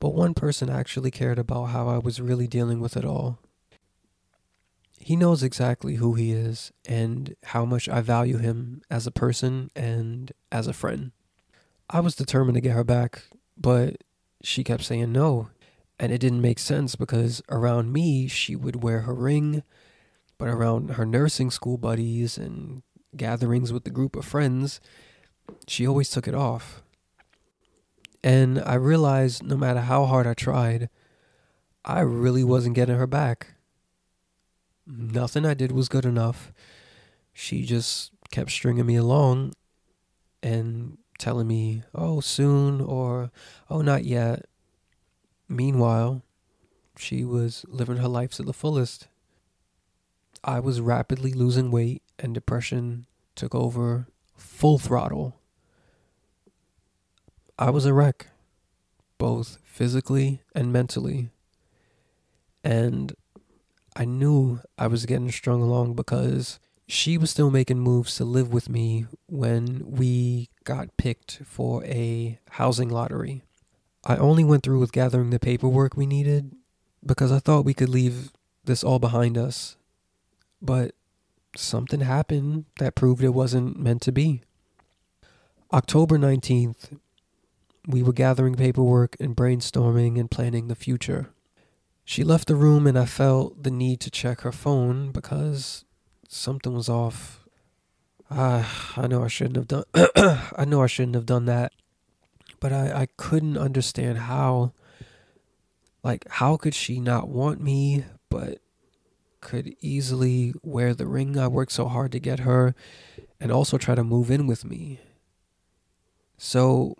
But 0.00 0.16
one 0.16 0.34
person 0.34 0.68
actually 0.68 1.12
cared 1.12 1.38
about 1.38 1.66
how 1.66 1.86
I 1.86 1.98
was 1.98 2.20
really 2.20 2.48
dealing 2.48 2.80
with 2.80 2.96
it 2.96 3.04
all. 3.04 3.38
He 4.98 5.14
knows 5.14 5.44
exactly 5.44 5.94
who 5.94 6.14
he 6.14 6.32
is 6.32 6.72
and 6.84 7.36
how 7.44 7.64
much 7.64 7.88
I 7.88 8.00
value 8.00 8.38
him 8.38 8.82
as 8.90 9.06
a 9.06 9.12
person 9.12 9.70
and 9.76 10.32
as 10.50 10.66
a 10.66 10.72
friend. 10.72 11.12
I 11.88 12.00
was 12.00 12.16
determined 12.16 12.56
to 12.56 12.60
get 12.60 12.74
her 12.74 12.82
back, 12.82 13.22
but 13.56 13.98
she 14.42 14.64
kept 14.64 14.82
saying 14.82 15.12
no. 15.12 15.50
And 15.98 16.10
it 16.10 16.18
didn't 16.18 16.40
make 16.40 16.58
sense 16.58 16.96
because 16.96 17.42
around 17.48 17.92
me, 17.92 18.26
she 18.26 18.56
would 18.56 18.82
wear 18.82 19.00
her 19.00 19.14
ring, 19.14 19.62
but 20.38 20.48
around 20.48 20.92
her 20.92 21.06
nursing 21.06 21.50
school 21.50 21.78
buddies 21.78 22.36
and 22.36 22.82
gatherings 23.16 23.72
with 23.72 23.84
the 23.84 23.90
group 23.90 24.16
of 24.16 24.24
friends, 24.24 24.80
she 25.68 25.86
always 25.86 26.10
took 26.10 26.26
it 26.26 26.34
off. 26.34 26.82
And 28.22 28.60
I 28.60 28.74
realized 28.74 29.42
no 29.42 29.56
matter 29.56 29.80
how 29.80 30.06
hard 30.06 30.26
I 30.26 30.34
tried, 30.34 30.88
I 31.84 32.00
really 32.00 32.42
wasn't 32.42 32.74
getting 32.74 32.96
her 32.96 33.06
back. 33.06 33.54
Nothing 34.86 35.44
I 35.44 35.54
did 35.54 35.72
was 35.72 35.88
good 35.88 36.06
enough. 36.06 36.52
She 37.32 37.62
just 37.62 38.12
kept 38.30 38.50
stringing 38.50 38.86
me 38.86 38.96
along 38.96 39.52
and 40.42 40.98
telling 41.18 41.46
me, 41.46 41.82
oh, 41.94 42.20
soon, 42.20 42.80
or 42.80 43.30
oh, 43.70 43.82
not 43.82 44.04
yet. 44.04 44.46
Meanwhile, 45.48 46.22
she 46.96 47.24
was 47.24 47.64
living 47.68 47.98
her 47.98 48.08
life 48.08 48.32
to 48.32 48.42
the 48.42 48.52
fullest. 48.52 49.08
I 50.42 50.60
was 50.60 50.80
rapidly 50.80 51.32
losing 51.32 51.70
weight, 51.70 52.02
and 52.18 52.34
depression 52.34 53.06
took 53.34 53.54
over 53.54 54.06
full 54.36 54.78
throttle. 54.78 55.36
I 57.58 57.70
was 57.70 57.86
a 57.86 57.92
wreck, 57.94 58.28
both 59.18 59.58
physically 59.64 60.40
and 60.54 60.72
mentally. 60.72 61.30
And 62.62 63.14
I 63.96 64.04
knew 64.04 64.60
I 64.78 64.86
was 64.86 65.06
getting 65.06 65.30
strung 65.30 65.62
along 65.62 65.94
because 65.94 66.58
she 66.86 67.16
was 67.16 67.30
still 67.30 67.50
making 67.50 67.78
moves 67.78 68.16
to 68.16 68.24
live 68.24 68.52
with 68.52 68.68
me 68.68 69.06
when 69.26 69.82
we 69.84 70.48
got 70.64 70.96
picked 70.96 71.40
for 71.44 71.84
a 71.84 72.38
housing 72.50 72.88
lottery. 72.88 73.42
I 74.06 74.16
only 74.16 74.44
went 74.44 74.62
through 74.62 74.80
with 74.80 74.92
gathering 74.92 75.30
the 75.30 75.38
paperwork 75.38 75.96
we 75.96 76.06
needed 76.06 76.52
because 77.04 77.32
I 77.32 77.38
thought 77.38 77.64
we 77.64 77.74
could 77.74 77.88
leave 77.88 78.32
this 78.64 78.84
all 78.84 78.98
behind 78.98 79.36
us 79.36 79.76
but 80.64 80.94
something 81.54 82.00
happened 82.00 82.64
that 82.78 82.94
proved 82.94 83.22
it 83.22 83.28
wasn't 83.30 83.78
meant 83.78 84.02
to 84.02 84.12
be. 84.12 84.40
October 85.72 86.18
19th, 86.18 86.98
we 87.86 88.02
were 88.02 88.12
gathering 88.12 88.54
paperwork 88.54 89.16
and 89.20 89.36
brainstorming 89.36 90.18
and 90.18 90.30
planning 90.30 90.68
the 90.68 90.74
future. 90.74 91.30
She 92.04 92.24
left 92.24 92.48
the 92.48 92.56
room 92.56 92.86
and 92.86 92.98
I 92.98 93.04
felt 93.06 93.62
the 93.62 93.70
need 93.70 94.00
to 94.00 94.10
check 94.10 94.40
her 94.40 94.52
phone 94.52 95.12
because 95.12 95.84
something 96.28 96.74
was 96.74 96.88
off. 96.88 97.44
Ah, 98.30 98.92
I 98.96 99.06
know 99.06 99.22
I 99.22 99.28
shouldn't 99.28 99.56
have 99.56 99.68
done 99.68 99.84
I 100.56 100.64
know 100.64 100.82
I 100.82 100.86
shouldn't 100.86 101.14
have 101.14 101.26
done 101.26 101.44
that. 101.44 101.72
But 102.64 102.72
I, 102.72 103.02
I 103.02 103.08
couldn't 103.18 103.58
understand 103.58 104.16
how 104.16 104.72
like 106.02 106.26
how 106.30 106.56
could 106.56 106.74
she 106.74 106.98
not 106.98 107.28
want 107.28 107.60
me 107.60 108.06
but 108.30 108.62
could 109.42 109.76
easily 109.82 110.54
wear 110.62 110.94
the 110.94 111.06
ring 111.06 111.38
I 111.38 111.46
worked 111.46 111.72
so 111.72 111.88
hard 111.88 112.10
to 112.12 112.18
get 112.18 112.38
her 112.38 112.74
and 113.38 113.52
also 113.52 113.76
try 113.76 113.94
to 113.94 114.02
move 114.02 114.30
in 114.30 114.46
with 114.46 114.64
me. 114.64 114.98
So, 116.38 116.96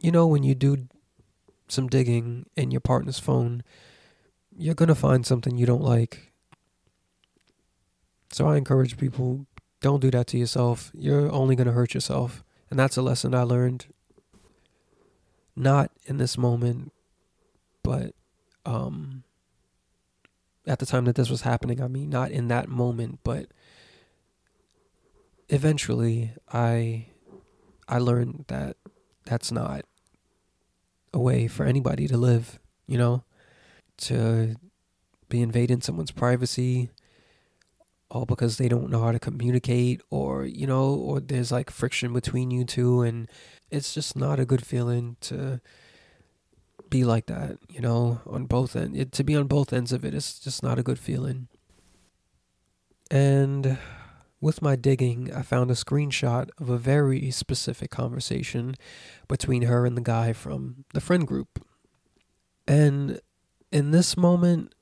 you 0.00 0.10
know, 0.10 0.26
when 0.26 0.42
you 0.42 0.54
do 0.54 0.88
some 1.68 1.86
digging 1.88 2.46
in 2.56 2.70
your 2.70 2.80
partner's 2.80 3.18
phone, 3.18 3.62
you're 4.56 4.74
going 4.74 4.88
to 4.88 4.94
find 4.94 5.26
something 5.26 5.58
you 5.58 5.66
don't 5.66 5.84
like. 5.84 6.32
So 8.32 8.48
I 8.48 8.56
encourage 8.56 8.96
people 8.96 9.44
don't 9.82 10.00
do 10.00 10.10
that 10.12 10.28
to 10.28 10.38
yourself. 10.38 10.90
You're 10.94 11.30
only 11.30 11.56
going 11.56 11.66
to 11.66 11.74
hurt 11.74 11.92
yourself. 11.92 12.42
And 12.70 12.78
that's 12.78 12.96
a 12.96 13.02
lesson 13.02 13.34
I 13.34 13.42
learned. 13.42 13.84
Not 15.56 15.90
in 16.06 16.16
this 16.18 16.36
moment, 16.36 16.92
but 17.82 18.14
um 18.66 19.22
at 20.66 20.78
the 20.78 20.86
time 20.86 21.04
that 21.04 21.14
this 21.14 21.30
was 21.30 21.42
happening. 21.42 21.82
I 21.82 21.88
mean, 21.88 22.10
not 22.10 22.30
in 22.30 22.48
that 22.48 22.68
moment, 22.68 23.20
but 23.22 23.46
eventually 25.48 26.32
I 26.52 27.06
I 27.88 27.98
learned 27.98 28.46
that 28.48 28.76
that's 29.26 29.52
not 29.52 29.84
a 31.12 31.18
way 31.18 31.46
for 31.46 31.64
anybody 31.64 32.08
to 32.08 32.16
live, 32.16 32.58
you 32.86 32.98
know, 32.98 33.24
to 33.98 34.56
be 35.28 35.40
invading 35.42 35.80
someone's 35.80 36.10
privacy 36.10 36.90
all 38.14 38.24
because 38.24 38.58
they 38.58 38.68
don't 38.68 38.90
know 38.90 39.02
how 39.02 39.12
to 39.12 39.18
communicate 39.18 40.00
or 40.10 40.44
you 40.44 40.66
know 40.66 40.94
or 40.94 41.20
there's 41.20 41.52
like 41.52 41.70
friction 41.70 42.12
between 42.12 42.50
you 42.50 42.64
two 42.64 43.02
and 43.02 43.28
it's 43.70 43.92
just 43.92 44.16
not 44.16 44.38
a 44.38 44.44
good 44.44 44.64
feeling 44.64 45.16
to 45.20 45.60
be 46.94 47.04
like 47.04 47.26
that, 47.26 47.58
you 47.68 47.80
know, 47.80 48.20
on 48.24 48.46
both 48.46 48.76
ends. 48.76 48.96
It, 48.96 49.10
to 49.12 49.24
be 49.24 49.34
on 49.34 49.48
both 49.48 49.72
ends 49.72 49.92
of 49.92 50.04
it 50.04 50.14
it 50.14 50.18
is 50.18 50.38
just 50.38 50.62
not 50.62 50.78
a 50.78 50.82
good 50.82 50.98
feeling. 50.98 51.48
And 53.10 53.78
with 54.40 54.62
my 54.62 54.76
digging, 54.76 55.32
I 55.34 55.42
found 55.42 55.72
a 55.72 55.74
screenshot 55.74 56.50
of 56.60 56.68
a 56.68 56.78
very 56.78 57.32
specific 57.32 57.90
conversation 57.90 58.76
between 59.26 59.62
her 59.62 59.86
and 59.86 59.96
the 59.96 60.02
guy 60.02 60.32
from 60.32 60.84
the 60.94 61.00
friend 61.00 61.26
group. 61.26 61.64
And 62.68 63.20
in 63.72 63.90
this 63.90 64.16
moment, 64.16 64.72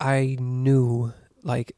I 0.00 0.36
knew, 0.40 1.12
like, 1.42 1.72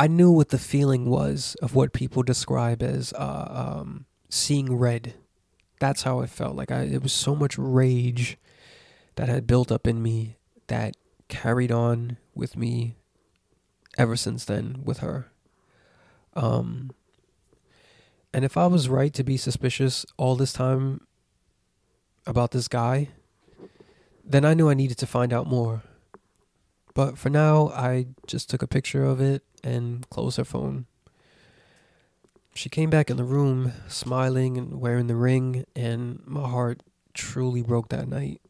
I 0.00 0.08
knew 0.08 0.32
what 0.32 0.48
the 0.48 0.58
feeling 0.58 1.08
was 1.08 1.56
of 1.62 1.74
what 1.74 1.92
people 1.92 2.22
describe 2.22 2.82
as 2.82 3.12
uh, 3.12 3.76
um, 3.80 4.06
seeing 4.30 4.74
red 4.74 5.14
that's 5.80 6.02
how 6.02 6.20
it 6.20 6.30
felt. 6.30 6.54
Like 6.54 6.70
I, 6.70 6.82
it 6.82 7.02
was 7.02 7.12
so 7.12 7.34
much 7.34 7.58
rage 7.58 8.38
that 9.16 9.28
had 9.28 9.48
built 9.48 9.72
up 9.72 9.88
in 9.88 10.00
me 10.00 10.36
that 10.68 10.94
carried 11.26 11.72
on 11.72 12.18
with 12.34 12.56
me 12.56 12.94
ever 13.98 14.14
since 14.14 14.44
then 14.44 14.82
with 14.84 14.98
her. 14.98 15.32
Um, 16.34 16.92
and 18.32 18.44
if 18.44 18.56
I 18.56 18.66
was 18.68 18.88
right 18.88 19.12
to 19.14 19.24
be 19.24 19.36
suspicious 19.36 20.06
all 20.16 20.36
this 20.36 20.52
time 20.52 21.06
about 22.26 22.52
this 22.52 22.68
guy, 22.68 23.08
then 24.24 24.44
I 24.44 24.54
knew 24.54 24.68
I 24.68 24.74
needed 24.74 24.98
to 24.98 25.06
find 25.06 25.32
out 25.32 25.48
more. 25.48 25.82
But 26.94 27.18
for 27.18 27.30
now, 27.30 27.68
I 27.68 28.06
just 28.26 28.50
took 28.50 28.62
a 28.62 28.68
picture 28.68 29.04
of 29.04 29.20
it 29.20 29.42
and 29.62 30.08
closed 30.10 30.36
her 30.36 30.44
phone. 30.44 30.86
She 32.54 32.68
came 32.68 32.90
back 32.90 33.10
in 33.10 33.16
the 33.16 33.24
room, 33.24 33.72
smiling 33.88 34.56
and 34.58 34.80
wearing 34.80 35.06
the 35.06 35.16
ring, 35.16 35.64
and 35.76 36.20
my 36.26 36.48
heart 36.48 36.82
truly 37.14 37.62
broke 37.62 37.88
that 37.90 38.08
night. 38.08 38.40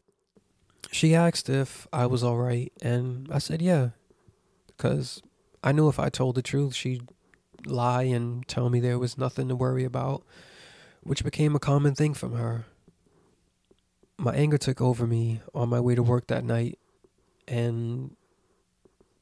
She 0.91 1.15
asked 1.15 1.49
if 1.49 1.87
I 1.93 2.05
was 2.07 2.23
alright, 2.23 2.73
and 2.81 3.27
I 3.31 3.37
said 3.37 3.61
yeah, 3.61 3.89
because 4.67 5.21
I 5.63 5.71
knew 5.71 5.87
if 5.87 5.99
I 5.99 6.09
told 6.09 6.35
the 6.35 6.41
truth, 6.41 6.73
she'd 6.75 7.07
lie 7.65 8.03
and 8.03 8.47
tell 8.47 8.69
me 8.69 8.79
there 8.79 8.99
was 8.99 9.17
nothing 9.17 9.47
to 9.47 9.55
worry 9.55 9.83
about, 9.83 10.23
which 11.03 11.23
became 11.23 11.55
a 11.55 11.59
common 11.59 11.95
thing 11.95 12.13
from 12.13 12.35
her. 12.35 12.65
My 14.17 14.33
anger 14.35 14.57
took 14.57 14.81
over 14.81 15.07
me 15.07 15.41
on 15.53 15.69
my 15.69 15.79
way 15.79 15.95
to 15.95 16.03
work 16.03 16.27
that 16.27 16.43
night, 16.43 16.79
and 17.47 18.15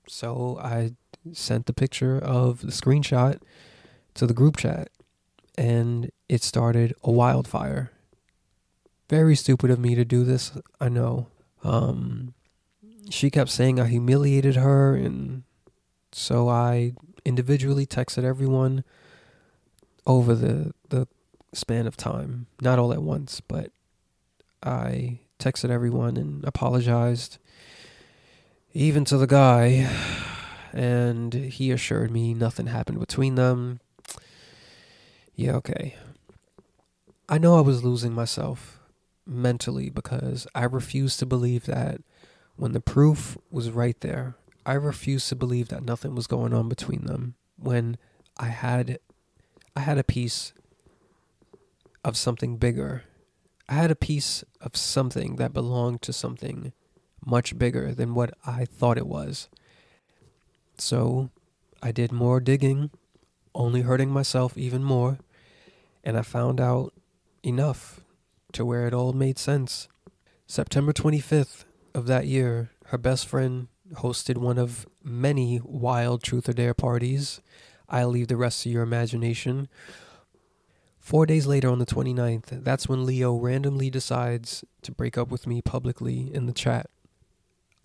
so 0.08 0.58
I 0.62 0.94
sent 1.34 1.66
the 1.66 1.74
picture 1.74 2.18
of 2.18 2.62
the 2.62 2.72
screenshot 2.72 3.40
to 4.16 4.26
the 4.26 4.34
group 4.34 4.58
chat, 4.58 4.90
and 5.58 6.12
it 6.28 6.44
started 6.44 6.94
a 7.04 7.12
wildfire. 7.12 7.92
Very 9.10 9.36
stupid 9.36 9.72
of 9.72 9.80
me 9.80 9.96
to 9.96 10.06
do 10.06 10.24
this, 10.24 10.52
I 10.80 10.90
know. 10.90 11.28
Um, 11.64 12.34
she 13.10 13.30
kept 13.30 13.50
saying 13.50 13.80
I 13.80 13.88
humiliated 13.88 14.56
her, 14.56 14.96
and 14.96 15.44
so 16.12 16.48
I 16.48 16.94
individually 17.26 17.86
texted 17.86 18.24
everyone 18.24 18.84
over 20.06 20.36
the 20.36 20.74
the 20.90 21.08
span 21.54 21.88
of 21.88 21.98
time, 21.98 22.48
not 22.62 22.80
all 22.80 22.94
at 22.94 23.02
once, 23.02 23.42
but 23.42 23.72
I 24.62 25.20
texted 25.40 25.70
everyone 25.70 26.18
and 26.18 26.44
apologized, 26.44 27.38
even 28.74 29.06
to 29.06 29.18
the 29.18 29.28
guy, 29.28 29.90
and 30.74 31.34
he 31.34 31.72
assured 31.72 32.12
me 32.12 32.34
nothing 32.34 32.68
happened 32.68 33.00
between 33.00 33.36
them. 33.36 33.80
Yeah, 35.36 35.54
okay. 35.54 35.96
I 37.28 37.38
know 37.38 37.58
I 37.58 37.62
was 37.62 37.84
losing 37.84 38.14
myself 38.14 38.80
mentally 39.26 39.90
because 39.90 40.48
I 40.56 40.64
refused 40.64 41.20
to 41.20 41.26
believe 41.26 41.66
that 41.66 42.02
when 42.56 42.74
the 42.74 42.82
proof 42.82 43.38
was 43.50 43.72
right 43.72 44.00
there, 44.02 44.36
I 44.66 44.74
refused 44.74 45.30
to 45.30 45.36
believe 45.36 45.70
that 45.70 45.84
nothing 45.84 46.16
was 46.16 46.28
going 46.28 46.54
on 46.54 46.68
between 46.68 47.06
them 47.06 47.36
when 47.56 47.98
I 48.38 48.48
had 48.48 49.00
I 49.76 49.82
had 49.82 49.98
a 49.98 50.04
piece 50.04 50.54
of 52.04 52.18
something 52.18 52.58
bigger. 52.58 53.04
I 53.68 53.76
had 53.76 53.92
a 53.92 53.96
piece 53.96 54.44
of 54.60 54.76
something 54.76 55.36
that 55.36 55.54
belonged 55.54 56.02
to 56.04 56.14
something 56.14 56.74
much 57.26 57.58
bigger 57.58 57.94
than 57.94 58.14
what 58.14 58.34
I 58.46 58.66
thought 58.66 58.98
it 58.98 59.08
was. 59.08 59.48
So 60.80 61.30
I 61.82 61.92
did 61.92 62.12
more 62.12 62.40
digging, 62.40 62.92
only 63.54 63.82
hurting 63.82 64.10
myself 64.10 64.58
even 64.58 64.84
more, 64.84 65.20
and 66.04 66.18
I 66.18 66.22
found 66.22 66.60
out 66.60 66.94
enough 67.44 68.02
to 68.54 68.66
where 68.66 68.88
it 68.88 68.94
all 68.94 69.14
made 69.14 69.38
sense. 69.38 69.88
September 70.48 70.94
25th 70.94 71.66
of 71.94 72.08
that 72.08 72.26
year, 72.26 72.72
her 72.88 72.98
best 72.98 73.28
friend 73.28 73.68
hosted 73.96 74.38
one 74.38 74.58
of 74.58 74.88
many 75.04 75.62
wild 75.64 76.24
truth 76.24 76.50
or 76.50 76.54
dare 76.54 76.74
parties. 76.74 77.42
I'll 77.88 78.10
leave 78.10 78.28
the 78.28 78.38
rest 78.38 78.64
to 78.64 78.70
your 78.70 78.84
imagination. 78.84 79.68
Four 81.00 81.26
days 81.26 81.48
later, 81.48 81.70
on 81.70 81.80
the 81.80 81.86
29th, 81.86 82.64
that's 82.64 82.88
when 82.88 83.06
Leo 83.06 83.36
randomly 83.36 83.90
decides 83.90 84.64
to 84.84 84.92
break 84.92 85.18
up 85.18 85.30
with 85.30 85.48
me 85.48 85.62
publicly 85.62 86.34
in 86.34 86.46
the 86.46 86.54
chat. 86.54 86.88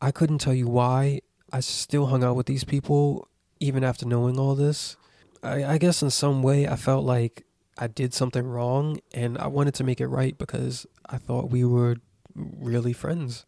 I 0.00 0.10
couldn't 0.10 0.38
tell 0.38 0.54
you 0.54 0.68
why 0.68 1.20
I 1.54 1.60
still 1.60 2.06
hung 2.06 2.24
out 2.24 2.34
with 2.34 2.46
these 2.46 2.64
people 2.64 3.28
even 3.60 3.84
after 3.84 4.04
knowing 4.04 4.40
all 4.40 4.56
this. 4.56 4.96
I, 5.40 5.64
I 5.64 5.78
guess 5.78 6.02
in 6.02 6.10
some 6.10 6.42
way 6.42 6.66
I 6.66 6.74
felt 6.74 7.04
like 7.04 7.44
I 7.78 7.86
did 7.86 8.12
something 8.12 8.44
wrong 8.44 8.98
and 9.12 9.38
I 9.38 9.46
wanted 9.46 9.74
to 9.74 9.84
make 9.84 10.00
it 10.00 10.08
right 10.08 10.36
because 10.36 10.84
I 11.06 11.16
thought 11.16 11.52
we 11.52 11.64
were 11.64 11.98
really 12.34 12.92
friends. 12.92 13.46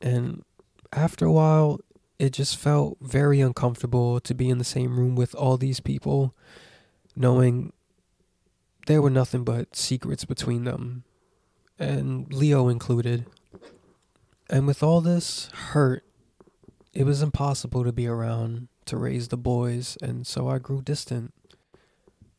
And 0.00 0.42
after 0.90 1.26
a 1.26 1.32
while, 1.32 1.80
it 2.18 2.32
just 2.32 2.56
felt 2.56 2.96
very 3.02 3.42
uncomfortable 3.42 4.18
to 4.18 4.34
be 4.34 4.48
in 4.48 4.56
the 4.56 4.64
same 4.64 4.98
room 4.98 5.14
with 5.14 5.34
all 5.34 5.58
these 5.58 5.80
people, 5.80 6.34
knowing 7.14 7.74
there 8.86 9.02
were 9.02 9.10
nothing 9.10 9.44
but 9.44 9.76
secrets 9.76 10.24
between 10.24 10.64
them, 10.64 11.04
and 11.78 12.32
Leo 12.32 12.68
included. 12.68 13.26
And 14.48 14.66
with 14.66 14.82
all 14.82 15.02
this 15.02 15.50
hurt, 15.52 16.04
it 16.92 17.04
was 17.04 17.22
impossible 17.22 17.84
to 17.84 17.92
be 17.92 18.06
around 18.06 18.68
to 18.86 18.96
raise 18.96 19.28
the 19.28 19.36
boys, 19.36 19.96
and 20.02 20.26
so 20.26 20.48
I 20.48 20.58
grew 20.58 20.82
distant. 20.82 21.32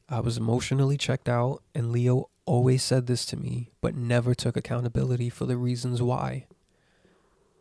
I 0.09 0.19
was 0.19 0.37
emotionally 0.37 0.97
checked 0.97 1.27
out, 1.27 1.63
and 1.73 1.91
Leo 1.91 2.29
always 2.45 2.83
said 2.83 3.07
this 3.07 3.25
to 3.27 3.37
me, 3.37 3.71
but 3.81 3.95
never 3.95 4.35
took 4.35 4.57
accountability 4.57 5.29
for 5.29 5.45
the 5.45 5.57
reasons 5.57 6.01
why. 6.01 6.45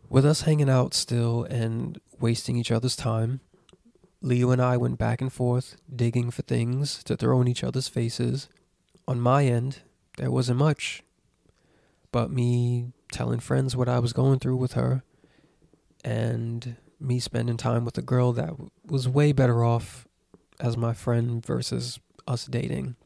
With 0.09 0.27
us 0.27 0.43
hanging 0.43 0.69
out 0.69 0.93
still 0.93 1.45
and 1.45 1.99
wasting 2.21 2.57
each 2.57 2.71
other's 2.71 2.97
time, 2.97 3.41
Leo 4.21 4.51
and 4.51 4.61
I 4.61 4.77
went 4.77 4.99
back 4.99 5.21
and 5.21 5.33
forth, 5.33 5.77
digging 5.95 6.31
for 6.31 6.43
things 6.43 7.03
to 7.05 7.17
throw 7.17 7.41
in 7.41 7.49
each 7.49 7.65
other's 7.65 7.89
faces. 7.89 8.49
On 9.09 9.21
my 9.21 9.47
end, 9.47 9.81
there 10.19 10.31
wasn't 10.31 10.59
much, 10.59 11.03
but 12.11 12.31
me 12.31 12.93
telling 13.11 13.41
friends 13.41 13.75
what 13.75 13.89
I 13.89 13.99
was 13.99 14.13
going 14.13 14.39
through 14.39 14.57
with 14.57 14.73
her, 14.75 15.03
and 16.05 16.77
me 17.03 17.19
spending 17.19 17.57
time 17.57 17.85
with 17.85 17.99
a 17.99 18.03
girl 18.03 18.33
that 18.33 18.55
was 18.87 19.09
way 19.09 19.33
better 19.33 19.65
off 19.65 20.07
as 20.61 20.77
my 20.77 20.95
friend 20.95 21.45
versus 21.45 21.99
us 22.27 22.47
dating. 22.47 22.97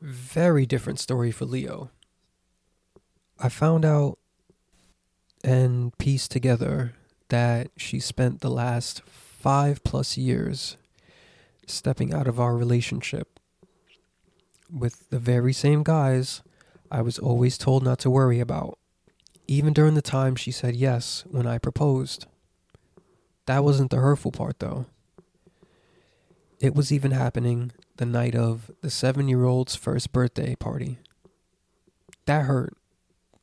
Very 0.00 0.64
different 0.66 0.98
story 0.98 1.30
for 1.30 1.44
Leo. 1.44 1.90
I 3.38 3.48
found 3.48 3.84
out 3.84 4.18
and 5.42 5.96
pieced 5.98 6.30
together 6.30 6.94
that 7.28 7.68
she 7.76 8.00
spent 8.00 8.40
the 8.40 8.50
last 8.50 9.02
five 9.02 9.82
plus 9.84 10.16
years 10.16 10.76
stepping 11.66 12.12
out 12.12 12.26
of 12.26 12.40
our 12.40 12.56
relationship 12.56 13.38
with 14.72 15.08
the 15.10 15.18
very 15.18 15.52
same 15.52 15.82
guys 15.82 16.42
I 16.90 17.02
was 17.02 17.18
always 17.18 17.56
told 17.56 17.82
not 17.82 17.98
to 18.00 18.10
worry 18.10 18.40
about, 18.40 18.78
even 19.46 19.72
during 19.72 19.94
the 19.94 20.02
time 20.02 20.36
she 20.36 20.50
said 20.50 20.74
yes 20.74 21.24
when 21.30 21.46
I 21.46 21.58
proposed. 21.58 22.26
That 23.46 23.64
wasn't 23.64 23.90
the 23.90 23.98
hurtful 23.98 24.32
part, 24.32 24.58
though. 24.58 24.86
It 26.60 26.74
was 26.74 26.92
even 26.92 27.10
happening 27.10 27.72
the 27.96 28.06
night 28.06 28.34
of 28.34 28.70
the 28.82 28.90
seven 28.90 29.28
year 29.28 29.44
old's 29.44 29.76
first 29.76 30.12
birthday 30.12 30.54
party. 30.54 30.98
That 32.26 32.44
hurt 32.44 32.74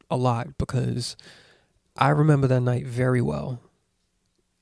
a 0.10 0.18
lot 0.18 0.58
because 0.58 1.18
I 1.98 2.10
remember 2.10 2.48
that 2.48 2.62
night 2.62 2.86
very 2.86 3.22
well. 3.22 3.60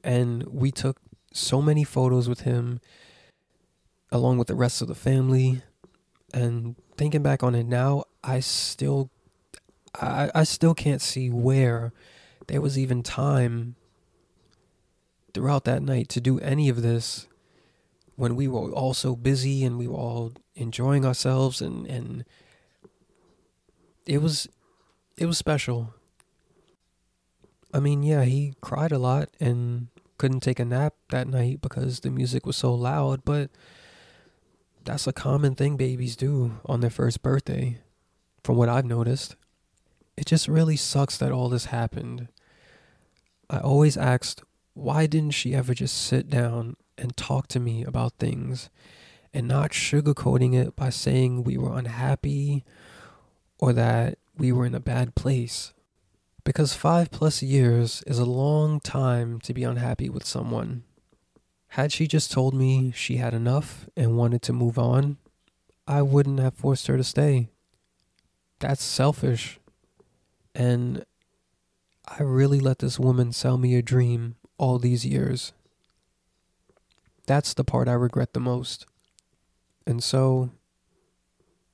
And 0.04 0.44
we 0.44 0.72
took 0.72 0.98
so 1.34 1.62
many 1.62 1.84
photos 1.84 2.30
with 2.30 2.42
him 2.42 2.80
along 4.12 4.38
with 4.38 4.48
the 4.48 4.56
rest 4.56 4.82
of 4.82 4.88
the 4.88 4.96
family. 4.96 5.62
And 6.34 6.76
thinking 6.98 7.24
back 7.24 7.44
on 7.44 7.56
it 7.56 7.66
now, 7.66 8.06
I 8.24 8.40
still 8.40 9.10
I, 10.00 10.30
I 10.34 10.44
still 10.44 10.74
can't 10.74 11.02
see 11.02 11.30
where 11.30 11.94
there 12.48 12.62
was 12.62 12.78
even 12.78 13.04
time 13.04 13.76
throughout 15.36 15.66
that 15.66 15.84
night 15.84 16.10
to 16.10 16.20
do 16.20 16.40
any 16.40 16.68
of 16.70 16.82
this 16.82 17.28
when 18.16 18.36
we 18.36 18.48
were 18.48 18.72
all 18.72 18.96
so 18.96 19.16
busy 19.16 19.64
and 19.64 19.78
we 19.78 19.88
were 19.88 19.98
all 19.98 20.34
enjoying 20.56 21.06
ourselves 21.06 21.62
and 21.62 21.86
and 21.86 22.26
it 24.08 24.20
was 24.20 24.48
it 25.18 25.28
was 25.28 25.38
special 25.38 25.94
I 27.76 27.82
mean, 27.82 28.04
yeah, 28.04 28.24
he 28.24 28.54
cried 28.62 28.94
a 28.94 28.98
lot 28.98 29.28
and 29.38 29.90
couldn't 30.18 30.40
take 30.40 30.62
a 30.62 30.66
nap 30.66 30.94
that 31.10 31.28
night 31.28 31.62
because 31.62 32.00
the 32.00 32.10
music 32.10 32.46
was 32.46 32.56
so 32.56 32.74
loud, 32.74 33.26
but 33.26 33.52
that's 34.86 35.08
a 35.08 35.12
common 35.12 35.56
thing 35.56 35.76
babies 35.76 36.16
do 36.16 36.62
on 36.64 36.80
their 36.80 36.90
first 36.90 37.22
birthday, 37.22 37.82
from 38.46 38.56
what 38.56 38.70
I've 38.70 38.86
noticed. 38.86 39.36
It 40.16 40.26
just 40.26 40.48
really 40.48 40.78
sucks 40.78 41.18
that 41.18 41.34
all 41.34 41.50
this 41.50 41.66
happened. 41.66 42.30
I 43.50 43.58
always 43.58 43.98
asked, 43.98 44.42
why 44.76 45.08
didn't 45.08 45.32
she 45.32 45.56
ever 45.56 45.74
just 45.74 45.98
sit 45.98 46.30
down 46.30 46.76
and 46.98 47.18
talk 47.18 47.48
to 47.48 47.60
me 47.60 47.84
about 47.84 48.20
things 48.20 48.70
and 49.34 49.48
not 49.48 49.72
sugarcoating 49.72 50.54
it 50.54 50.76
by 50.76 50.90
saying 50.90 51.44
we 51.44 51.58
were 51.58 51.78
unhappy 51.78 52.64
or 53.58 53.74
that 53.74 54.20
we 54.38 54.52
were 54.52 54.66
in 54.66 54.76
a 54.76 54.82
bad 54.82 55.16
place? 55.16 55.74
Because 56.44 56.76
five 56.76 57.10
plus 57.10 57.42
years 57.42 58.04
is 58.06 58.20
a 58.20 58.26
long 58.26 58.82
time 58.82 59.40
to 59.42 59.54
be 59.54 59.64
unhappy 59.64 60.10
with 60.10 60.26
someone. 60.26 60.84
Had 61.70 61.92
she 61.92 62.06
just 62.06 62.32
told 62.32 62.54
me 62.54 62.92
she 62.94 63.16
had 63.16 63.34
enough 63.34 63.90
and 63.96 64.18
wanted 64.18 64.42
to 64.44 64.54
move 64.54 64.78
on, 64.78 65.18
I 65.88 66.02
wouldn't 66.02 66.40
have 66.40 66.54
forced 66.54 66.88
her 66.88 66.98
to 66.98 67.04
stay. 67.04 67.48
That's 68.60 68.84
selfish. 68.84 69.58
And 70.54 71.06
I 72.08 72.24
really 72.24 72.60
let 72.60 72.80
this 72.80 73.00
woman 73.00 73.32
sell 73.32 73.58
me 73.58 73.76
a 73.76 73.82
dream 73.82 74.36
all 74.58 74.80
these 74.80 75.06
years. 75.06 75.54
that's 77.28 77.54
the 77.56 77.64
part 77.64 77.88
I 77.88 77.94
regret 77.94 78.34
the 78.34 78.40
most. 78.40 78.86
And 79.88 80.04
so 80.04 80.52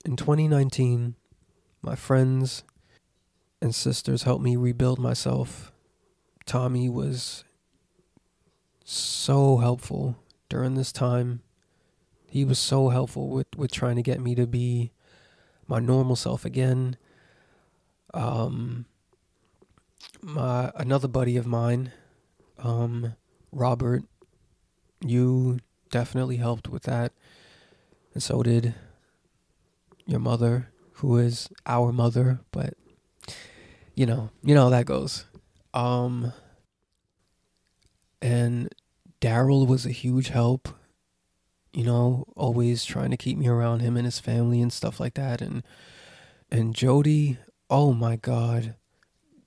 in 0.06 0.16
2019, 0.16 1.16
my 1.82 1.96
friends 1.96 2.64
and 3.62 3.76
sisters 3.76 4.24
helped 4.24 4.44
me 4.44 4.56
rebuild 4.56 5.00
myself. 5.00 5.72
Tommy 6.46 6.90
was 6.90 7.44
so 8.84 9.58
helpful 9.58 10.18
during 10.50 10.76
this 10.76 10.92
time. 10.92 11.42
He 12.28 12.46
was 12.46 12.60
so 12.60 12.90
helpful 12.90 13.30
with, 13.30 13.48
with 13.56 13.72
trying 13.72 13.98
to 13.98 14.02
get 14.02 14.22
me 14.22 14.36
to 14.36 14.48
be 14.48 14.92
my 15.68 15.80
normal 15.80 16.16
self 16.16 16.46
again. 16.46 16.98
Um, 18.14 18.86
my 20.22 20.72
another 20.76 21.08
buddy 21.08 21.38
of 21.38 21.46
mine, 21.46 21.92
um, 22.64 23.16
Robert, 23.52 24.04
you 25.06 25.60
definitely 25.90 26.38
helped 26.38 26.68
with 26.68 26.84
that, 26.84 27.12
and 28.14 28.22
so 28.24 28.44
did 28.44 28.76
your 30.06 30.20
mother, 30.20 30.70
who 30.94 31.18
is 31.18 31.50
our 31.66 31.92
mother, 31.92 32.40
but 32.52 32.74
you 33.96 34.06
know, 34.06 34.30
you 34.44 34.56
know 34.56 34.64
how 34.64 34.70
that 34.70 34.86
goes. 34.86 35.26
Um, 35.74 36.34
and 38.22 38.74
Daryl 39.20 39.68
was 39.68 39.86
a 39.86 39.92
huge 39.92 40.30
help. 40.30 40.70
You 41.74 41.86
know, 41.86 42.26
always 42.36 42.84
trying 42.84 43.12
to 43.12 43.18
keep 43.18 43.38
me 43.38 43.48
around 43.48 43.80
him 43.80 43.96
and 43.96 44.06
his 44.06 44.20
family 44.20 44.62
and 44.62 44.74
stuff 44.74 45.00
like 45.00 45.14
that. 45.14 45.42
And 45.42 45.64
and 46.52 46.76
Jody, 46.76 47.38
oh 47.70 47.94
my 47.94 48.18
God, 48.18 48.76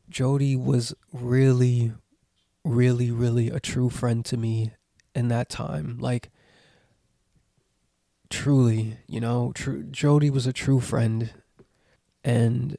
Jody 0.09 0.57
was 0.57 0.95
really, 1.13 1.93
really, 2.65 3.11
really 3.11 3.49
a 3.49 3.61
true 3.61 3.91
friend 3.91 4.25
to 4.25 4.37
me 4.37 4.73
in 5.15 5.29
that 5.29 5.49
time. 5.49 5.99
Like, 5.99 6.31
truly, 8.31 8.99
you 9.07 9.21
know, 9.21 9.53
true. 9.55 9.85
Jody 9.85 10.31
was 10.31 10.47
a 10.47 10.53
true 10.53 10.81
friend, 10.81 11.31
and 12.25 12.77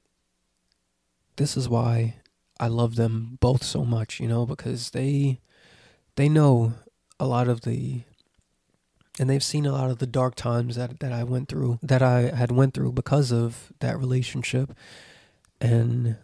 this 1.38 1.56
is 1.56 1.70
why 1.70 2.16
I 2.60 2.68
love 2.68 2.96
them 2.96 3.38
both 3.40 3.64
so 3.64 3.86
much. 3.86 4.20
You 4.20 4.28
know, 4.28 4.46
because 4.46 4.92
they 4.92 5.40
they 6.16 6.30
know 6.30 6.74
a 7.20 7.28
lot 7.28 7.48
of 7.48 7.62
the 7.62 8.04
and 9.20 9.30
they've 9.30 9.44
seen 9.44 9.66
a 9.66 9.72
lot 9.72 9.90
of 9.90 10.00
the 10.00 10.08
dark 10.08 10.36
times 10.36 10.76
that 10.76 11.00
that 11.00 11.12
I 11.12 11.24
went 11.24 11.48
through 11.48 11.80
that 11.82 12.02
I 12.02 12.36
had 12.36 12.52
went 12.52 12.74
through 12.74 12.92
because 12.94 13.32
of 13.32 13.72
that 13.80 13.98
relationship 13.98 14.74
and 15.62 16.18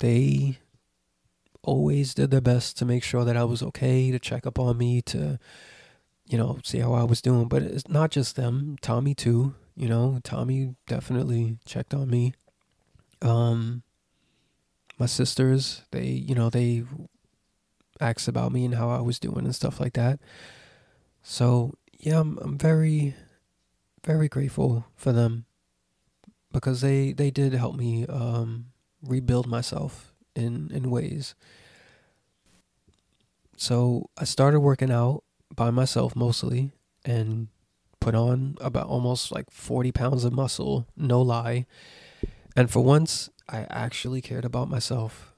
they 0.00 0.58
always 1.62 2.14
did 2.14 2.30
their 2.30 2.40
best 2.40 2.78
to 2.78 2.84
make 2.84 3.04
sure 3.04 3.24
that 3.24 3.36
I 3.36 3.44
was 3.44 3.62
okay 3.62 4.10
to 4.10 4.18
check 4.18 4.46
up 4.46 4.58
on 4.58 4.78
me 4.78 5.02
to 5.02 5.38
you 6.26 6.38
know 6.38 6.58
see 6.64 6.78
how 6.78 6.94
I 6.94 7.04
was 7.04 7.20
doing. 7.20 7.48
But 7.48 7.62
it's 7.62 7.88
not 7.88 8.10
just 8.10 8.36
them 8.36 8.76
Tommy 8.80 9.14
too 9.14 9.54
you 9.76 9.88
know 9.88 10.20
Tommy 10.22 10.74
definitely 10.86 11.58
checked 11.64 11.94
on 11.94 12.08
me. 12.10 12.34
Um 13.22 13.82
my 14.98 15.06
sisters 15.06 15.82
they 15.90 16.06
you 16.06 16.34
know 16.34 16.50
they 16.50 16.84
asked 18.00 18.28
about 18.28 18.52
me 18.52 18.64
and 18.64 18.74
how 18.74 18.90
I 18.90 19.00
was 19.00 19.18
doing 19.18 19.44
and 19.44 19.54
stuff 19.54 19.78
like 19.78 19.92
that. 19.94 20.20
So 21.22 21.74
yeah, 21.98 22.20
I'm 22.20 22.38
I'm 22.40 22.58
very, 22.58 23.14
very 24.04 24.28
grateful 24.28 24.86
for 24.96 25.12
them 25.12 25.44
because 26.52 26.80
they 26.80 27.12
they 27.12 27.30
did 27.30 27.52
help 27.52 27.76
me 27.76 28.06
um, 28.06 28.66
rebuild 29.02 29.46
myself 29.46 30.09
in 30.34 30.70
in 30.72 30.90
ways. 30.90 31.34
So 33.56 34.08
I 34.16 34.24
started 34.24 34.60
working 34.60 34.90
out 34.90 35.22
by 35.54 35.70
myself 35.70 36.16
mostly 36.16 36.72
and 37.04 37.48
put 38.00 38.14
on 38.14 38.56
about 38.60 38.86
almost 38.86 39.30
like 39.30 39.50
40 39.50 39.92
pounds 39.92 40.24
of 40.24 40.32
muscle, 40.32 40.86
no 40.96 41.20
lie. 41.20 41.66
And 42.56 42.70
for 42.70 42.82
once, 42.82 43.28
I 43.48 43.66
actually 43.68 44.22
cared 44.22 44.46
about 44.46 44.70
myself 44.70 45.30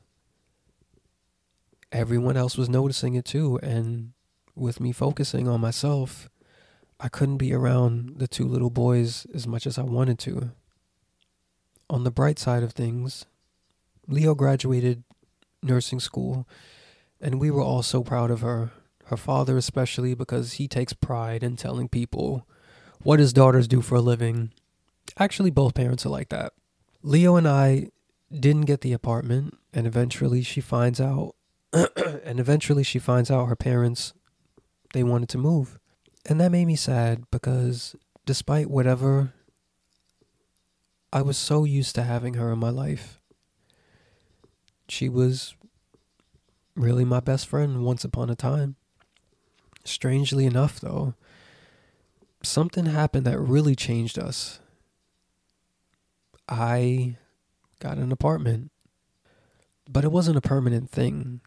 everyone 1.93 2.37
else 2.37 2.57
was 2.57 2.69
noticing 2.69 3.15
it 3.15 3.25
too. 3.25 3.59
And 3.63 4.13
with 4.57 4.81
me 4.81 4.93
focusing 4.93 5.47
on 5.47 5.61
myself, 5.61 6.29
I 6.99 7.09
couldn't 7.09 7.37
be 7.37 7.53
around 7.53 8.15
the 8.17 8.29
two 8.29 8.47
little 8.47 8.71
boys 8.71 9.27
as 9.35 9.47
much 9.47 9.67
as 9.67 9.79
I 9.79 9.83
wanted 9.83 10.19
to. 10.21 10.53
On 11.91 12.05
the 12.05 12.11
bright 12.11 12.39
side 12.39 12.63
of 12.63 12.73
things, 12.73 13.27
Leo 14.13 14.35
graduated 14.35 15.05
nursing 15.63 16.01
school, 16.01 16.47
and 17.21 17.41
we 17.41 17.51
were 17.51 17.63
all 17.63 17.83
so 17.83 18.03
proud 18.03 18.31
of 18.31 18.41
her. 18.41 18.71
Her 19.07 19.17
father, 19.17 19.57
especially, 19.57 20.15
because 20.15 20.55
he 20.55 20.69
takes 20.69 20.93
pride 20.93 21.43
in 21.43 21.57
telling 21.57 21.89
people 21.89 22.47
what 23.03 23.19
his 23.19 23.33
daughters 23.33 23.67
do 23.67 23.81
for 23.81 23.97
a 23.97 24.01
living. 24.01 24.53
Actually, 25.19 25.51
both 25.51 25.75
parents 25.75 26.07
are 26.07 26.11
like 26.11 26.29
that. 26.29 26.53
Leo 27.03 27.37
and 27.37 27.49
I 27.49 27.89
didn't 28.31 28.67
get 28.67 28.83
the 28.83 28.93
apartment, 28.93 29.59
and 29.73 29.87
eventually 29.87 30.43
she 30.43 30.61
finds 30.61 31.01
out 31.01 31.35
and 32.25 32.39
eventually 32.39 32.83
she 32.83 32.99
finds 32.99 33.31
out 33.31 33.47
her 33.47 33.57
parents 33.57 34.13
they 34.93 35.03
wanted 35.03 35.29
to 35.31 35.39
move. 35.39 35.79
And 36.27 36.41
that 36.41 36.53
made 36.53 36.67
me 36.67 36.77
sad 36.77 37.25
because 37.31 37.97
despite 38.27 38.69
whatever 38.71 39.33
I 41.13 41.23
was 41.23 41.39
so 41.39 41.65
used 41.65 41.95
to 41.95 42.03
having 42.03 42.35
her 42.35 42.53
in 42.53 42.59
my 42.59 42.71
life. 42.71 43.22
She 44.93 45.09
was 45.09 45.55
really 46.77 47.07
my 47.07 47.21
best 47.21 47.47
friend 47.47 47.83
once 47.83 48.05
upon 48.05 48.29
a 48.29 48.35
time. 48.35 48.77
Strangely 49.85 50.45
enough, 50.45 50.81
though, 50.81 51.15
something 52.43 52.85
happened 52.85 53.25
that 53.25 53.39
really 53.39 53.75
changed 53.75 54.19
us. 54.19 54.61
I 56.47 57.17
got 57.81 57.97
an 57.97 58.13
apartment, 58.13 58.71
but 59.89 60.05
it 60.05 60.13
wasn't 60.13 60.37
a 60.37 60.43
permanent 60.43 60.91
thing. 60.91 61.41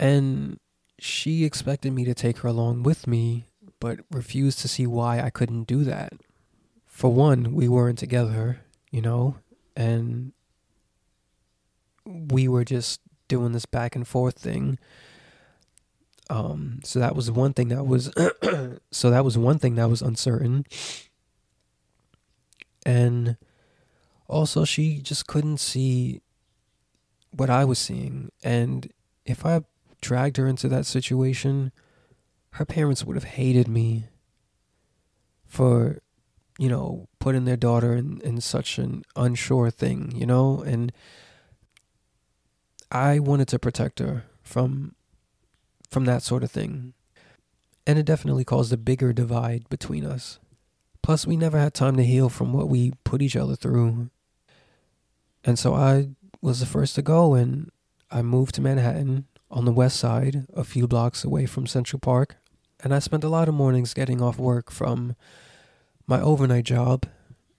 And 0.00 0.58
she 0.98 1.44
expected 1.44 1.92
me 1.92 2.06
to 2.06 2.14
take 2.14 2.38
her 2.38 2.48
along 2.48 2.84
with 2.84 3.06
me, 3.06 3.48
but 3.80 4.00
refused 4.10 4.60
to 4.60 4.68
see 4.68 4.86
why 4.86 5.20
I 5.20 5.28
couldn't 5.28 5.64
do 5.64 5.84
that. 5.84 6.14
For 6.86 7.12
one, 7.12 7.52
we 7.52 7.68
weren't 7.68 7.98
together, 7.98 8.60
you 8.90 9.02
know, 9.02 9.36
and 9.76 10.32
we 12.08 12.48
were 12.48 12.64
just 12.64 13.00
doing 13.28 13.52
this 13.52 13.66
back 13.66 13.94
and 13.94 14.06
forth 14.06 14.38
thing. 14.38 14.78
Um, 16.30 16.80
so 16.84 16.98
that 16.98 17.14
was 17.14 17.30
one 17.30 17.52
thing 17.52 17.68
that 17.68 17.86
was 17.86 18.12
so 18.90 19.10
that 19.10 19.24
was 19.24 19.38
one 19.38 19.58
thing 19.58 19.76
that 19.76 19.88
was 19.88 20.02
uncertain. 20.02 20.64
And 22.84 23.36
also 24.26 24.64
she 24.64 25.00
just 25.00 25.26
couldn't 25.26 25.58
see 25.58 26.20
what 27.30 27.50
I 27.50 27.64
was 27.64 27.78
seeing. 27.78 28.30
And 28.42 28.90
if 29.24 29.44
I 29.44 29.62
dragged 30.00 30.36
her 30.36 30.46
into 30.46 30.68
that 30.68 30.86
situation, 30.86 31.72
her 32.52 32.64
parents 32.64 33.04
would 33.04 33.16
have 33.16 33.24
hated 33.24 33.68
me 33.68 34.06
for, 35.46 35.98
you 36.58 36.68
know, 36.68 37.08
putting 37.18 37.44
their 37.44 37.56
daughter 37.56 37.94
in, 37.94 38.20
in 38.22 38.40
such 38.40 38.78
an 38.78 39.02
unsure 39.16 39.70
thing, 39.70 40.12
you 40.14 40.26
know? 40.26 40.62
And 40.62 40.92
I 42.90 43.18
wanted 43.18 43.48
to 43.48 43.58
protect 43.58 43.98
her 43.98 44.24
from 44.42 44.94
from 45.90 46.04
that 46.04 46.22
sort 46.22 46.44
of 46.44 46.50
thing. 46.50 46.92
And 47.86 47.98
it 47.98 48.04
definitely 48.04 48.44
caused 48.44 48.72
a 48.72 48.76
bigger 48.76 49.14
divide 49.14 49.68
between 49.70 50.04
us. 50.04 50.38
Plus, 51.02 51.26
we 51.26 51.36
never 51.36 51.58
had 51.58 51.72
time 51.72 51.96
to 51.96 52.04
heal 52.04 52.28
from 52.28 52.52
what 52.52 52.68
we 52.68 52.92
put 53.04 53.22
each 53.22 53.36
other 53.36 53.56
through. 53.56 54.10
And 55.42 55.58
so 55.58 55.72
I 55.72 56.10
was 56.42 56.60
the 56.60 56.66
first 56.66 56.94
to 56.96 57.02
go 57.02 57.32
and 57.32 57.70
I 58.10 58.20
moved 58.20 58.54
to 58.56 58.60
Manhattan 58.60 59.26
on 59.50 59.64
the 59.64 59.72
west 59.72 59.98
side, 59.98 60.46
a 60.54 60.64
few 60.64 60.86
blocks 60.86 61.24
away 61.24 61.46
from 61.46 61.66
Central 61.66 62.00
Park, 62.00 62.36
and 62.82 62.94
I 62.94 62.98
spent 62.98 63.24
a 63.24 63.28
lot 63.28 63.48
of 63.48 63.54
mornings 63.54 63.94
getting 63.94 64.20
off 64.22 64.38
work 64.38 64.70
from 64.70 65.16
my 66.06 66.20
overnight 66.20 66.64
job, 66.64 67.06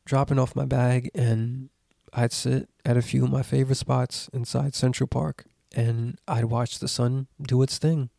dropping 0.06 0.40
off 0.40 0.56
my 0.56 0.66
bag, 0.66 1.10
and 1.14 1.70
I'd 2.14 2.32
sit 2.32 2.69
at 2.86 2.98
a 2.98 3.02
few 3.02 3.26
of 3.26 3.32
my 3.32 3.44
favorite 3.44 3.76
spots 3.76 4.30
inside 4.34 4.74
Central 4.76 5.08
Park 5.08 5.46
and 5.76 6.20
I'd 6.28 6.46
watch 6.46 6.80
the 6.80 6.88
sun 6.88 7.28
do 7.42 7.62
its 7.62 7.78
thing. 7.78 8.10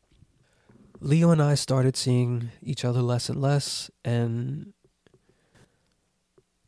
Leo 1.01 1.31
and 1.31 1.43
I 1.43 1.55
started 1.55 1.97
seeing 1.97 2.51
each 2.63 2.85
other 2.85 3.01
less 3.01 3.29
and 3.29 3.41
less, 3.41 3.91
and 4.05 4.75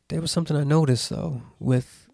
there 0.08 0.20
was 0.20 0.32
something 0.32 0.56
I 0.56 0.64
noticed 0.64 1.10
though, 1.10 1.42
with 1.58 2.08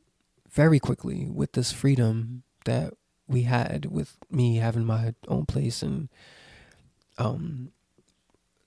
very 0.50 0.80
quickly, 0.80 1.26
with 1.26 1.52
this 1.52 1.72
freedom 1.72 2.42
that 2.64 2.94
we 3.28 3.42
had 3.42 3.86
with 3.86 4.16
me 4.30 4.56
having 4.56 4.84
my 4.84 5.14
own 5.28 5.46
place 5.46 5.82
and 5.82 6.08
um 7.18 7.70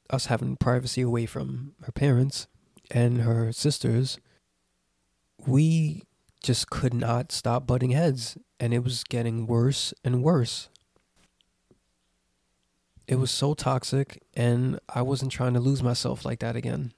us 0.09 0.27
having 0.27 0.55
privacy 0.55 1.01
away 1.01 1.25
from 1.25 1.73
her 1.83 1.91
parents 1.91 2.47
and 2.91 3.21
her 3.21 3.51
sisters 3.51 4.19
we 5.47 6.03
just 6.41 6.69
could 6.69 6.93
not 6.93 7.31
stop 7.31 7.67
butting 7.67 7.91
heads 7.91 8.37
and 8.59 8.73
it 8.73 8.83
was 8.83 9.03
getting 9.03 9.47
worse 9.47 9.93
and 10.03 10.23
worse 10.23 10.69
it 13.11 13.19
was 13.19 13.29
so 13.29 13.53
toxic 13.53 14.23
and 14.35 14.79
I 14.87 15.01
wasn't 15.01 15.33
trying 15.33 15.53
to 15.53 15.59
lose 15.59 15.83
myself 15.83 16.23
like 16.23 16.39
that 16.39 16.55
again. 16.55 16.93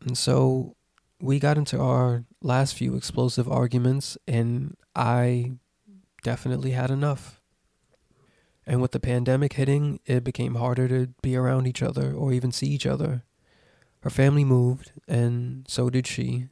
And 0.00 0.16
so 0.16 0.76
we 1.20 1.38
got 1.38 1.58
into 1.58 1.78
our 1.78 2.24
last 2.42 2.74
few 2.74 2.96
explosive 2.96 3.46
arguments 3.46 4.16
and 4.26 4.78
I 4.94 5.52
definitely 6.22 6.70
had 6.70 6.90
enough. 6.90 7.38
And 8.66 8.80
with 8.80 8.92
the 8.92 8.98
pandemic 8.98 9.52
hitting, 9.52 10.00
it 10.06 10.24
became 10.24 10.54
harder 10.54 10.88
to 10.88 11.12
be 11.20 11.36
around 11.36 11.66
each 11.66 11.82
other 11.82 12.14
or 12.14 12.32
even 12.32 12.50
see 12.50 12.68
each 12.68 12.86
other. 12.86 13.22
Her 14.00 14.10
family 14.10 14.42
moved, 14.44 14.92
and 15.06 15.66
so 15.68 15.90
did 15.90 16.06
she. 16.06 16.48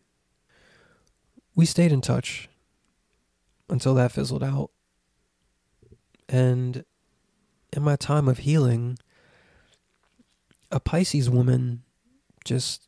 We 1.55 1.67
stayed 1.67 1.93
in 1.93 2.01
touch 2.01 2.49
until 3.69 3.95
that 3.95 4.13
fizzled 4.13 4.43
out. 4.43 4.71
And 6.29 6.85
in 7.73 7.83
my 7.83 7.97
time 7.97 8.29
of 8.29 8.39
healing, 8.39 8.99
a 10.71 10.81
Pisces 10.81 11.31
woman 11.31 11.83
just 12.45 12.83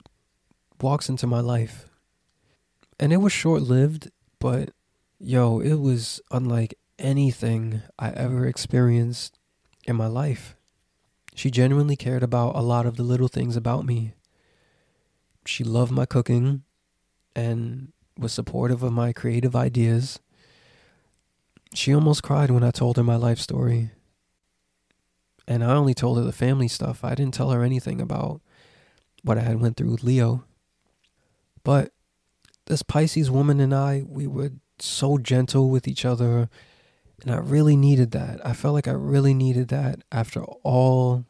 walks 0.80 1.08
into 1.08 1.26
my 1.26 1.40
life. 1.40 1.88
And 2.98 3.12
it 3.12 3.18
was 3.18 3.32
short 3.32 3.62
lived, 3.62 4.10
but 4.38 4.70
yo, 5.18 5.60
it 5.60 5.74
was 5.74 6.20
unlike 6.30 6.78
anything 6.98 7.82
I 7.98 8.10
ever 8.10 8.46
experienced 8.46 9.38
in 9.86 9.96
my 9.96 10.06
life. 10.06 10.56
She 11.34 11.50
genuinely 11.50 11.96
cared 11.96 12.22
about 12.22 12.56
a 12.56 12.62
lot 12.62 12.86
of 12.86 12.96
the 12.96 13.02
little 13.02 13.28
things 13.28 13.56
about 13.56 13.84
me. 13.84 14.14
She 15.44 15.62
loved 15.62 15.92
my 15.92 16.06
cooking 16.06 16.62
and 17.34 17.92
was 18.18 18.32
supportive 18.32 18.82
of 18.82 18.92
my 18.92 19.12
creative 19.12 19.54
ideas. 19.54 20.20
She 21.74 21.94
almost 21.94 22.22
cried 22.22 22.50
when 22.50 22.64
I 22.64 22.70
told 22.70 22.96
her 22.96 23.02
my 23.02 23.16
life 23.16 23.38
story. 23.38 23.90
And 25.48 25.62
I 25.62 25.74
only 25.74 25.94
told 25.94 26.18
her 26.18 26.24
the 26.24 26.32
family 26.32 26.68
stuff. 26.68 27.04
I 27.04 27.14
didn't 27.14 27.34
tell 27.34 27.50
her 27.50 27.62
anything 27.62 28.00
about 28.00 28.40
what 29.22 29.38
I 29.38 29.42
had 29.42 29.60
went 29.60 29.76
through 29.76 29.90
with 29.90 30.02
Leo. 30.02 30.44
But 31.62 31.92
this 32.66 32.82
Pisces 32.82 33.30
woman 33.30 33.60
and 33.60 33.74
I, 33.74 34.04
we 34.06 34.26
were 34.26 34.52
so 34.78 35.18
gentle 35.18 35.70
with 35.70 35.86
each 35.86 36.04
other 36.04 36.48
and 37.22 37.30
I 37.34 37.38
really 37.38 37.76
needed 37.76 38.10
that. 38.12 38.44
I 38.46 38.52
felt 38.52 38.74
like 38.74 38.88
I 38.88 38.92
really 38.92 39.34
needed 39.34 39.68
that 39.68 40.02
after 40.12 40.44
all 40.62 41.24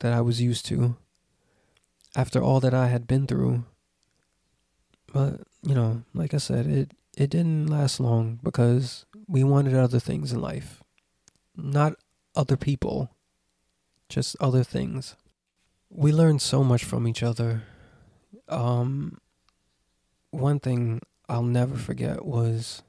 that 0.00 0.12
I 0.12 0.20
was 0.20 0.40
used 0.40 0.66
to, 0.66 0.96
after 2.14 2.42
all 2.42 2.60
that 2.60 2.74
I 2.74 2.88
had 2.88 3.06
been 3.06 3.26
through. 3.26 3.64
But, 5.12 5.40
you 5.62 5.74
know, 5.74 6.02
like 6.14 6.34
I 6.34 6.38
said, 6.38 6.66
it, 6.66 6.92
it 7.16 7.30
didn't 7.30 7.66
last 7.66 8.00
long 8.00 8.38
because 8.42 9.04
we 9.26 9.44
wanted 9.44 9.74
other 9.74 10.00
things 10.00 10.32
in 10.32 10.40
life. 10.40 10.82
Not 11.56 11.94
other 12.34 12.56
people, 12.56 13.10
just 14.08 14.36
other 14.40 14.64
things. 14.64 15.16
We 15.90 16.12
learned 16.12 16.42
so 16.42 16.62
much 16.64 16.84
from 16.84 17.06
each 17.06 17.22
other. 17.22 17.64
Um, 18.48 19.18
one 20.30 20.60
thing 20.60 21.00
I'll 21.28 21.42
never 21.42 21.76
forget 21.76 22.24
was 22.24 22.82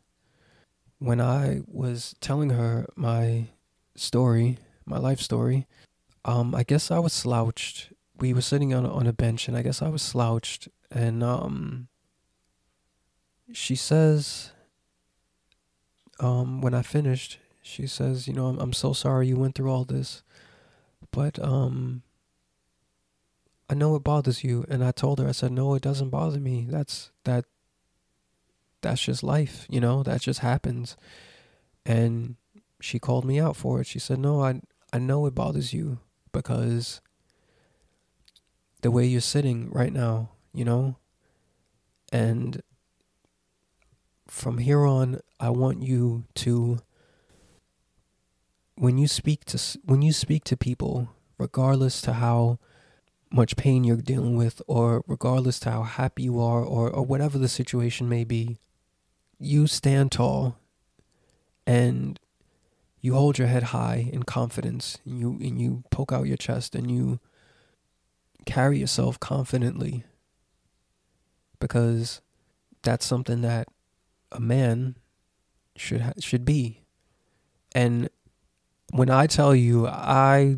when 1.00 1.20
I 1.20 1.62
was 1.68 2.16
telling 2.22 2.52
her 2.52 2.86
my 2.96 3.48
story, 3.96 4.60
my 4.86 4.98
life 4.98 5.20
story, 5.20 5.68
um, 6.26 6.54
I 6.54 6.64
guess 6.64 6.92
I 6.92 7.00
was 7.00 7.14
slouched. 7.14 7.92
We 8.20 8.34
were 8.34 8.42
sitting 8.42 8.74
on 8.74 8.86
on 8.86 9.08
a 9.08 9.14
bench, 9.14 9.48
and 9.48 9.58
I 9.58 9.64
guess 9.64 9.82
I 9.82 9.90
was 9.90 10.04
slouched, 10.04 10.68
and 10.92 11.24
um, 11.24 11.88
she 13.54 13.76
says, 13.76 14.52
um, 16.20 16.62
when 16.62 16.74
I 16.74 16.82
finished, 16.82 17.40
she 17.62 17.88
says, 17.88 18.28
you 18.28 18.34
know, 18.34 18.48
I'm 18.48 18.60
I'm 18.60 18.74
so 18.74 18.94
sorry 18.94 19.28
you 19.28 19.38
went 19.38 19.56
through 19.56 19.72
all 19.72 19.86
this, 19.86 20.24
but 21.12 21.38
um, 21.44 22.04
I 23.70 23.74
know 23.74 23.96
it 23.96 24.04
bothers 24.04 24.44
you, 24.44 24.66
and 24.70 24.84
I 24.84 24.92
told 24.92 25.20
her, 25.20 25.28
I 25.28 25.32
said, 25.32 25.52
no, 25.52 25.76
it 25.76 25.82
doesn't 25.82 26.10
bother 26.10 26.40
me. 26.40 26.68
That's 26.70 27.12
that 27.24 27.46
that's 28.82 29.02
just 29.02 29.24
life, 29.24 29.66
you 29.70 29.80
know, 29.80 30.04
that 30.04 30.22
just 30.22 30.40
happens. 30.40 30.98
And 31.86 32.36
she 32.80 33.00
called 33.00 33.26
me 33.26 33.40
out 33.40 33.56
for 33.56 33.80
it. 33.80 33.88
She 33.88 34.00
said, 34.00 34.20
"No, 34.20 34.44
I 34.44 34.62
I 34.92 35.00
know 35.00 35.26
it 35.26 35.36
bothers 35.36 35.74
you 35.74 36.00
because 36.32 37.02
the 38.82 38.92
way 38.92 39.06
you're 39.06 39.22
sitting 39.22 39.70
right 39.72 39.94
now, 39.94 40.30
you 40.54 40.66
know? 40.66 40.98
And 42.12 42.62
from 44.32 44.60
here 44.60 44.86
on, 44.86 45.20
I 45.42 45.50
want 45.50 45.84
you 45.84 46.24
to 46.36 46.80
when 48.76 48.98
you 48.98 49.08
speak 49.08 49.44
to 49.46 49.60
when 49.84 50.02
you 50.02 50.14
speak 50.14 50.46
to 50.46 50.56
people, 50.56 51.10
regardless 51.38 52.02
to 52.04 52.14
how 52.14 52.58
much 53.30 53.58
pain 53.58 53.84
you're 53.84 53.98
dealing 53.98 54.38
with 54.38 54.62
or 54.68 55.04
regardless 55.06 55.60
to 55.60 55.72
how 55.72 55.84
happy 55.84 56.24
you 56.24 56.40
are 56.40 56.64
or, 56.64 56.90
or 56.90 57.06
whatever 57.06 57.38
the 57.38 57.48
situation 57.48 58.10
may 58.10 58.24
be 58.24 58.58
you 59.40 59.68
stand 59.68 60.12
tall 60.12 60.58
and 61.66 62.20
you 63.00 63.14
hold 63.14 63.38
your 63.38 63.48
head 63.48 63.64
high 63.64 64.10
in 64.12 64.24
confidence 64.24 64.98
and 65.06 65.20
you 65.20 65.32
and 65.42 65.62
you 65.62 65.84
poke 65.92 66.12
out 66.12 66.24
your 66.28 66.38
chest 66.38 66.74
and 66.74 66.90
you 66.90 67.20
carry 68.46 68.80
yourself 68.80 69.20
confidently 69.20 70.04
because 71.60 72.22
that's 72.82 73.06
something 73.06 73.42
that 73.42 73.68
a 74.32 74.40
man 74.40 74.96
should 75.76 76.02
ha- 76.02 76.14
should 76.20 76.46
be 76.46 76.82
and 77.74 78.10
when 78.92 79.10
i 79.10 79.26
tell 79.28 79.56
you 79.56 79.88
i 79.88 80.56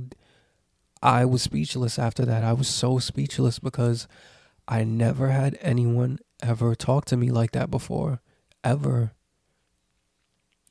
i 1.02 1.26
was 1.26 1.42
speechless 1.42 2.00
after 2.00 2.26
that 2.26 2.44
i 2.44 2.54
was 2.54 2.68
so 2.68 3.00
speechless 3.00 3.60
because 3.60 4.08
i 4.68 4.84
never 4.84 5.30
had 5.30 5.58
anyone 5.62 6.20
ever 6.42 6.76
talk 6.76 7.06
to 7.06 7.18
me 7.18 7.30
like 7.32 7.52
that 7.52 7.72
before 7.72 8.22
ever. 8.64 9.12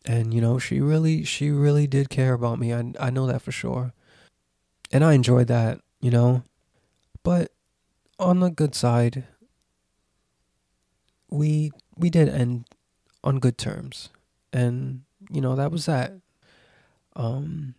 And 0.04 0.34
you 0.34 0.40
know, 0.40 0.58
she 0.58 0.80
really 0.80 1.24
she 1.24 1.50
really 1.50 1.86
did 1.86 2.10
care 2.10 2.32
about 2.32 2.58
me. 2.58 2.72
I 2.72 2.92
I 2.98 3.10
know 3.10 3.26
that 3.26 3.42
for 3.42 3.52
sure. 3.52 3.92
And 4.90 5.04
I 5.04 5.14
enjoyed 5.14 5.46
that, 5.46 5.80
you 6.00 6.10
know. 6.10 6.42
But 7.22 7.52
on 8.18 8.40
the 8.40 8.50
good 8.50 8.74
side, 8.74 9.24
we 11.30 11.70
we 11.96 12.10
did 12.10 12.28
end 12.28 12.66
on 13.24 13.38
good 13.38 13.58
terms. 13.58 14.10
And 14.52 15.02
you 15.30 15.40
know, 15.40 15.56
that 15.56 15.70
was 15.70 15.86
that. 15.86 16.12
Um 17.14 17.74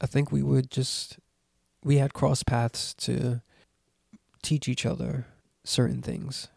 I 0.00 0.06
think 0.06 0.30
we 0.30 0.42
would 0.42 0.70
just 0.70 1.18
we 1.82 1.98
had 1.98 2.14
cross 2.14 2.42
paths 2.42 2.94
to 2.94 3.42
teach 4.42 4.68
each 4.68 4.84
other 4.86 5.26
certain 5.64 6.02
things. 6.02 6.48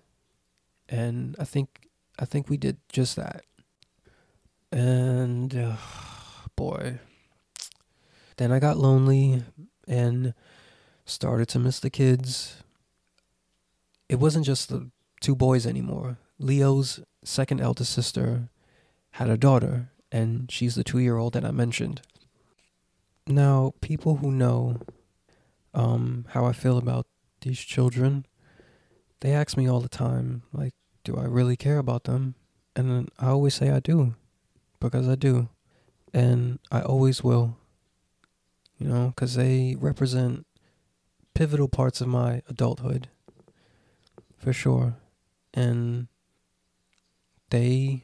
And 0.89 1.35
I 1.39 1.45
think 1.45 1.87
I 2.19 2.25
think 2.25 2.49
we 2.49 2.57
did 2.57 2.77
just 2.89 3.15
that. 3.15 3.43
And 4.71 5.55
uh, 5.55 5.77
boy, 6.55 6.99
then 8.37 8.51
I 8.51 8.59
got 8.59 8.77
lonely 8.77 9.43
and 9.87 10.33
started 11.05 11.47
to 11.49 11.59
miss 11.59 11.79
the 11.79 11.89
kids. 11.89 12.63
It 14.09 14.19
wasn't 14.19 14.45
just 14.45 14.69
the 14.69 14.89
two 15.21 15.35
boys 15.35 15.65
anymore. 15.65 16.17
Leo's 16.39 16.99
second 17.23 17.61
eldest 17.61 17.93
sister 17.93 18.49
had 19.11 19.29
a 19.29 19.37
daughter, 19.37 19.91
and 20.11 20.51
she's 20.51 20.75
the 20.75 20.83
two 20.83 20.99
year 20.99 21.17
old 21.17 21.33
that 21.33 21.45
I 21.45 21.51
mentioned. 21.51 22.01
Now, 23.25 23.73
people 23.81 24.17
who 24.17 24.31
know 24.31 24.79
um, 25.73 26.25
how 26.29 26.45
I 26.45 26.53
feel 26.53 26.77
about 26.77 27.07
these 27.41 27.59
children, 27.59 28.25
they 29.19 29.33
ask 29.33 29.57
me 29.57 29.67
all 29.67 29.81
the 29.81 29.89
time, 29.89 30.43
like, 30.53 30.73
do 31.03 31.17
I 31.17 31.25
really 31.25 31.57
care 31.57 31.77
about 31.77 32.05
them? 32.05 32.35
And 32.75 33.09
I 33.19 33.27
always 33.27 33.55
say 33.55 33.69
I 33.69 33.79
do 33.79 34.15
because 34.79 35.07
I 35.07 35.15
do. 35.15 35.49
And 36.13 36.59
I 36.71 36.81
always 36.81 37.23
will. 37.23 37.57
You 38.77 38.87
know, 38.87 39.07
because 39.07 39.35
they 39.35 39.75
represent 39.79 40.45
pivotal 41.33 41.67
parts 41.67 41.99
of 41.99 42.07
my 42.07 42.41
adulthood 42.47 43.09
for 44.37 44.53
sure. 44.53 44.95
And 45.53 46.07
they 47.49 48.03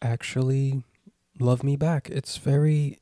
actually 0.00 0.84
love 1.38 1.62
me 1.62 1.76
back. 1.76 2.08
It's 2.10 2.36
very 2.36 2.98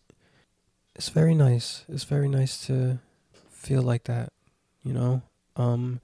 it's 0.94 1.08
very 1.08 1.34
nice. 1.34 1.84
It's 1.88 2.04
very 2.04 2.28
nice 2.28 2.66
to 2.66 2.98
feel 3.50 3.82
like 3.82 4.04
that, 4.04 4.32
you 4.82 4.92
know? 4.92 5.22
Um 5.56 6.00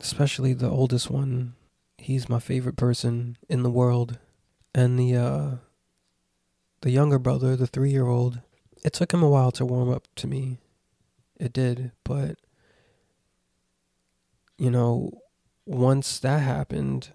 especially 0.00 0.52
the 0.52 0.70
oldest 0.70 1.10
one. 1.10 1.54
He's 1.98 2.28
my 2.28 2.38
favorite 2.38 2.76
person 2.76 3.36
in 3.48 3.62
the 3.62 3.70
world. 3.70 4.18
And 4.74 4.98
the 4.98 5.16
uh 5.16 5.50
the 6.82 6.90
younger 6.90 7.18
brother, 7.18 7.56
the 7.56 7.66
3-year-old, 7.66 8.40
it 8.84 8.92
took 8.92 9.14
him 9.14 9.22
a 9.22 9.28
while 9.28 9.50
to 9.52 9.64
warm 9.64 9.90
up 9.90 10.06
to 10.16 10.26
me. 10.26 10.58
It 11.40 11.52
did, 11.52 11.92
but 12.04 12.36
you 14.58 14.70
know, 14.70 15.10
once 15.66 16.18
that 16.20 16.40
happened, 16.40 17.10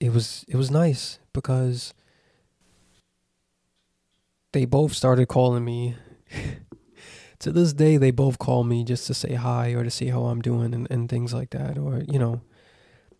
it 0.00 0.12
was 0.12 0.44
it 0.48 0.56
was 0.56 0.70
nice 0.70 1.18
because 1.32 1.94
they 4.52 4.64
both 4.64 4.94
started 4.94 5.28
calling 5.28 5.64
me. 5.64 5.96
to 7.40 7.52
this 7.52 7.74
day, 7.74 7.98
they 7.98 8.10
both 8.10 8.38
call 8.38 8.64
me 8.64 8.84
just 8.84 9.06
to 9.06 9.12
say 9.12 9.34
hi 9.34 9.72
or 9.72 9.84
to 9.84 9.90
see 9.90 10.06
how 10.06 10.24
I'm 10.26 10.40
doing 10.40 10.72
and, 10.72 10.90
and 10.90 11.08
things 11.10 11.34
like 11.34 11.50
that, 11.50 11.76
or, 11.76 12.02
you 12.08 12.18
know, 12.18 12.40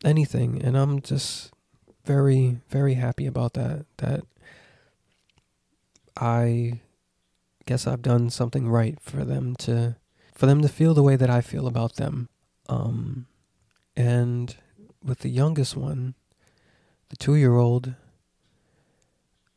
anything. 0.05 0.63
And 0.63 0.79
I'm 0.79 1.03
just 1.03 1.53
very, 2.05 2.61
very 2.71 2.95
happy 2.95 3.27
about 3.27 3.53
that. 3.55 3.85
That 3.99 4.23
I 6.17 6.81
guess 7.67 7.87
I've 7.87 8.03
done 8.03 8.31
something 8.31 8.69
right 8.69 8.99
for 9.01 9.25
them 9.25 9.57
to 9.57 9.97
for 10.35 10.47
them 10.47 10.63
to 10.63 10.69
feel 10.69 10.95
the 10.95 11.03
way 11.03 11.17
that 11.17 11.31
I 11.31 11.41
feel 11.41 11.67
about 11.67 11.97
them. 11.97 12.29
Um, 12.69 13.27
and 13.97 14.57
with 15.03 15.21
the 15.21 15.29
youngest 15.29 15.77
one, 15.77 16.15
the 17.09 17.17
two 17.17 17.35
year 17.35 17.57
old, 17.57 17.95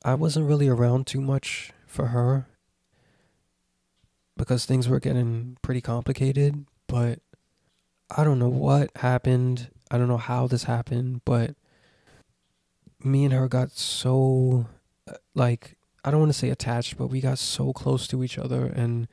I 0.03 0.13
wasn't 0.13 0.47
really 0.47 0.67
around 0.67 1.07
too 1.07 1.21
much 1.21 1.71
for 1.85 2.07
her 2.07 2.47
because 4.35 4.65
things 4.65 4.87
were 4.87 4.99
getting 4.99 5.57
pretty 5.61 5.81
complicated. 5.81 6.65
But 6.87 7.19
I 8.15 8.23
don't 8.23 8.39
know 8.39 8.49
what 8.49 8.95
happened. 8.97 9.69
I 9.91 9.97
don't 9.97 10.07
know 10.07 10.17
how 10.17 10.47
this 10.47 10.63
happened, 10.63 11.21
but 11.25 11.55
me 13.03 13.25
and 13.25 13.33
her 13.33 13.47
got 13.47 13.71
so, 13.71 14.67
uh, 15.07 15.15
like, 15.33 15.77
I 16.03 16.11
don't 16.11 16.19
want 16.19 16.31
to 16.31 16.37
say 16.37 16.49
attached, 16.49 16.97
but 16.97 17.07
we 17.07 17.19
got 17.21 17.39
so 17.39 17.73
close 17.73 18.07
to 18.07 18.23
each 18.23 18.37
other 18.37 18.65
and 18.65 19.07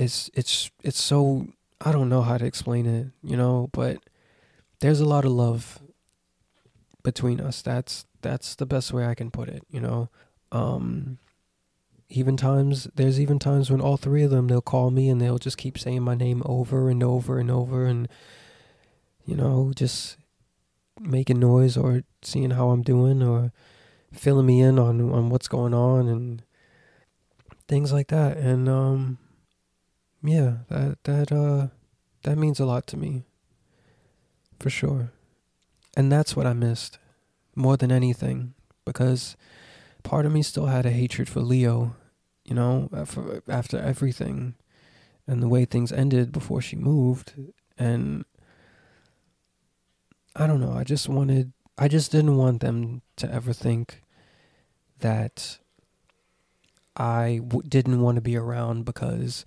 it's 0.00 0.30
it's 0.34 0.70
it's 0.82 1.00
so 1.00 1.46
I 1.80 1.92
don't 1.92 2.08
know 2.08 2.22
how 2.22 2.38
to 2.38 2.44
explain 2.44 2.86
it, 2.86 3.08
you 3.22 3.36
know, 3.36 3.68
but 3.72 3.98
there's 4.80 5.00
a 5.00 5.06
lot 5.06 5.24
of 5.26 5.32
love 5.32 5.78
between 7.02 7.40
us. 7.40 7.62
That's 7.62 8.06
that's 8.22 8.54
the 8.54 8.66
best 8.66 8.92
way 8.92 9.06
I 9.06 9.14
can 9.14 9.30
put 9.30 9.48
it, 9.48 9.64
you 9.70 9.80
know. 9.80 10.08
Um 10.52 11.18
even 12.08 12.36
times 12.36 12.88
there's 12.94 13.20
even 13.20 13.38
times 13.38 13.70
when 13.70 13.80
all 13.80 13.96
three 13.96 14.24
of 14.24 14.30
them 14.30 14.48
they'll 14.48 14.60
call 14.60 14.90
me 14.90 15.08
and 15.08 15.20
they'll 15.20 15.38
just 15.38 15.56
keep 15.56 15.78
saying 15.78 16.02
my 16.02 16.14
name 16.14 16.42
over 16.44 16.90
and 16.90 17.02
over 17.02 17.38
and 17.38 17.50
over 17.50 17.86
and 17.86 18.08
you 19.24 19.36
know, 19.36 19.72
just 19.74 20.16
making 20.98 21.38
noise 21.38 21.76
or 21.76 22.02
seeing 22.22 22.50
how 22.50 22.70
I'm 22.70 22.82
doing 22.82 23.22
or 23.22 23.52
filling 24.12 24.46
me 24.46 24.60
in 24.60 24.78
on 24.78 25.00
on 25.12 25.30
what's 25.30 25.48
going 25.48 25.72
on 25.72 26.08
and 26.08 26.42
things 27.68 27.92
like 27.92 28.08
that. 28.08 28.36
And 28.36 28.68
um 28.68 29.18
yeah, 30.22 30.58
that 30.68 30.98
that 31.04 31.32
uh 31.32 31.68
that 32.22 32.36
means 32.36 32.60
a 32.60 32.66
lot 32.66 32.86
to 32.88 32.96
me. 32.96 33.24
For 34.58 34.68
sure. 34.68 35.12
And 35.96 36.10
that's 36.10 36.36
what 36.36 36.46
I 36.46 36.52
missed 36.52 36.98
more 37.54 37.76
than 37.76 37.90
anything 37.90 38.54
because 38.84 39.36
part 40.02 40.26
of 40.26 40.32
me 40.32 40.42
still 40.42 40.66
had 40.66 40.86
a 40.86 40.90
hatred 40.90 41.28
for 41.28 41.40
Leo, 41.40 41.96
you 42.44 42.54
know, 42.54 42.88
uh, 42.92 43.00
after, 43.00 43.42
after 43.48 43.78
everything 43.78 44.54
and 45.26 45.42
the 45.42 45.48
way 45.48 45.64
things 45.64 45.92
ended 45.92 46.32
before 46.32 46.60
she 46.60 46.76
moved 46.76 47.34
and 47.78 48.24
I 50.36 50.46
don't 50.46 50.60
know, 50.60 50.72
I 50.72 50.84
just 50.84 51.08
wanted 51.08 51.52
I 51.76 51.88
just 51.88 52.12
didn't 52.12 52.36
want 52.36 52.60
them 52.60 53.02
to 53.16 53.32
ever 53.32 53.52
think 53.52 54.02
that 54.98 55.58
I 56.96 57.40
w- 57.42 57.66
didn't 57.66 58.02
want 58.02 58.16
to 58.16 58.20
be 58.20 58.36
around 58.36 58.84
because 58.84 59.44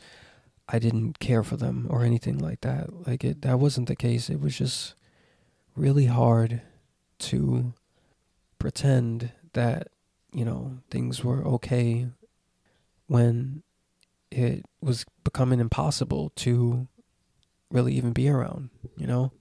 I 0.67 0.79
didn't 0.79 1.19
care 1.19 1.43
for 1.43 1.57
them 1.57 1.87
or 1.89 2.03
anything 2.03 2.39
like 2.39 2.61
that. 2.61 3.07
Like 3.07 3.23
it 3.23 3.41
that 3.43 3.59
wasn't 3.59 3.87
the 3.87 3.95
case. 3.95 4.29
It 4.29 4.41
was 4.41 4.57
just 4.57 4.95
really 5.75 6.05
hard 6.05 6.61
to 7.19 7.73
pretend 8.59 9.31
that, 9.53 9.89
you 10.31 10.45
know, 10.45 10.79
things 10.89 11.23
were 11.23 11.45
okay 11.45 12.07
when 13.07 13.63
it 14.31 14.65
was 14.81 15.05
becoming 15.23 15.59
impossible 15.59 16.31
to 16.35 16.87
really 17.69 17.93
even 17.93 18.13
be 18.13 18.29
around, 18.29 18.69
you 18.97 19.07
know? 19.07 19.31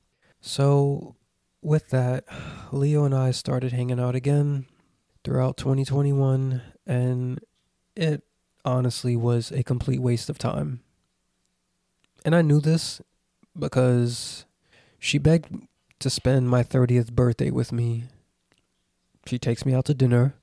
So 0.40 1.16
with 1.60 1.90
that, 1.90 2.24
Leo 2.72 3.04
and 3.04 3.14
I 3.14 3.30
started 3.30 3.72
hanging 3.72 4.00
out 4.00 4.14
again 4.14 4.66
throughout 5.24 5.56
2021 5.56 6.62
and 6.86 7.40
it 7.94 8.22
honestly 8.64 9.16
was 9.16 9.52
a 9.52 9.62
complete 9.62 10.00
waste 10.00 10.28
of 10.30 10.38
time 10.38 10.80
and 12.24 12.34
I 12.34 12.42
knew 12.42 12.60
this 12.60 13.00
because 13.58 14.44
she 14.98 15.18
begged 15.18 15.48
to 16.02 16.10
spend 16.10 16.50
my 16.50 16.64
30th 16.64 17.12
birthday 17.12 17.50
with 17.50 17.70
me. 17.70 18.04
She 19.24 19.38
takes 19.38 19.64
me 19.64 19.72
out 19.72 19.84
to 19.84 19.94
dinner 19.94 20.34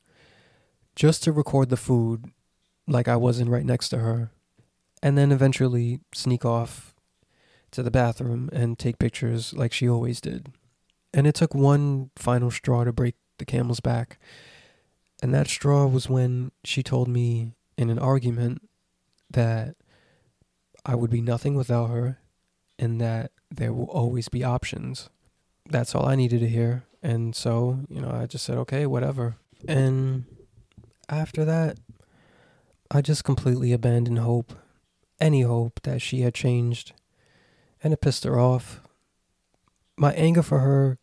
just 0.96 1.22
to 1.24 1.34
record 1.34 1.70
the 1.70 1.76
food 1.76 2.26
like 2.88 3.10
I 3.10 3.18
wasn't 3.18 3.50
right 3.50 3.66
next 3.66 3.90
to 3.90 4.00
her, 4.00 4.32
and 5.04 5.18
then 5.18 5.34
eventually 5.34 6.00
sneak 6.16 6.46
off 6.46 6.96
to 7.72 7.84
the 7.84 7.92
bathroom 7.92 8.50
and 8.54 8.80
take 8.80 9.00
pictures 9.00 9.54
like 9.54 9.74
she 9.74 9.88
always 9.88 10.22
did. 10.22 10.48
And 11.14 11.28
it 11.28 11.36
took 11.36 11.54
one 11.54 12.12
final 12.16 12.52
straw 12.52 12.86
to 12.86 12.94
break 12.94 13.16
the 13.38 13.46
camel's 13.46 13.82
back. 13.82 14.18
And 15.22 15.34
that 15.34 15.48
straw 15.48 15.88
was 15.88 16.10
when 16.10 16.54
she 16.64 16.84
told 16.84 17.10
me 17.10 17.52
in 17.78 17.90
an 17.90 18.00
argument 18.00 18.62
that 19.30 19.76
I 20.86 20.96
would 20.96 21.12
be 21.12 21.22
nothing 21.22 21.56
without 21.56 21.88
her 21.88 22.20
and 22.80 23.02
that 23.02 23.32
there 23.52 23.74
will 23.74 23.90
always 23.90 24.30
be 24.30 24.44
options. 24.44 25.10
That's 25.70 25.94
all 25.94 26.08
I 26.08 26.16
needed 26.16 26.40
to 26.42 26.48
hear. 26.48 26.84
And 27.02 27.36
so, 27.36 27.80
you 27.90 28.02
know, 28.02 28.12
I 28.12 28.26
just 28.26 28.44
said, 28.44 28.58
okay, 28.58 28.86
whatever. 28.86 29.38
And 29.68 30.26
after 31.08 31.46
that, 31.46 31.78
I 32.92 33.02
just 33.02 33.24
completely 33.24 33.72
abandoned 33.72 34.20
hope, 34.20 34.54
any 35.20 35.44
hope 35.44 35.80
that 35.84 36.02
she 36.02 36.22
had 36.22 36.34
changed. 36.34 36.94
And 37.84 37.94
it 37.94 38.02
pissed 38.02 38.24
her 38.24 38.40
off. 38.40 38.82
My 39.96 40.14
anger 40.14 40.42
for 40.42 40.60
her 40.60 40.98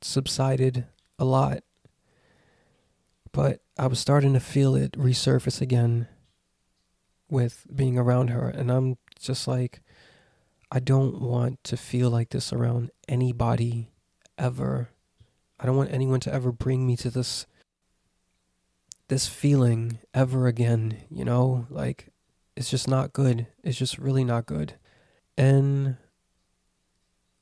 subsided 0.00 0.86
a 1.18 1.24
lot, 1.24 1.64
but 3.32 3.60
I 3.78 3.88
was 3.88 3.98
starting 3.98 4.32
to 4.34 4.40
feel 4.40 4.74
it 4.74 4.92
resurface 4.92 5.60
again 5.60 6.06
with 7.28 7.66
being 7.74 7.98
around 7.98 8.28
her. 8.28 8.48
And 8.48 8.70
I'm 8.70 8.98
just 9.18 9.48
like, 9.48 9.80
I 10.70 10.80
don't 10.80 11.20
want 11.20 11.62
to 11.64 11.76
feel 11.76 12.10
like 12.10 12.30
this 12.30 12.52
around 12.52 12.90
anybody 13.08 13.90
ever. 14.36 14.90
I 15.58 15.66
don't 15.66 15.76
want 15.76 15.92
anyone 15.92 16.20
to 16.20 16.32
ever 16.32 16.52
bring 16.52 16.86
me 16.86 16.96
to 16.96 17.10
this 17.10 17.46
this 19.08 19.26
feeling 19.26 19.98
ever 20.12 20.46
again, 20.46 20.98
you 21.10 21.24
know? 21.24 21.66
Like 21.70 22.08
it's 22.56 22.70
just 22.70 22.86
not 22.86 23.14
good. 23.14 23.46
It's 23.64 23.78
just 23.78 23.98
really 23.98 24.24
not 24.24 24.44
good. 24.44 24.74
And 25.36 25.96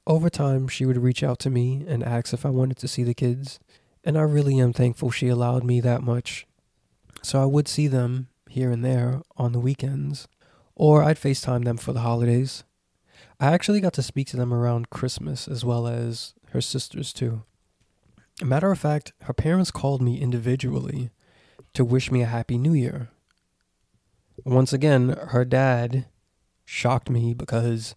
over 0.07 0.31
time 0.31 0.69
she 0.69 0.87
would 0.87 0.99
reach 0.99 1.25
out 1.25 1.41
to 1.41 1.51
me 1.51 1.85
and 1.89 2.05
ask 2.05 2.33
if 2.33 2.47
I 2.47 2.51
wanted 2.51 2.77
to 2.79 2.89
see 2.89 3.03
the 3.03 3.15
kids. 3.15 3.59
And 4.05 4.17
I 4.17 4.23
really 4.23 4.61
am 4.61 4.73
thankful 4.73 5.11
she 5.11 5.29
allowed 5.29 5.65
me 5.65 5.81
that 5.81 6.03
much. 6.03 6.47
So 7.23 7.43
I 7.43 7.47
would 7.47 7.67
see 7.67 7.89
them 7.89 8.29
here 8.49 8.71
and 8.71 8.85
there 8.85 9.21
on 9.37 9.51
the 9.51 9.59
weekends, 9.59 10.29
or 10.77 11.03
I'd 11.03 11.19
FaceTime 11.19 11.65
them 11.65 11.77
for 11.77 11.93
the 11.93 12.01
holidays. 12.01 12.63
I 13.39 13.49
actually 13.53 13.81
got 13.81 13.93
to 13.95 14.03
speak 14.03 14.29
to 14.29 14.37
them 14.37 14.53
around 14.53 14.91
Christmas 14.91 15.47
as 15.47 15.65
well 15.65 15.87
as 15.87 16.35
her 16.51 16.61
sisters 16.61 17.13
too. 17.13 17.43
Matter 18.43 18.71
of 18.71 18.79
fact, 18.79 19.13
her 19.23 19.33
parents 19.33 19.71
called 19.71 20.03
me 20.03 20.21
individually 20.21 21.11
to 21.75 21.85
wish 21.85 22.11
me 22.11 22.23
a 22.23 22.27
happy 22.27 22.59
new 22.59 22.73
year. 22.73 23.11
Once 24.45 24.73
again, 24.73 25.11
her 25.29 25.45
dad 25.45 26.07
shocked 26.65 27.09
me 27.11 27.35
because 27.35 27.95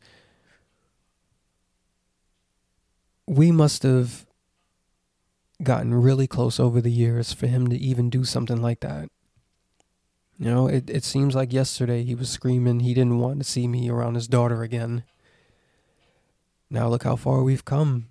we 3.27 3.51
must 3.51 3.83
have 3.83 4.25
gotten 5.61 5.93
really 5.93 6.27
close 6.27 6.59
over 6.59 6.81
the 6.81 6.91
years 6.91 7.33
for 7.33 7.47
him 7.47 7.67
to 7.67 7.77
even 7.77 8.09
do 8.09 8.23
something 8.23 8.61
like 8.61 8.79
that. 8.79 9.09
You 10.37 10.45
know, 10.45 10.67
it, 10.67 10.89
it 10.89 11.03
seems 11.03 11.35
like 11.35 11.51
yesterday 11.51 12.03
he 12.03 12.15
was 12.15 12.29
screaming 12.29 12.79
he 12.79 12.93
didn't 12.93 13.19
want 13.19 13.39
to 13.39 13.43
see 13.43 13.67
me 13.67 13.89
around 13.89 14.15
his 14.15 14.27
daughter 14.27 14.63
again. 14.63 15.03
Now 16.69 16.87
look 16.87 17.03
how 17.03 17.15
far 17.15 17.43
we've 17.43 17.65
come, 17.65 18.09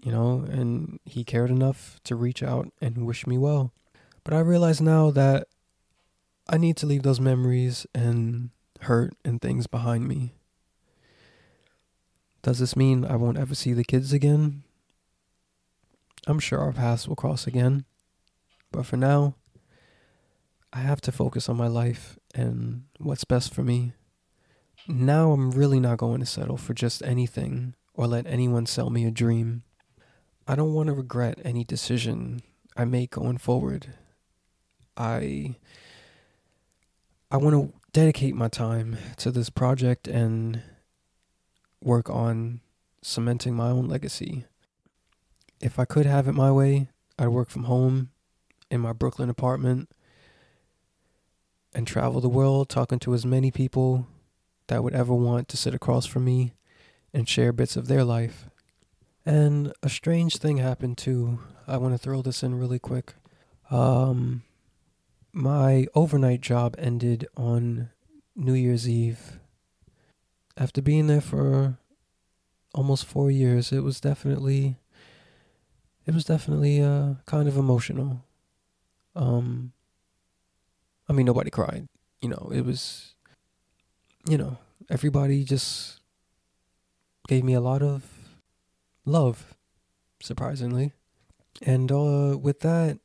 you 0.00 0.10
know, 0.10 0.44
and 0.48 0.98
he 1.04 1.24
cared 1.24 1.50
enough 1.50 2.00
to 2.04 2.16
reach 2.16 2.42
out 2.42 2.72
and 2.80 3.06
wish 3.06 3.26
me 3.26 3.36
well. 3.36 3.72
But 4.24 4.34
I 4.34 4.40
realize 4.40 4.80
now 4.80 5.10
that 5.10 5.48
I 6.48 6.56
need 6.56 6.76
to 6.78 6.86
leave 6.86 7.02
those 7.02 7.20
memories 7.20 7.86
and 7.94 8.50
hurt 8.82 9.14
and 9.24 9.40
things 9.40 9.66
behind 9.66 10.08
me. 10.08 10.34
Does 12.42 12.58
this 12.60 12.76
mean 12.76 13.04
I 13.04 13.16
won't 13.16 13.38
ever 13.38 13.54
see 13.54 13.74
the 13.74 13.84
kids 13.84 14.12
again? 14.12 14.62
I'm 16.26 16.38
sure 16.38 16.60
our 16.60 16.72
paths 16.72 17.06
will 17.06 17.16
cross 17.16 17.46
again. 17.46 17.84
But 18.70 18.86
for 18.86 18.96
now, 18.96 19.34
I 20.72 20.80
have 20.80 21.00
to 21.02 21.12
focus 21.12 21.48
on 21.48 21.56
my 21.56 21.68
life 21.68 22.18
and 22.34 22.84
what's 22.98 23.24
best 23.24 23.52
for 23.52 23.62
me. 23.62 23.92
Now 24.86 25.32
I'm 25.32 25.50
really 25.50 25.80
not 25.80 25.98
going 25.98 26.20
to 26.20 26.26
settle 26.26 26.56
for 26.56 26.72
just 26.72 27.02
anything 27.02 27.74
or 27.98 28.06
let 28.06 28.28
anyone 28.28 28.64
sell 28.64 28.90
me 28.90 29.04
a 29.04 29.10
dream. 29.10 29.64
I 30.46 30.54
don't 30.54 30.72
want 30.72 30.86
to 30.86 30.92
regret 30.92 31.40
any 31.44 31.64
decision 31.64 32.42
I 32.76 32.84
make 32.84 33.10
going 33.10 33.38
forward. 33.38 33.88
I 34.96 35.56
I 37.28 37.38
want 37.38 37.54
to 37.54 37.72
dedicate 37.92 38.36
my 38.36 38.46
time 38.46 38.96
to 39.16 39.32
this 39.32 39.50
project 39.50 40.06
and 40.06 40.62
work 41.82 42.08
on 42.08 42.60
cementing 43.02 43.54
my 43.54 43.70
own 43.70 43.88
legacy. 43.88 44.44
If 45.60 45.80
I 45.80 45.84
could 45.84 46.06
have 46.06 46.28
it 46.28 46.34
my 46.34 46.52
way, 46.52 46.90
I'd 47.18 47.28
work 47.28 47.50
from 47.50 47.64
home 47.64 48.10
in 48.70 48.80
my 48.80 48.92
Brooklyn 48.92 49.28
apartment 49.28 49.90
and 51.74 51.84
travel 51.84 52.20
the 52.20 52.28
world 52.28 52.68
talking 52.68 53.00
to 53.00 53.12
as 53.12 53.26
many 53.26 53.50
people 53.50 54.06
that 54.68 54.84
would 54.84 54.94
ever 54.94 55.14
want 55.14 55.48
to 55.48 55.56
sit 55.56 55.74
across 55.74 56.06
from 56.06 56.24
me 56.24 56.52
and 57.18 57.28
share 57.28 57.52
bits 57.52 57.74
of 57.74 57.88
their 57.88 58.04
life. 58.04 58.48
And 59.26 59.72
a 59.82 59.88
strange 59.88 60.36
thing 60.36 60.58
happened 60.58 60.98
too. 60.98 61.40
I 61.66 61.76
want 61.76 61.92
to 61.92 61.98
throw 61.98 62.22
this 62.22 62.44
in 62.44 62.54
really 62.54 62.78
quick. 62.78 63.14
Um, 63.72 64.44
my 65.32 65.88
overnight 65.96 66.42
job 66.42 66.76
ended 66.78 67.26
on 67.36 67.90
New 68.36 68.54
Year's 68.54 68.88
Eve. 68.88 69.40
After 70.56 70.80
being 70.80 71.08
there 71.08 71.20
for 71.20 71.78
almost 72.72 73.04
four 73.04 73.32
years, 73.32 73.72
it 73.72 73.80
was 73.80 74.00
definitely 74.00 74.76
it 76.06 76.14
was 76.14 76.24
definitely 76.24 76.80
uh, 76.80 77.14
kind 77.26 77.48
of 77.48 77.56
emotional. 77.56 78.24
Um, 79.16 79.72
I 81.08 81.12
mean, 81.12 81.26
nobody 81.26 81.50
cried. 81.50 81.88
You 82.22 82.28
know, 82.28 82.52
it 82.54 82.60
was, 82.60 83.14
you 84.24 84.38
know, 84.38 84.58
everybody 84.88 85.42
just 85.42 85.97
gave 87.28 87.44
me 87.44 87.54
a 87.54 87.60
lot 87.60 87.82
of 87.82 88.04
love, 89.04 89.54
surprisingly. 90.20 90.92
And 91.62 91.92
uh, 91.92 92.36
with 92.40 92.60
that, 92.60 92.98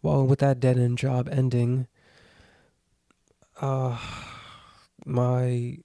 well, 0.00 0.24
with 0.24 0.38
that 0.38 0.60
dead 0.60 0.78
end 0.78 0.96
job 0.96 1.28
ending, 1.30 1.88
uh, 3.60 3.98
my 5.04 5.78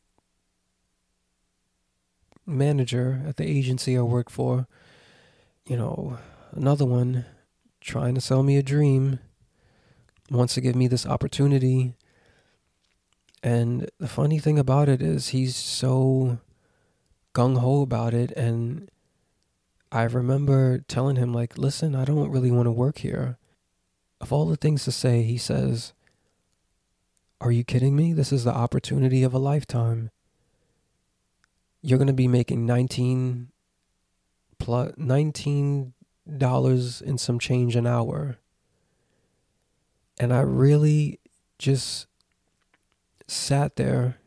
manager 2.46 3.24
at 3.28 3.38
the 3.38 3.46
agency 3.46 3.98
I 3.98 4.02
work 4.02 4.30
for, 4.30 4.68
you 5.66 5.76
know, 5.76 6.20
another 6.52 6.86
one 6.86 7.26
trying 7.80 8.14
to 8.14 8.22
sell 8.22 8.44
me 8.44 8.58
a 8.58 8.64
dream, 8.64 9.20
wants 10.30 10.54
to 10.54 10.62
give 10.62 10.76
me 10.76 10.88
this 10.88 11.06
opportunity. 11.06 11.96
And 13.42 13.90
the 14.00 14.08
funny 14.08 14.38
thing 14.38 14.60
about 14.60 14.88
it 14.88 15.02
is, 15.02 15.30
he's 15.30 15.56
so 15.56 16.40
gung 17.34 17.60
ho 17.60 17.82
about 17.82 18.14
it. 18.14 18.32
And 18.32 18.90
I 19.92 20.04
remember 20.04 20.80
telling 20.88 21.16
him, 21.16 21.34
like, 21.34 21.58
listen, 21.58 21.96
I 21.96 22.06
don't 22.06 22.32
really 22.32 22.52
want 22.52 22.68
to 22.68 22.72
work 22.72 23.00
here. 23.00 23.38
Of 24.20 24.32
all 24.32 24.46
the 24.46 24.56
things 24.56 24.84
to 24.86 24.92
say, 24.92 25.24
he 25.24 25.38
says, 25.38 25.94
Are 27.40 27.52
you 27.52 27.64
kidding 27.64 27.96
me? 27.96 28.14
This 28.14 28.32
is 28.32 28.44
the 28.44 28.54
opportunity 28.54 29.24
of 29.24 29.34
a 29.34 29.40
lifetime. 29.40 30.12
You're 31.82 31.98
going 31.98 32.08
to 32.08 32.14
be 32.14 32.28
making 32.28 32.66
19 32.66 33.48
plus 34.60 34.94
19 34.96 35.94
dollars 36.38 37.02
and 37.02 37.20
some 37.20 37.40
change 37.40 37.76
an 37.76 37.88
hour. 37.88 38.38
And 40.20 40.32
I 40.32 40.42
really 40.42 41.20
just 41.58 42.08
sat 43.28 43.76
there 43.76 44.18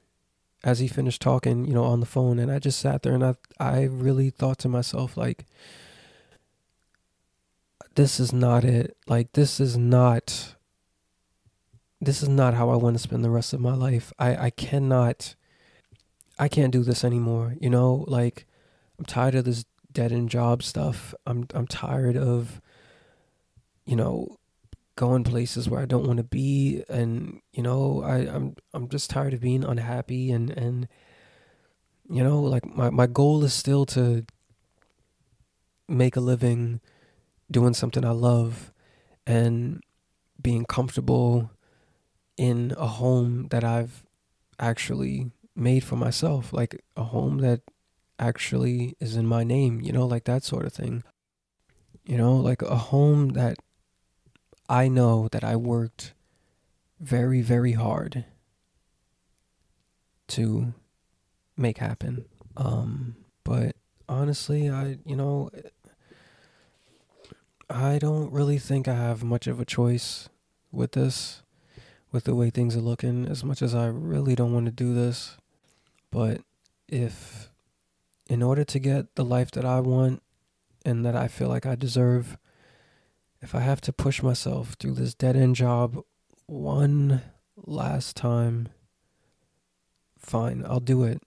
as 0.65 0.78
he 0.78 0.89
finished 0.89 1.20
talking, 1.20 1.66
you 1.66 1.74
know, 1.74 1.85
on 1.85 2.01
the 2.01 2.07
phone 2.07 2.39
and 2.39 2.51
I 2.51 2.59
just 2.59 2.81
sat 2.81 3.03
there 3.03 3.15
and 3.15 3.24
I 3.24 3.35
I 3.61 3.82
really 3.82 4.31
thought 4.31 4.59
to 4.61 4.69
myself 4.69 5.16
like 5.16 5.45
this 7.95 8.19
is 8.19 8.32
not 8.32 8.65
it. 8.65 8.97
Like 9.07 9.32
this 9.35 9.61
is 9.61 9.77
not 9.77 10.57
this 12.01 12.23
is 12.23 12.28
not 12.28 12.55
how 12.55 12.70
I 12.70 12.77
want 12.77 12.97
to 12.97 13.03
spend 13.03 13.24
the 13.24 13.31
rest 13.31 13.53
of 13.53 13.61
my 13.61 13.74
life. 13.74 14.12
I 14.19 14.47
I 14.47 14.51
cannot 14.51 15.35
I 16.39 16.49
can't 16.49 16.73
do 16.73 16.82
this 16.82 17.05
anymore, 17.05 17.55
you 17.61 17.70
know? 17.70 18.05
Like 18.09 18.47
I'm 18.99 19.05
tired 19.05 19.35
of 19.35 19.45
this 19.45 19.66
dead 19.93 20.12
end 20.12 20.31
job 20.31 20.62
stuff. 20.62 21.15
I'm 21.27 21.47
I'm 21.53 21.66
tired 21.66 22.16
of 22.16 22.62
you 23.85 23.97
know 23.97 24.39
going 24.96 25.24
places 25.24 25.68
where 25.68 25.80
I 25.80 25.86
don't 25.86 26.06
want 26.06 26.18
to 26.18 26.24
be 26.24 26.84
and 26.88 27.40
you 27.52 27.62
know 27.62 28.02
I 28.02 28.18
I'm 28.18 28.56
I'm 28.72 28.88
just 28.88 29.10
tired 29.10 29.34
of 29.34 29.40
being 29.40 29.64
unhappy 29.64 30.30
and 30.30 30.50
and 30.50 30.88
you 32.08 32.22
know 32.22 32.40
like 32.40 32.64
my 32.64 32.90
my 32.90 33.06
goal 33.06 33.42
is 33.44 33.52
still 33.52 33.86
to 33.86 34.24
make 35.88 36.16
a 36.16 36.20
living 36.20 36.80
doing 37.50 37.74
something 37.74 38.04
I 38.04 38.10
love 38.10 38.72
and 39.26 39.82
being 40.40 40.64
comfortable 40.64 41.50
in 42.36 42.74
a 42.76 42.86
home 42.86 43.48
that 43.50 43.64
I've 43.64 44.04
actually 44.58 45.30
made 45.56 45.84
for 45.84 45.96
myself 45.96 46.52
like 46.52 46.82
a 46.96 47.04
home 47.04 47.38
that 47.38 47.60
actually 48.18 48.96
is 49.00 49.16
in 49.16 49.26
my 49.26 49.44
name, 49.44 49.80
you 49.80 49.92
know, 49.92 50.06
like 50.06 50.24
that 50.24 50.44
sort 50.44 50.64
of 50.66 50.72
thing. 50.72 51.02
You 52.04 52.18
know, 52.18 52.36
like 52.36 52.62
a 52.62 52.76
home 52.76 53.30
that 53.30 53.58
I 54.69 54.89
know 54.89 55.28
that 55.32 55.45
I 55.45 55.57
worked 55.57 56.15
very, 57.01 57.43
very 57.43 57.73
hard 57.73 58.24
to 60.28 60.73
make 61.57 61.78
happen. 61.78 62.24
Um, 62.57 63.16
but 63.45 63.77
honestly, 64.09 64.70
I, 64.70 64.99
you 65.05 65.16
know, 65.16 65.51
I 67.69 67.99
don't 67.99 68.32
really 68.32 68.59
think 68.59 68.89
I 68.89 68.95
have 68.95 69.23
much 69.23 69.47
of 69.47 69.61
a 69.61 69.65
choice 69.65 70.28
with 70.73 70.93
this, 70.93 71.43
with 72.11 72.24
the 72.24 72.35
way 72.35 72.51
things 72.51 72.77
are 72.77 72.81
looking, 72.81 73.27
as 73.27 73.45
much 73.45 73.62
as 73.62 73.74
I 73.74 73.86
really 73.86 74.35
don't 74.35 74.53
want 74.53 74.66
to 74.66 74.73
do 74.73 74.95
this. 74.95 75.36
But 76.11 76.41
if 76.89 77.51
in 78.28 78.43
order 78.43 78.65
to 78.65 78.78
get 78.78 79.15
the 79.15 79.24
life 79.24 79.51
that 79.53 79.65
I 79.65 79.81
want 79.81 80.23
and 80.85 81.05
that 81.05 81.16
I 81.16 81.28
feel 81.28 81.49
like 81.49 81.66
I 81.66 81.74
deserve, 81.74 82.39
if 83.44 83.54
I 83.54 83.60
have 83.60 83.82
to 83.82 83.92
push 83.92 84.22
myself 84.22 84.74
through 84.80 84.94
this 84.94 85.14
dead 85.14 85.36
end 85.36 85.54
job 85.54 86.02
one 86.46 87.20
last 87.56 88.16
time, 88.16 88.70
fine, 90.18 90.64
I'll 90.66 90.80
do 90.80 91.04
it. 91.04 91.22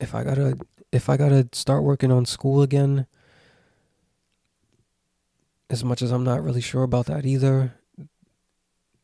If 0.00 0.14
I 0.14 0.22
gotta 0.22 0.56
if 0.92 1.08
I 1.08 1.16
gotta 1.16 1.48
start 1.52 1.82
working 1.82 2.12
on 2.12 2.24
school 2.24 2.62
again, 2.62 3.08
as 5.68 5.82
much 5.82 6.02
as 6.02 6.12
I'm 6.12 6.22
not 6.22 6.44
really 6.44 6.60
sure 6.60 6.84
about 6.84 7.06
that 7.06 7.26
either, 7.26 7.74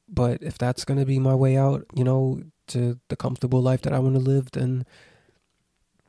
but 0.08 0.40
if 0.40 0.56
that's 0.56 0.84
gonna 0.84 1.04
be 1.04 1.18
my 1.18 1.34
way 1.34 1.56
out, 1.56 1.84
you 1.96 2.04
know, 2.04 2.44
to 2.68 3.00
the 3.08 3.16
comfortable 3.16 3.60
life 3.60 3.82
that 3.82 3.92
I 3.92 3.98
want 3.98 4.14
to 4.14 4.20
live, 4.20 4.52
then 4.52 4.86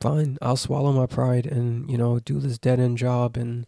fine, 0.00 0.38
I'll 0.40 0.56
swallow 0.56 0.92
my 0.92 1.06
pride 1.06 1.46
and, 1.46 1.90
you 1.90 1.98
know, 1.98 2.20
do 2.20 2.38
this 2.38 2.58
dead 2.58 2.78
end 2.78 2.96
job 2.96 3.36
and 3.36 3.66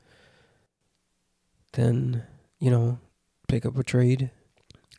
then, 1.72 2.24
you 2.58 2.70
know, 2.70 2.98
pick 3.46 3.64
up 3.64 3.78
a 3.78 3.82
trade 3.82 4.30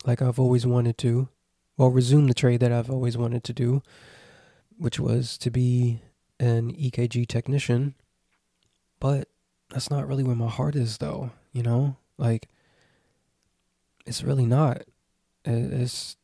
like 0.05 0.21
I've 0.21 0.39
always 0.39 0.65
wanted 0.65 0.97
to. 0.99 1.29
Well, 1.77 1.89
resume 1.89 2.27
the 2.27 2.33
trade 2.33 2.59
that 2.59 2.71
I've 2.71 2.89
always 2.89 3.17
wanted 3.17 3.43
to 3.45 3.53
do, 3.53 3.81
which 4.77 4.99
was 4.99 5.37
to 5.39 5.49
be 5.49 6.01
an 6.39 6.73
EKG 6.73 7.27
technician. 7.27 7.95
But 8.99 9.29
that's 9.69 9.89
not 9.89 10.07
really 10.07 10.23
where 10.23 10.35
my 10.35 10.49
heart 10.49 10.75
is, 10.75 10.97
though, 10.97 11.31
you 11.53 11.63
know? 11.63 11.97
Like, 12.17 12.47
it's 14.05 14.23
really 14.23 14.45
not. 14.45 14.83
It's, 15.45 16.17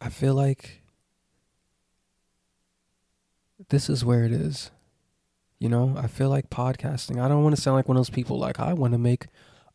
I 0.00 0.08
feel 0.08 0.34
like 0.34 0.82
this 3.68 3.88
is 3.88 4.04
where 4.04 4.24
it 4.24 4.32
is. 4.32 4.70
You 5.64 5.70
know, 5.70 5.94
I 5.96 6.08
feel 6.08 6.28
like 6.28 6.50
podcasting. 6.50 7.18
I 7.18 7.26
don't 7.26 7.42
want 7.42 7.56
to 7.56 7.62
sound 7.62 7.76
like 7.76 7.88
one 7.88 7.96
of 7.96 8.00
those 8.00 8.10
people 8.10 8.38
like 8.38 8.60
I 8.60 8.74
want 8.74 8.92
to 8.92 8.98
make 8.98 9.28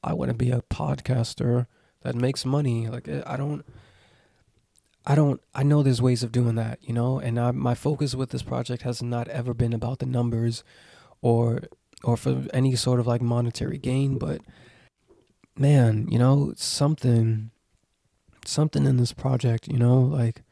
I 0.04 0.14
want 0.14 0.30
to 0.30 0.38
be 0.38 0.52
a 0.52 0.62
podcaster 0.62 1.66
that 2.04 2.14
makes 2.14 2.46
money. 2.46 2.88
Like 2.88 3.08
eh, 3.08 3.24
I 3.26 3.38
don't 3.38 3.66
I 5.04 5.16
don't 5.16 5.42
I 5.56 5.64
know 5.64 5.82
there's 5.82 6.00
ways 6.00 6.22
of 6.22 6.32
doing 6.32 6.54
that, 6.54 6.78
you 6.84 6.94
know? 6.94 7.18
And 7.18 7.40
I, 7.40 7.50
my 7.50 7.74
focus 7.74 8.14
with 8.14 8.30
this 8.30 8.44
project 8.44 8.84
has 8.84 9.02
not 9.02 9.28
ever 9.30 9.56
been 9.56 9.74
about 9.74 9.98
the 9.98 10.06
numbers 10.06 10.64
or 11.24 11.62
or 12.04 12.16
for 12.16 12.46
any 12.54 12.76
sort 12.76 13.00
of 13.00 13.08
like 13.08 13.24
monetary 13.24 13.80
gain, 13.80 14.20
but 14.20 14.42
man, 15.58 16.08
you 16.08 16.20
know, 16.20 16.54
something 16.56 17.50
something 18.46 18.86
in 18.86 18.98
this 18.98 19.14
project, 19.14 19.68
you 19.68 19.80
know, 19.80 20.00
like 20.00 20.44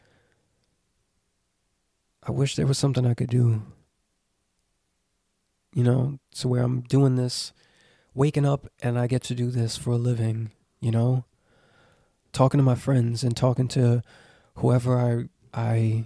I 2.24 2.32
wish 2.32 2.56
there 2.56 2.66
was 2.66 2.80
something 2.80 3.06
I 3.06 3.14
could 3.14 3.30
do. 3.30 3.62
You 5.74 5.84
know, 5.84 6.20
to 6.36 6.48
where 6.48 6.64
I'm 6.64 6.82
doing 6.82 7.16
this, 7.16 7.54
waking 8.14 8.46
up 8.46 8.68
and 8.82 9.00
I 9.00 9.08
get 9.08 9.24
to 9.26 9.36
do 9.36 9.52
this 9.52 9.78
for 9.78 9.92
a 9.92 9.98
living, 9.98 10.52
you 10.82 10.92
know? 10.92 11.26
Talking 12.34 12.60
to 12.60 12.64
my 12.64 12.76
friends 12.76 13.24
and 13.24 13.36
talking 13.36 13.68
to 13.70 14.02
whoever 14.56 14.98
I 15.00 15.30
I 15.54 16.06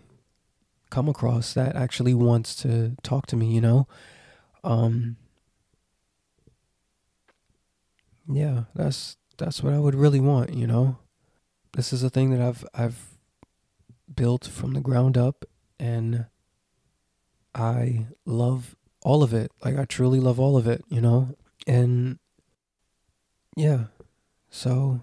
come 0.89 1.09
across 1.09 1.53
that 1.53 1.75
actually 1.75 2.13
wants 2.13 2.55
to 2.57 2.95
talk 3.03 3.27
to 3.27 3.35
me, 3.35 3.53
you 3.53 3.61
know? 3.61 3.88
Um 4.63 5.17
Yeah, 8.27 8.63
that's 8.75 9.17
that's 9.38 9.63
what 9.63 9.73
I 9.73 9.79
would 9.79 9.95
really 9.95 10.19
want, 10.19 10.53
you 10.53 10.67
know? 10.67 10.97
this 11.73 11.93
is 11.93 12.03
a 12.03 12.09
thing 12.09 12.31
that 12.31 12.41
I've 12.41 12.65
I've 12.73 13.17
built 14.13 14.47
from 14.47 14.73
the 14.73 14.81
ground 14.81 15.17
up 15.17 15.45
and 15.79 16.25
I 17.55 18.07
love 18.25 18.75
all 19.03 19.23
of 19.23 19.34
it. 19.34 19.52
Like 19.64 19.78
I 19.78 19.86
truly 19.86 20.19
love 20.19 20.40
all 20.40 20.57
of 20.57 20.68
it, 20.68 20.84
you 20.90 21.02
know? 21.02 21.36
And 21.68 22.19
yeah. 23.56 23.86
So 24.49 25.02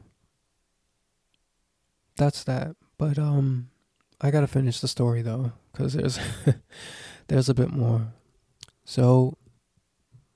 that's 2.16 2.44
that. 2.44 2.76
But 2.96 3.18
um 3.18 3.70
I 4.20 4.30
got 4.30 4.40
to 4.40 4.46
finish 4.46 4.80
the 4.80 4.88
story 4.88 5.22
though 5.22 5.52
cuz 5.72 5.94
there's 5.94 6.18
there's 7.28 7.48
a 7.48 7.54
bit 7.54 7.70
more. 7.70 8.12
So 8.84 9.36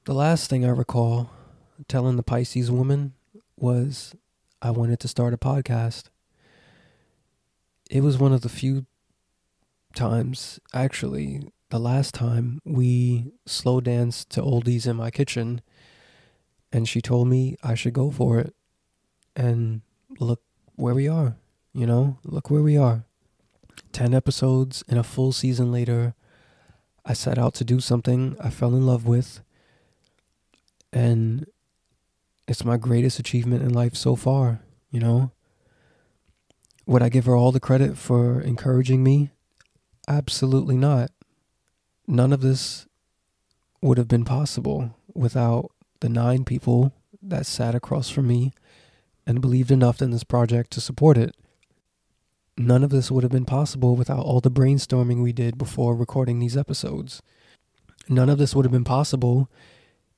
the 0.04 0.14
last 0.14 0.50
thing 0.50 0.64
I 0.64 0.70
recall 0.70 1.30
telling 1.88 2.16
the 2.16 2.22
Pisces 2.22 2.70
woman 2.70 3.14
was 3.56 4.14
I 4.60 4.70
wanted 4.70 5.00
to 5.00 5.08
start 5.08 5.34
a 5.34 5.38
podcast. 5.38 6.04
It 7.90 8.02
was 8.02 8.18
one 8.18 8.32
of 8.32 8.42
the 8.42 8.48
few 8.48 8.86
times 9.94 10.58
actually 10.72 11.42
the 11.72 11.78
last 11.78 12.12
time 12.12 12.60
we 12.66 13.32
slow 13.46 13.80
danced 13.80 14.28
to 14.28 14.42
oldies 14.42 14.86
in 14.86 14.94
my 14.94 15.10
kitchen 15.10 15.62
and 16.70 16.86
she 16.86 17.00
told 17.00 17.26
me 17.26 17.56
I 17.62 17.74
should 17.74 17.94
go 17.94 18.10
for 18.10 18.38
it. 18.38 18.54
And 19.34 19.80
look 20.20 20.42
where 20.76 20.92
we 20.92 21.08
are, 21.08 21.36
you 21.72 21.86
know? 21.86 22.18
Look 22.24 22.50
where 22.50 22.60
we 22.60 22.76
are. 22.76 23.06
10 23.92 24.12
episodes 24.12 24.84
and 24.86 24.98
a 24.98 25.02
full 25.02 25.32
season 25.32 25.72
later, 25.72 26.14
I 27.06 27.14
set 27.14 27.38
out 27.38 27.54
to 27.54 27.64
do 27.64 27.80
something 27.80 28.36
I 28.38 28.50
fell 28.50 28.74
in 28.74 28.84
love 28.84 29.06
with. 29.06 29.40
And 30.92 31.46
it's 32.46 32.66
my 32.66 32.76
greatest 32.76 33.18
achievement 33.18 33.62
in 33.62 33.72
life 33.72 33.96
so 33.96 34.14
far, 34.14 34.60
you 34.90 35.00
know? 35.00 35.32
Would 36.84 37.02
I 37.02 37.08
give 37.08 37.24
her 37.24 37.34
all 37.34 37.50
the 37.50 37.60
credit 37.60 37.96
for 37.96 38.42
encouraging 38.42 39.02
me? 39.02 39.30
Absolutely 40.06 40.76
not 40.76 41.10
none 42.12 42.32
of 42.32 42.42
this 42.42 42.86
would 43.80 43.96
have 43.96 44.06
been 44.06 44.24
possible 44.24 44.94
without 45.14 45.70
the 46.00 46.10
nine 46.10 46.44
people 46.44 46.92
that 47.22 47.46
sat 47.46 47.74
across 47.74 48.10
from 48.10 48.28
me 48.28 48.52
and 49.26 49.40
believed 49.40 49.70
enough 49.70 50.02
in 50.02 50.10
this 50.10 50.22
project 50.22 50.70
to 50.70 50.80
support 50.80 51.16
it. 51.16 51.34
None 52.58 52.84
of 52.84 52.90
this 52.90 53.10
would 53.10 53.22
have 53.22 53.32
been 53.32 53.46
possible 53.46 53.96
without 53.96 54.24
all 54.26 54.40
the 54.40 54.50
brainstorming 54.50 55.22
we 55.22 55.32
did 55.32 55.56
before 55.56 55.96
recording 55.96 56.38
these 56.38 56.56
episodes. 56.56 57.22
None 58.10 58.28
of 58.28 58.36
this 58.36 58.54
would 58.54 58.66
have 58.66 58.72
been 58.72 58.84
possible 58.84 59.48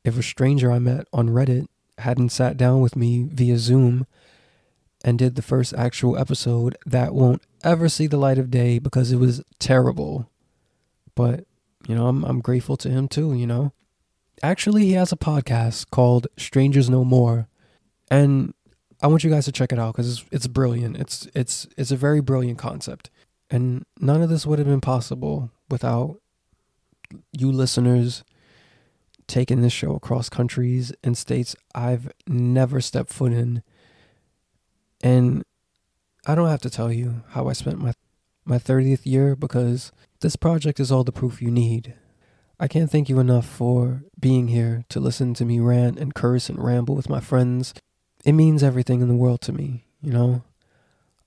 if 0.03 0.19
a 0.19 0.23
stranger 0.23 0.73
I 0.73 0.81
met 0.81 1.07
on 1.13 1.29
Reddit 1.29 1.69
hadn't 1.99 2.31
sat 2.31 2.57
down 2.57 2.81
with 2.81 2.97
me 2.97 3.29
via 3.31 3.57
Zoom 3.57 4.05
and 5.05 5.17
did 5.17 5.37
the 5.37 5.43
first 5.43 5.73
actual 5.75 6.19
episode 6.19 6.77
that 6.87 7.15
won't 7.15 7.43
ever 7.63 7.89
see 7.89 8.09
the 8.09 8.17
light 8.17 8.39
of 8.39 8.51
day 8.51 8.81
because 8.81 9.13
it 9.13 9.19
was 9.19 9.45
terrible. 9.61 10.29
But 11.15 11.45
you 11.87 11.95
know, 11.95 12.07
I'm 12.09 12.25
I'm 12.25 12.41
grateful 12.41 12.77
to 12.79 12.91
him 12.91 13.09
too, 13.09 13.35
you 13.35 13.47
know. 13.47 13.73
Actually, 14.43 14.85
he 14.87 14.93
has 14.93 15.13
a 15.13 15.17
podcast 15.17 15.91
called 15.91 16.27
Strangers 16.37 16.91
No 16.91 17.05
More. 17.05 17.49
And 18.11 18.53
I 19.03 19.07
want 19.07 19.25
you 19.25 19.31
guys 19.31 19.45
to 19.47 19.53
check 19.53 19.73
it 19.73 19.79
out 19.79 19.95
cuz 19.95 20.11
it's 20.11 20.25
it's 20.31 20.47
brilliant. 20.47 20.97
It's 20.97 21.29
it's 21.35 21.67
it's 21.77 21.91
a 21.91 21.97
very 21.97 22.21
brilliant 22.21 22.59
concept. 22.59 23.11
And 23.51 23.85
none 24.01 24.23
of 24.23 24.29
this 24.29 24.47
would 24.47 24.59
have 24.59 24.69
been 24.69 24.81
possible 24.81 25.51
without 25.71 26.21
you 27.33 27.53
listeners 27.53 28.25
taking 29.27 29.63
this 29.63 29.73
show 29.73 29.95
across 29.95 30.29
countries 30.29 30.93
and 31.03 31.17
states 31.17 31.57
I've 31.75 32.11
never 32.27 32.81
stepped 32.81 33.13
foot 33.13 33.33
in. 33.33 33.63
And 35.03 35.45
I 36.27 36.35
don't 36.35 36.49
have 36.49 36.63
to 36.63 36.71
tell 36.71 36.93
you 36.93 37.23
how 37.31 37.49
I 37.49 37.53
spent 37.53 37.79
my 37.79 37.93
my 38.47 38.59
30th 38.59 39.07
year 39.07 39.35
because 39.35 39.91
this 40.25 40.37
project 40.37 40.81
is 40.81 40.91
all 40.91 41.05
the 41.05 41.13
proof 41.13 41.43
you 41.43 41.51
need. 41.51 41.93
I 42.59 42.67
can't 42.67 42.91
thank 42.91 43.11
you 43.11 43.21
enough 43.21 43.47
for 43.47 44.05
being 44.19 44.49
here 44.49 44.87
to 44.89 44.99
listen 44.99 45.35
to 45.35 45.45
me 45.45 45.61
rant 45.61 45.99
and 45.99 46.15
curse 46.15 46.49
and 46.49 46.65
ramble 46.65 46.95
with 46.95 47.11
my 47.11 47.21
friends. 47.21 47.75
It 48.25 48.33
means 48.33 48.63
everything 48.63 49.03
in 49.03 49.09
the 49.09 49.17
world 49.17 49.43
to 49.43 49.53
me, 49.53 49.85
you 50.01 50.15
know? 50.15 50.43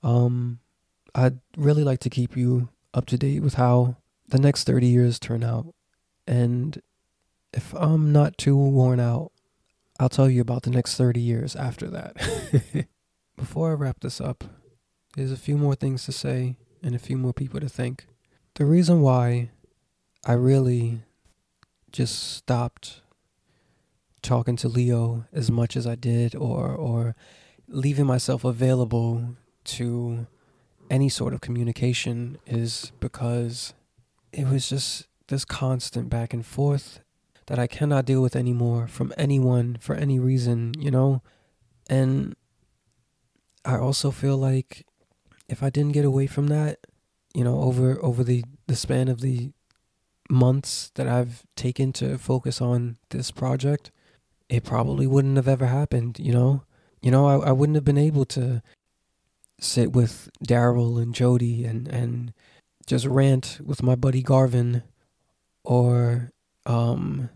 Um, 0.02 0.62
I'd 1.14 1.38
really 1.56 1.84
like 1.84 2.00
to 2.00 2.10
keep 2.10 2.36
you 2.36 2.70
up 2.92 3.06
to 3.08 3.20
date 3.20 3.44
with 3.44 3.54
how 3.54 3.98
the 4.30 4.40
next 4.40 4.64
30 4.64 4.88
years 4.88 5.20
turn 5.20 5.44
out. 5.44 5.76
And 6.26 6.82
if 7.54 7.76
I'm 7.76 8.12
not 8.12 8.36
too 8.40 8.58
worn 8.58 9.00
out, 9.00 9.32
I'll 10.00 10.10
tell 10.10 10.28
you 10.28 10.42
about 10.42 10.64
the 10.64 10.72
next 10.72 10.96
30 10.96 11.20
years 11.20 11.56
after 11.56 11.88
that. 11.92 12.88
Before 13.38 13.70
I 13.70 13.76
wrap 13.76 14.00
this 14.00 14.20
up, 14.20 14.44
there's 15.16 15.32
a 15.32 15.38
few 15.38 15.56
more 15.56 15.76
things 15.76 16.04
to 16.06 16.12
say 16.12 16.58
and 16.82 16.96
a 16.96 17.00
few 17.00 17.16
more 17.16 17.34
people 17.34 17.60
to 17.60 17.70
thank. 17.70 18.08
The 18.58 18.66
reason 18.66 19.02
why 19.02 19.52
I 20.26 20.34
really 20.34 21.04
just 21.92 22.34
stopped 22.34 23.02
talking 24.24 24.56
to 24.56 24.68
Leo 24.68 25.26
as 25.32 25.52
much 25.52 25.78
as 25.78 25.86
I 25.86 25.94
did 25.94 26.34
or 26.34 26.72
or 26.74 27.16
leaving 27.68 28.08
myself 28.08 28.44
available 28.44 29.36
to 29.66 30.26
any 30.90 31.08
sort 31.08 31.36
of 31.36 31.42
communication 31.42 32.40
is 32.48 32.92
because 33.00 33.76
it 34.34 34.48
was 34.48 34.68
just 34.70 35.06
this 35.28 35.46
constant 35.46 36.10
back 36.10 36.34
and 36.34 36.44
forth 36.44 37.02
that 37.46 37.60
I 37.60 37.68
cannot 37.68 38.06
deal 38.06 38.24
with 38.24 38.36
anymore 38.36 38.88
from 38.88 39.14
anyone 39.20 39.78
for 39.80 39.94
any 39.94 40.18
reason, 40.18 40.74
you 40.80 40.90
know? 40.90 41.22
And 41.92 42.36
I 43.64 43.78
also 43.78 44.10
feel 44.10 44.36
like 44.36 44.88
if 45.48 45.62
I 45.62 45.70
didn't 45.70 45.94
get 45.94 46.06
away 46.06 46.26
from 46.26 46.48
that, 46.48 46.80
you 47.38 47.44
know, 47.44 47.62
over 47.62 48.04
over 48.04 48.24
the 48.24 48.44
the 48.66 48.76
span 48.76 49.08
of 49.08 49.22
the 49.22 49.52
months 50.28 50.92
that 50.96 51.08
I've 51.08 51.46
taken 51.56 51.94
to 51.94 52.18
focus 52.18 52.60
on 52.62 52.98
this 53.12 53.30
project, 53.30 53.92
it 54.50 54.64
probably 54.64 55.06
wouldn't 55.06 55.36
have 55.36 55.48
ever 55.48 55.68
happened, 55.68 56.18
you 56.18 56.34
know? 56.34 56.64
You 57.00 57.12
know, 57.12 57.28
I, 57.28 57.50
I 57.50 57.52
wouldn't 57.52 57.76
have 57.76 57.86
been 57.86 57.96
able 57.96 58.26
to 58.26 58.64
sit 59.60 59.92
with 59.92 60.32
Daryl 60.44 61.00
and 61.00 61.14
Jody 61.14 61.64
and, 61.64 61.88
and 61.88 62.34
just 62.88 63.06
rant 63.06 63.60
with 63.64 63.84
my 63.84 63.94
buddy 63.94 64.24
Garvin 64.24 64.82
or 65.64 66.32
um 66.66 67.30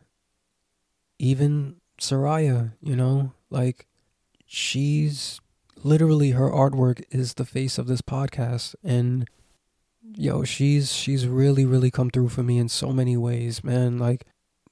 even 1.19 1.75
Soraya, 1.99 2.73
you 2.81 2.95
know? 2.95 3.33
Like 3.51 3.85
she's 4.47 5.39
literally 5.83 6.31
her 6.31 6.49
artwork 6.49 7.03
is 7.11 7.35
the 7.35 7.45
face 7.45 7.77
of 7.77 7.85
this 7.85 8.01
podcast 8.01 8.73
and 8.83 9.27
yo, 10.03 10.43
she's 10.43 10.93
she's 10.93 11.27
really 11.27 11.65
really 11.65 11.91
come 11.91 12.09
through 12.09 12.29
for 12.29 12.43
me 12.43 12.57
in 12.57 12.69
so 12.69 12.91
many 12.91 13.17
ways, 13.17 13.63
man. 13.63 13.97
Like 13.97 14.25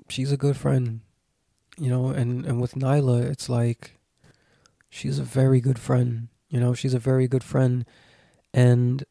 she's 0.09 0.31
a 0.31 0.37
good 0.37 0.57
friend, 0.57 1.01
you 1.77 1.89
know, 1.89 2.09
and 2.09 2.45
and 2.45 2.61
with 2.61 2.75
Nyla, 2.75 3.23
it's 3.23 3.49
like 3.49 3.97
she's 4.89 5.19
a 5.19 5.23
very 5.23 5.61
good 5.61 5.79
friend, 5.79 6.29
you 6.49 6.59
know, 6.59 6.73
she's 6.73 6.93
a 6.93 6.99
very 6.99 7.27
good 7.27 7.43
friend 7.43 7.85
and 8.53 9.03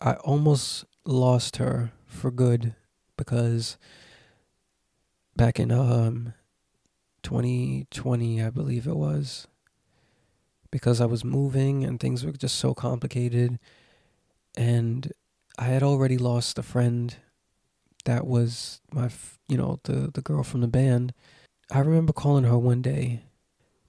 I 0.00 0.14
almost 0.14 0.84
lost 1.04 1.56
her 1.56 1.92
for 2.06 2.30
good 2.30 2.74
because 3.16 3.78
back 5.36 5.58
in 5.58 5.70
um 5.70 6.34
2020, 7.22 8.42
I 8.42 8.50
believe 8.50 8.86
it 8.86 8.96
was, 8.96 9.48
because 10.70 11.00
I 11.00 11.06
was 11.06 11.24
moving 11.24 11.84
and 11.84 11.98
things 11.98 12.24
were 12.24 12.32
just 12.32 12.56
so 12.56 12.74
complicated 12.74 13.58
and 14.56 15.12
I 15.58 15.64
had 15.64 15.82
already 15.82 16.18
lost 16.18 16.58
a 16.58 16.62
friend 16.62 17.14
that 18.04 18.26
was 18.26 18.80
my, 18.92 19.10
you 19.48 19.56
know, 19.56 19.80
the 19.84 20.10
the 20.12 20.22
girl 20.22 20.42
from 20.42 20.60
the 20.60 20.68
band. 20.68 21.12
I 21.70 21.80
remember 21.80 22.12
calling 22.12 22.44
her 22.44 22.58
one 22.58 22.82
day, 22.82 23.24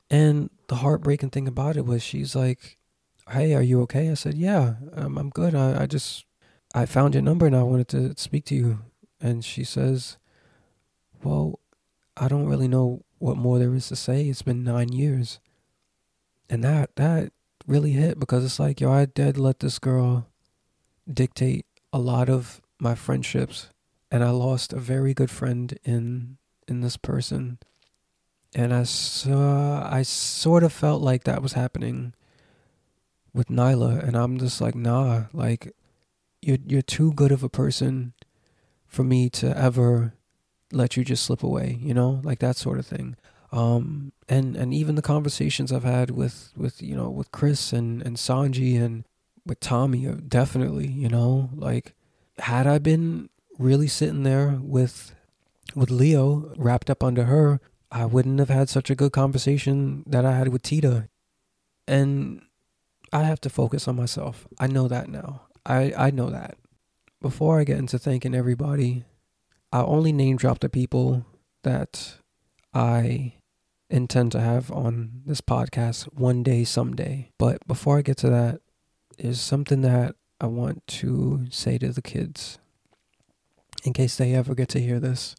and 0.10 0.50
the 0.68 0.78
heartbreaking 0.78 1.30
thing 1.30 1.48
about 1.48 1.78
it 1.78 1.86
was 1.86 2.04
she's 2.04 2.36
like, 2.36 2.78
"Hey, 3.30 3.54
are 3.54 3.62
you 3.62 3.82
okay?" 3.84 4.10
I 4.10 4.16
said, 4.16 4.36
"Yeah, 4.36 4.76
um, 4.94 5.18
I'm 5.18 5.30
good. 5.30 5.56
I, 5.56 5.84
I 5.84 5.86
just 5.86 6.26
I 6.74 6.86
found 6.86 7.14
your 7.14 7.24
number 7.24 7.46
and 7.46 7.56
I 7.56 7.64
wanted 7.64 7.88
to 7.90 8.14
speak 8.18 8.46
to 8.46 8.56
you." 8.56 8.80
And 9.22 9.46
she 9.46 9.64
says, 9.64 10.18
"Well, 11.24 11.60
I 12.18 12.28
don't 12.28 12.48
really 12.48 12.68
know 12.68 13.04
what 13.20 13.38
more 13.38 13.60
there 13.60 13.74
is 13.76 13.88
to 13.90 13.96
say. 13.96 14.28
It's 14.28 14.42
been 14.42 14.64
nine 14.64 14.90
years." 14.90 15.40
And 16.50 16.64
that 16.64 16.96
that 16.96 17.32
really 17.68 17.92
hit 17.92 18.20
because 18.20 18.46
it's 18.46 18.60
like, 18.60 18.80
yo, 18.80 18.92
I 18.92 19.06
did 19.06 19.38
let 19.38 19.60
this 19.60 19.80
girl 19.80 20.28
dictate 21.12 21.66
a 21.94 22.00
lot 22.00 22.30
of 22.30 22.62
my 22.80 22.96
friendships 22.96 23.70
and 24.12 24.24
I 24.24 24.30
lost 24.30 24.74
a 24.74 24.80
very 24.80 25.14
good 25.14 25.30
friend 25.32 25.78
in 25.84 26.38
in 26.68 26.82
this 26.82 26.98
person. 26.98 27.60
And 28.56 28.74
I 28.74 28.84
saw 28.84 29.88
I 29.90 30.02
sort 30.04 30.64
of 30.64 30.74
felt 30.74 31.02
like 31.02 31.24
that 31.24 31.42
was 31.42 31.54
happening 31.54 32.14
with 33.34 33.48
Nyla 33.48 34.04
and 34.06 34.16
I'm 34.16 34.38
just 34.38 34.62
like 34.62 34.76
nah 34.76 35.26
like 35.34 35.74
you're 36.42 36.58
you're 36.66 36.82
too 36.82 37.14
good 37.14 37.32
of 37.32 37.44
a 37.44 37.50
person 37.50 38.14
for 38.86 39.04
me 39.04 39.30
to 39.30 39.56
ever 39.58 40.14
let 40.72 40.98
you 40.98 41.04
just 41.04 41.24
slip 41.24 41.44
away 41.44 41.78
you 41.82 41.94
know 41.94 42.22
like 42.24 42.40
that 42.40 42.58
sort 42.58 42.80
of 42.80 42.86
thing. 42.86 43.16
Um, 43.52 44.12
and 44.28 44.58
and 44.58 44.74
even 44.74 44.96
the 44.96 45.02
conversations 45.02 45.72
I've 45.72 45.84
had 45.84 46.12
with 46.12 46.52
with 46.56 46.82
you 46.82 46.96
know 46.96 47.10
with 47.10 47.32
Chris 47.32 47.72
and 47.72 48.02
and 48.02 48.18
Sanji 48.18 48.82
and 48.82 49.06
with 49.48 49.60
Tommy, 49.60 50.08
uh, 50.08 50.16
definitely, 50.28 50.88
you 50.88 51.10
know, 51.10 51.50
like 51.54 51.94
had 52.40 52.68
I 52.68 52.78
been 52.78 53.30
really 53.58 53.88
sitting 53.88 54.24
there 54.24 54.60
with 54.62 55.16
with 55.76 55.92
Leo 55.92 56.54
wrapped 56.58 56.90
up 56.90 57.04
under 57.04 57.26
her, 57.26 57.60
I 57.92 58.06
wouldn't 58.06 58.40
have 58.40 58.50
had 58.50 58.70
such 58.70 58.90
a 58.90 58.96
good 58.96 59.12
conversation 59.12 60.04
that 60.08 60.26
I 60.26 60.34
had 60.34 60.50
with 60.50 60.62
Tita. 60.62 61.10
And 61.88 62.42
I 63.14 63.24
have 63.24 63.42
to 63.42 63.50
focus 63.50 63.88
on 63.88 63.96
myself. 63.96 64.48
I 64.60 64.68
know 64.68 64.88
that 64.88 65.10
now. 65.10 65.44
I, 65.66 65.94
I 65.98 66.12
know 66.12 66.30
that. 66.30 66.58
Before 67.22 67.60
I 67.60 67.64
get 67.64 67.78
into 67.78 67.98
thanking 67.98 68.36
everybody, 68.36 69.06
I 69.72 69.82
only 69.82 70.12
name 70.12 70.38
drop 70.38 70.60
the 70.60 70.70
people 70.70 71.26
that 71.64 72.18
I 72.74 73.34
intend 73.90 74.32
to 74.34 74.42
have 74.42 74.72
on 74.72 75.22
this 75.26 75.42
podcast 75.42 76.14
one 76.14 76.44
day, 76.44 76.64
someday. 76.64 77.32
But 77.38 77.66
before 77.68 77.98
I 77.98 78.02
get 78.02 78.18
to 78.18 78.30
that, 78.30 78.62
is 79.18 79.42
something 79.42 79.82
that 79.82 80.16
I 80.40 80.48
want 80.48 80.86
to 80.88 81.46
say 81.50 81.78
to 81.80 81.92
the 81.92 82.02
kids 82.02 82.60
in 83.84 83.94
case 83.94 84.16
they 84.16 84.34
ever 84.34 84.54
get 84.54 84.70
to 84.70 84.80
hear 84.80 85.00
this. 85.00 85.36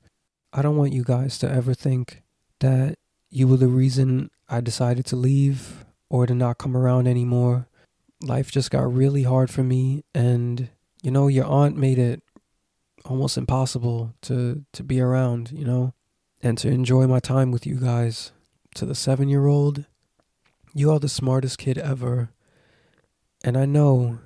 I 0.52 0.62
don't 0.62 0.76
want 0.76 0.92
you 0.92 1.04
guys 1.04 1.38
to 1.38 1.50
ever 1.50 1.74
think 1.74 2.22
that 2.60 2.98
you 3.30 3.46
were 3.46 3.58
the 3.58 3.68
reason 3.68 4.30
I 4.48 4.60
decided 4.60 5.04
to 5.06 5.16
leave 5.16 5.84
or 6.08 6.26
to 6.26 6.34
not 6.34 6.58
come 6.58 6.76
around 6.76 7.06
anymore. 7.06 7.68
Life 8.22 8.50
just 8.50 8.70
got 8.70 8.92
really 8.92 9.24
hard 9.24 9.50
for 9.50 9.62
me 9.62 10.04
and 10.14 10.70
you 11.02 11.10
know 11.10 11.28
your 11.28 11.44
aunt 11.44 11.76
made 11.76 11.98
it 11.98 12.22
almost 13.04 13.38
impossible 13.38 14.14
to 14.22 14.64
to 14.72 14.82
be 14.82 15.00
around, 15.00 15.52
you 15.52 15.64
know, 15.64 15.94
and 16.42 16.58
to 16.58 16.68
enjoy 16.68 17.06
my 17.06 17.20
time 17.20 17.50
with 17.50 17.66
you 17.66 17.76
guys. 17.76 18.32
To 18.74 18.84
the 18.84 18.94
7-year-old, 18.94 19.86
you 20.74 20.90
are 20.92 21.00
the 21.00 21.08
smartest 21.08 21.58
kid 21.58 21.78
ever. 21.78 22.30
And 23.44 23.56
I 23.56 23.64
know 23.64 24.18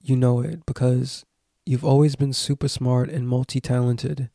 you 0.00 0.16
know 0.16 0.40
it 0.40 0.64
because 0.66 1.24
you've 1.64 1.84
always 1.84 2.16
been 2.16 2.32
super 2.32 2.68
smart 2.68 3.08
and 3.08 3.28
multi-talented. 3.28 4.30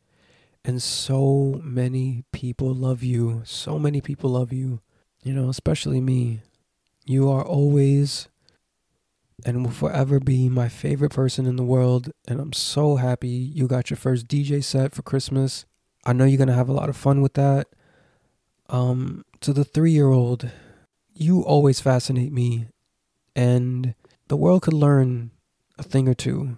And 0.64 0.82
so 0.82 1.60
many 1.64 2.24
people 2.32 2.74
love 2.74 3.02
you. 3.02 3.42
So 3.44 3.78
many 3.78 4.00
people 4.00 4.30
love 4.30 4.52
you. 4.52 4.80
You 5.22 5.32
know, 5.32 5.48
especially 5.48 6.00
me. 6.00 6.40
You 7.04 7.30
are 7.30 7.44
always 7.44 8.28
and 9.44 9.64
will 9.64 9.70
forever 9.70 10.18
be 10.18 10.48
my 10.48 10.68
favorite 10.68 11.12
person 11.12 11.46
in 11.46 11.56
the 11.56 11.64
world. 11.64 12.10
And 12.26 12.40
I'm 12.40 12.52
so 12.52 12.96
happy 12.96 13.28
you 13.28 13.66
got 13.66 13.90
your 13.90 13.96
first 13.96 14.26
DJ 14.26 14.62
set 14.62 14.94
for 14.94 15.02
Christmas. 15.02 15.64
I 16.04 16.12
know 16.12 16.24
you're 16.24 16.38
going 16.38 16.48
to 16.48 16.54
have 16.54 16.68
a 16.68 16.74
lot 16.74 16.88
of 16.88 16.96
fun 16.96 17.22
with 17.22 17.34
that. 17.34 17.68
Um, 18.68 19.24
to 19.40 19.52
the 19.52 19.64
three 19.64 19.92
year 19.92 20.08
old, 20.08 20.50
you 21.14 21.42
always 21.42 21.80
fascinate 21.80 22.32
me. 22.32 22.68
And 23.34 23.94
the 24.28 24.36
world 24.36 24.62
could 24.62 24.74
learn 24.74 25.30
a 25.78 25.82
thing 25.82 26.08
or 26.08 26.14
two 26.14 26.56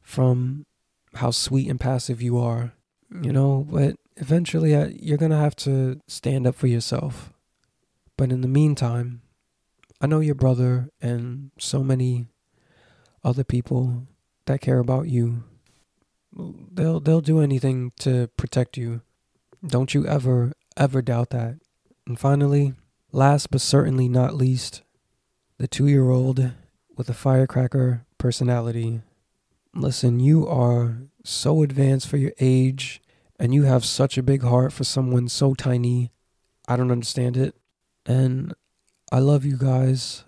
from 0.00 0.66
how 1.14 1.30
sweet 1.30 1.68
and 1.68 1.80
passive 1.80 2.22
you 2.22 2.38
are 2.38 2.72
you 3.22 3.32
know, 3.32 3.66
but 3.70 3.96
eventually 4.16 4.74
uh, 4.74 4.88
you're 4.92 5.18
going 5.18 5.30
to 5.30 5.36
have 5.36 5.56
to 5.56 6.00
stand 6.06 6.46
up 6.46 6.54
for 6.54 6.66
yourself. 6.66 7.32
But 8.16 8.32
in 8.32 8.40
the 8.40 8.48
meantime, 8.48 9.22
I 10.00 10.06
know 10.06 10.20
your 10.20 10.34
brother 10.34 10.90
and 11.00 11.50
so 11.58 11.82
many 11.82 12.26
other 13.22 13.44
people 13.44 14.06
that 14.46 14.60
care 14.60 14.78
about 14.78 15.08
you. 15.08 15.44
They'll 16.32 17.00
they'll 17.00 17.20
do 17.20 17.40
anything 17.40 17.92
to 18.00 18.28
protect 18.36 18.76
you. 18.76 19.00
Don't 19.66 19.94
you 19.94 20.06
ever 20.06 20.52
ever 20.76 21.02
doubt 21.02 21.30
that. 21.30 21.56
And 22.06 22.18
finally, 22.18 22.74
last 23.10 23.50
but 23.50 23.60
certainly 23.60 24.08
not 24.08 24.34
least, 24.34 24.82
the 25.58 25.66
2-year-old 25.66 26.52
with 26.96 27.08
a 27.08 27.14
firecracker 27.14 28.04
personality. 28.18 29.02
Listen, 29.74 30.18
you 30.18 30.48
are 30.48 30.98
so 31.24 31.62
advanced 31.62 32.08
for 32.08 32.16
your 32.16 32.32
age, 32.40 33.02
and 33.38 33.54
you 33.54 33.64
have 33.64 33.84
such 33.84 34.16
a 34.16 34.22
big 34.22 34.42
heart 34.42 34.72
for 34.72 34.84
someone 34.84 35.28
so 35.28 35.54
tiny. 35.54 36.10
I 36.66 36.76
don't 36.76 36.90
understand 36.90 37.36
it. 37.36 37.54
And 38.06 38.54
I 39.12 39.18
love 39.18 39.44
you 39.44 39.56
guys 39.56 40.24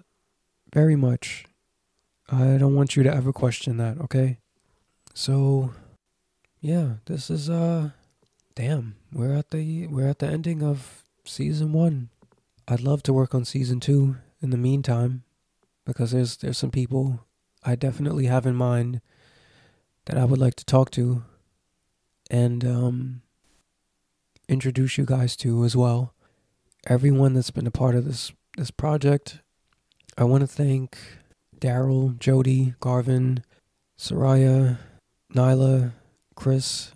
very 0.73 0.97
much. 0.97 1.47
I 2.29 2.59
don't 2.59 2.75
want 2.75 2.97
you 2.97 3.03
to 3.03 3.15
ever 3.15 3.33
question 3.33 3.79
that, 3.79 3.99
okay? 3.99 4.39
So 5.15 5.73
yeah, 6.61 6.95
this 7.07 7.31
is 7.31 7.49
uh 7.49 7.91
damn, 8.55 8.97
we're 9.13 9.35
at 9.35 9.51
the 9.51 9.87
we're 9.87 10.09
at 10.09 10.19
the 10.19 10.27
ending 10.27 10.63
of 10.63 11.05
season 11.25 11.73
1. 11.73 12.11
I'd 12.67 12.81
love 12.81 13.03
to 13.05 13.13
work 13.13 13.35
on 13.35 13.45
season 13.45 13.81
2 13.81 14.17
in 14.43 14.51
the 14.51 14.59
meantime 14.59 15.25
because 15.89 16.11
there's 16.13 16.37
there's 16.37 16.59
some 16.59 16.71
people 16.71 17.25
I 17.65 17.75
definitely 17.75 18.27
have 18.27 18.45
in 18.45 18.55
mind 18.55 19.01
that 20.05 20.19
I 20.19 20.25
would 20.27 20.39
like 20.39 20.55
to 20.57 20.65
talk 20.65 20.91
to 20.93 21.25
and 22.31 22.63
um, 22.65 23.23
introduce 24.49 24.99
you 24.99 25.07
guys 25.07 25.35
to 25.37 25.65
as 25.65 25.75
well. 25.75 26.13
Everyone 26.87 27.33
that's 27.33 27.51
been 27.51 27.67
a 27.67 27.73
part 27.73 27.95
of 27.95 28.05
this 28.05 28.31
this 28.59 28.71
project. 28.71 29.41
I 30.19 30.25
want 30.25 30.43
to 30.43 30.47
thank 30.47 30.99
Daryl, 31.59 32.19
Jody, 32.19 32.75
Garvin, 32.81 33.43
Soraya, 33.99 34.79
Nyla, 35.35 35.93
Chris, 36.35 36.93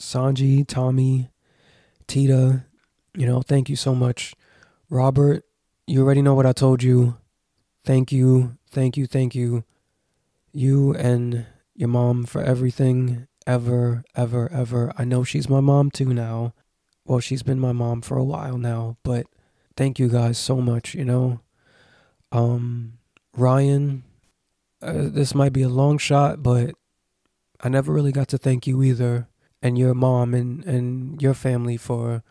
Sanji, 0.00 0.66
Tommy, 0.66 1.28
Tita. 2.06 2.66
You 3.16 3.26
know, 3.26 3.42
thank 3.42 3.68
you 3.68 3.76
so 3.76 3.96
much. 3.96 4.34
Robert, 4.90 5.44
you 5.88 6.02
already 6.02 6.22
know 6.22 6.34
what 6.34 6.46
I 6.46 6.52
told 6.52 6.84
you. 6.84 7.16
Thank 7.86 8.10
you, 8.10 8.58
thank 8.68 8.96
you, 8.96 9.06
thank 9.06 9.36
you. 9.36 9.62
You 10.52 10.92
and 10.94 11.46
your 11.76 11.88
mom 11.88 12.24
for 12.26 12.42
everything 12.42 13.28
ever, 13.46 14.02
ever, 14.16 14.50
ever. 14.52 14.92
I 14.98 15.04
know 15.04 15.22
she's 15.22 15.48
my 15.48 15.60
mom 15.60 15.92
too 15.92 16.12
now. 16.12 16.52
Well, 17.04 17.20
she's 17.20 17.44
been 17.44 17.60
my 17.60 17.70
mom 17.70 18.02
for 18.02 18.18
a 18.18 18.24
while 18.24 18.58
now, 18.58 18.96
but 19.04 19.28
thank 19.76 20.00
you 20.00 20.08
guys 20.08 20.36
so 20.36 20.56
much, 20.60 20.94
you 20.94 21.04
know. 21.04 21.40
Um, 22.32 22.94
Ryan, 23.36 24.02
uh, 24.82 25.04
this 25.06 25.32
might 25.32 25.52
be 25.52 25.62
a 25.62 25.68
long 25.68 25.96
shot, 25.96 26.42
but 26.42 26.74
I 27.60 27.68
never 27.68 27.92
really 27.92 28.10
got 28.10 28.26
to 28.28 28.38
thank 28.38 28.66
you 28.66 28.82
either, 28.82 29.28
and 29.62 29.78
your 29.78 29.94
mom 29.94 30.34
and, 30.34 30.64
and 30.64 31.22
your 31.22 31.34
family 31.34 31.76
for 31.76 32.24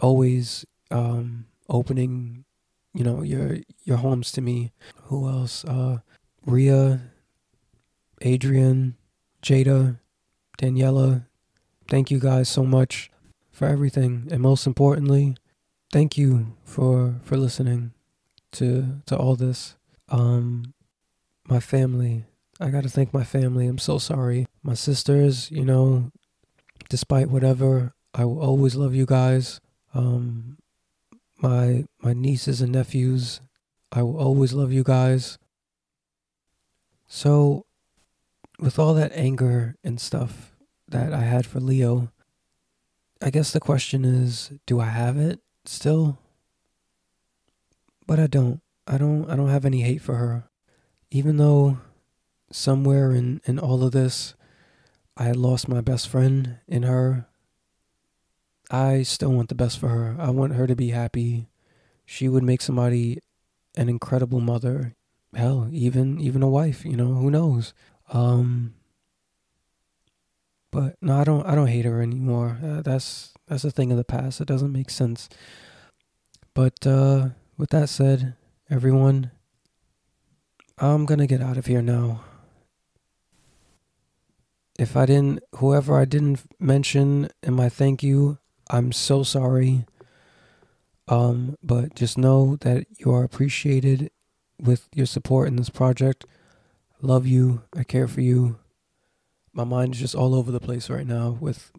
always 0.00 0.64
um, 0.90 1.44
opening, 1.68 2.46
you 2.94 3.04
know, 3.04 3.22
your 3.22 3.58
your 3.84 3.98
homes 3.98 4.32
to 4.32 4.40
me. 4.40 4.72
Who 5.04 5.28
else? 5.28 5.64
Uh, 5.64 5.98
Ria, 6.46 7.00
Adrian, 8.20 8.96
Jada, 9.42 9.98
Daniela. 10.58 11.26
Thank 11.88 12.10
you 12.10 12.18
guys 12.18 12.48
so 12.48 12.64
much 12.64 13.10
for 13.50 13.66
everything, 13.66 14.28
and 14.30 14.40
most 14.40 14.66
importantly, 14.66 15.36
thank 15.92 16.16
you 16.16 16.56
for 16.64 17.20
for 17.22 17.36
listening 17.36 17.92
to 18.52 19.00
to 19.06 19.16
all 19.16 19.36
this. 19.36 19.76
Um, 20.08 20.74
my 21.48 21.60
family. 21.60 22.24
I 22.60 22.70
got 22.70 22.84
to 22.84 22.88
thank 22.88 23.12
my 23.12 23.24
family. 23.24 23.66
I'm 23.66 23.78
so 23.78 23.98
sorry. 23.98 24.46
My 24.62 24.74
sisters, 24.74 25.50
you 25.50 25.64
know, 25.64 26.12
despite 26.88 27.28
whatever, 27.28 27.94
I 28.14 28.24
will 28.24 28.40
always 28.40 28.76
love 28.76 28.94
you 28.94 29.06
guys. 29.06 29.60
Um, 29.94 30.58
my 31.42 31.84
my 32.00 32.12
nieces 32.12 32.60
and 32.60 32.72
nephews, 32.72 33.40
I 33.90 34.02
will 34.02 34.16
always 34.16 34.52
love 34.52 34.72
you 34.72 34.84
guys. 34.84 35.38
So 37.06 37.66
with 38.58 38.78
all 38.78 38.94
that 38.94 39.12
anger 39.14 39.76
and 39.84 40.00
stuff 40.00 40.56
that 40.88 41.12
I 41.12 41.22
had 41.22 41.44
for 41.44 41.60
Leo, 41.60 42.10
I 43.20 43.30
guess 43.30 43.52
the 43.52 43.60
question 43.60 44.04
is, 44.04 44.52
do 44.66 44.80
I 44.80 44.86
have 44.86 45.16
it 45.16 45.40
still? 45.64 46.18
But 48.06 48.18
I 48.18 48.26
don't. 48.26 48.60
I 48.86 48.98
don't 48.98 49.30
I 49.30 49.36
don't 49.36 49.48
have 49.48 49.64
any 49.64 49.82
hate 49.82 50.02
for 50.02 50.16
her. 50.16 50.48
Even 51.10 51.36
though 51.36 51.78
somewhere 52.50 53.12
in, 53.12 53.40
in 53.44 53.58
all 53.58 53.84
of 53.84 53.92
this 53.92 54.34
I 55.16 55.24
had 55.24 55.36
lost 55.36 55.68
my 55.68 55.80
best 55.80 56.08
friend 56.08 56.58
in 56.66 56.82
her, 56.82 57.26
I 58.72 59.02
still 59.02 59.30
want 59.32 59.50
the 59.50 59.54
best 59.54 59.78
for 59.78 59.88
her. 59.88 60.16
I 60.18 60.30
want 60.30 60.54
her 60.54 60.66
to 60.66 60.74
be 60.74 60.88
happy. 60.88 61.48
She 62.06 62.26
would 62.26 62.42
make 62.42 62.62
somebody 62.62 63.18
an 63.76 63.90
incredible 63.90 64.40
mother. 64.40 64.96
Hell, 65.34 65.68
even 65.70 66.18
even 66.20 66.42
a 66.42 66.48
wife, 66.48 66.84
you 66.84 66.96
know, 66.96 67.14
who 67.14 67.30
knows? 67.30 67.74
Um, 68.12 68.74
but 70.70 70.96
no, 71.02 71.18
I 71.18 71.24
don't. 71.24 71.46
I 71.46 71.54
don't 71.54 71.68
hate 71.68 71.84
her 71.84 72.00
anymore. 72.02 72.58
Uh, 72.64 72.80
that's 72.82 73.34
that's 73.46 73.64
a 73.64 73.70
thing 73.70 73.92
of 73.92 73.98
the 73.98 74.04
past. 74.04 74.40
It 74.40 74.48
doesn't 74.48 74.72
make 74.72 74.90
sense. 74.90 75.28
But 76.54 76.86
uh, 76.86 77.28
with 77.56 77.70
that 77.70 77.88
said, 77.88 78.34
everyone, 78.70 79.30
I'm 80.78 81.04
gonna 81.06 81.26
get 81.26 81.42
out 81.42 81.58
of 81.58 81.66
here 81.66 81.82
now. 81.82 82.24
If 84.78 84.96
I 84.96 85.06
didn't, 85.06 85.42
whoever 85.56 85.98
I 85.98 86.06
didn't 86.06 86.40
mention 86.58 87.28
in 87.42 87.54
my 87.54 87.68
thank 87.68 88.02
you, 88.02 88.38
I'm 88.70 88.92
so 88.92 89.22
sorry. 89.22 89.86
Um, 91.08 91.56
but 91.62 91.94
just 91.94 92.16
know 92.16 92.56
that 92.56 92.86
you 92.98 93.12
are 93.12 93.24
appreciated 93.24 94.10
with 94.58 94.88
your 94.94 95.06
support 95.06 95.48
in 95.48 95.56
this 95.56 95.70
project. 95.70 96.24
Love 97.00 97.26
you. 97.26 97.62
I 97.76 97.84
care 97.84 98.06
for 98.06 98.20
you. 98.20 98.58
My 99.52 99.64
mind 99.64 99.94
is 99.94 100.00
just 100.00 100.14
all 100.14 100.34
over 100.34 100.50
the 100.50 100.60
place 100.60 100.88
right 100.88 101.06
now 101.06 101.36
with 101.40 101.72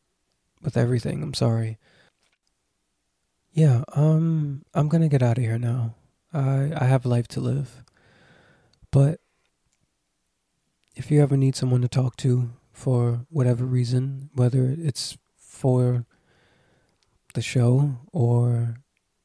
with 0.61 0.77
everything. 0.77 1.23
I'm 1.23 1.33
sorry. 1.33 1.77
Yeah, 3.51 3.83
um 3.95 4.63
I'm 4.73 4.89
going 4.89 5.01
to 5.01 5.09
get 5.09 5.23
out 5.23 5.37
of 5.37 5.43
here 5.43 5.57
now. 5.57 5.95
I 6.33 6.71
I 6.75 6.85
have 6.85 7.05
life 7.05 7.27
to 7.29 7.39
live. 7.39 7.83
But 8.91 9.19
if 10.95 11.09
you 11.09 11.21
ever 11.21 11.37
need 11.37 11.55
someone 11.55 11.81
to 11.81 11.87
talk 11.87 12.15
to 12.17 12.51
for 12.71 13.25
whatever 13.29 13.65
reason, 13.65 14.29
whether 14.33 14.75
it's 14.77 15.17
for 15.37 16.05
the 17.33 17.41
show 17.41 17.97
or 18.11 18.77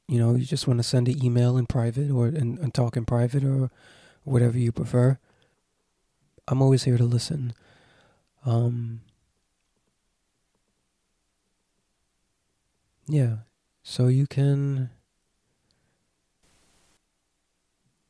you 0.09 0.19
know 0.19 0.35
you 0.35 0.45
just 0.45 0.67
want 0.67 0.79
to 0.79 0.83
send 0.83 1.09
an 1.09 1.25
email 1.25 1.57
in 1.57 1.67
private 1.67 2.11
or 2.11 2.27
and, 2.27 2.59
and 2.59 2.75
talk 2.75 2.97
in 2.97 3.05
private 3.05 3.45
or 3.45 3.71
whatever 4.25 4.59
you 4.59 4.73
prefer 4.73 5.19
i'm 6.49 6.63
always 6.63 6.85
here 6.85 6.97
to 6.99 7.05
listen. 7.05 7.53
Um 8.47 9.01
yeah 13.07 13.39
so 13.83 14.07
you 14.07 14.27
can 14.27 14.91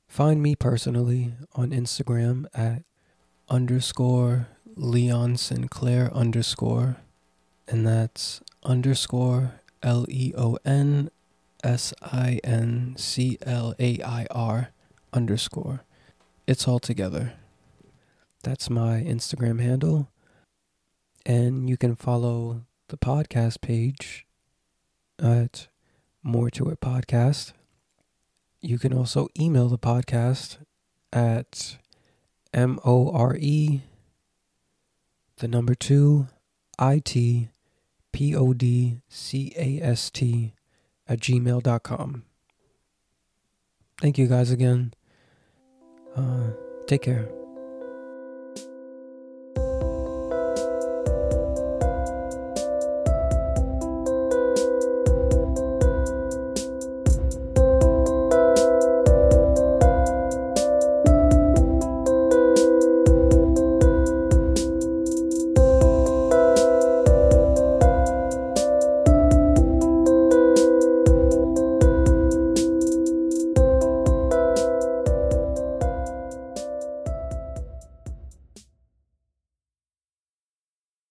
find 0.07 0.43
me 0.43 0.55
personally 0.55 1.35
on 1.55 1.71
instagram 1.71 2.47
at 2.55 2.83
underscore 3.49 4.49
leon 4.77 5.37
sinclair 5.37 6.13
underscore 6.13 6.97
and 7.67 7.87
that's 7.87 8.41
underscore 8.63 9.61
L 9.83 10.07
E 10.09 10.33
O 10.37 10.59
N 10.65 11.11
S 11.63 11.95
I 12.03 12.41
N 12.45 12.95
C 12.97 13.39
L 13.43 13.75
A 13.79 14.01
I 14.03 14.27
R 14.31 14.71
underscore. 15.13 15.85
It's 16.47 16.67
all 16.67 16.79
together. 16.79 17.35
That's 18.43 18.71
my 18.71 19.01
Instagram 19.01 19.61
handle. 19.61 20.11
And 21.27 21.69
you 21.69 21.77
can 21.77 21.95
follow 21.95 22.63
the 22.89 22.97
podcast 22.97 23.61
page 23.61 24.27
at 25.19 25.69
More 26.23 26.51
to 26.51 26.71
It 26.71 26.81
Podcast. 26.81 27.53
You 28.61 28.79
can 28.79 28.93
also 28.93 29.29
email 29.39 29.69
the 29.69 29.79
podcast 29.79 30.59
at 31.13 31.77
M 32.55 32.81
O 32.85 33.11
R 33.11 33.37
E, 33.39 33.83
the 35.37 35.49
number 35.49 35.75
two, 35.75 36.29
I 36.79 37.01
T 37.05 37.49
P 38.19 38.35
O 38.35 38.53
D 38.53 39.01
C 39.09 39.53
A 39.57 39.81
S 39.81 40.11
T 40.11 40.53
at 41.09 41.21
gmail.com. 41.21 42.25
Thank 44.01 44.19
you 44.19 44.27
guys 44.27 44.51
again. 44.51 44.93
Uh, 46.17 46.51
take 46.89 47.03
care. 47.03 47.38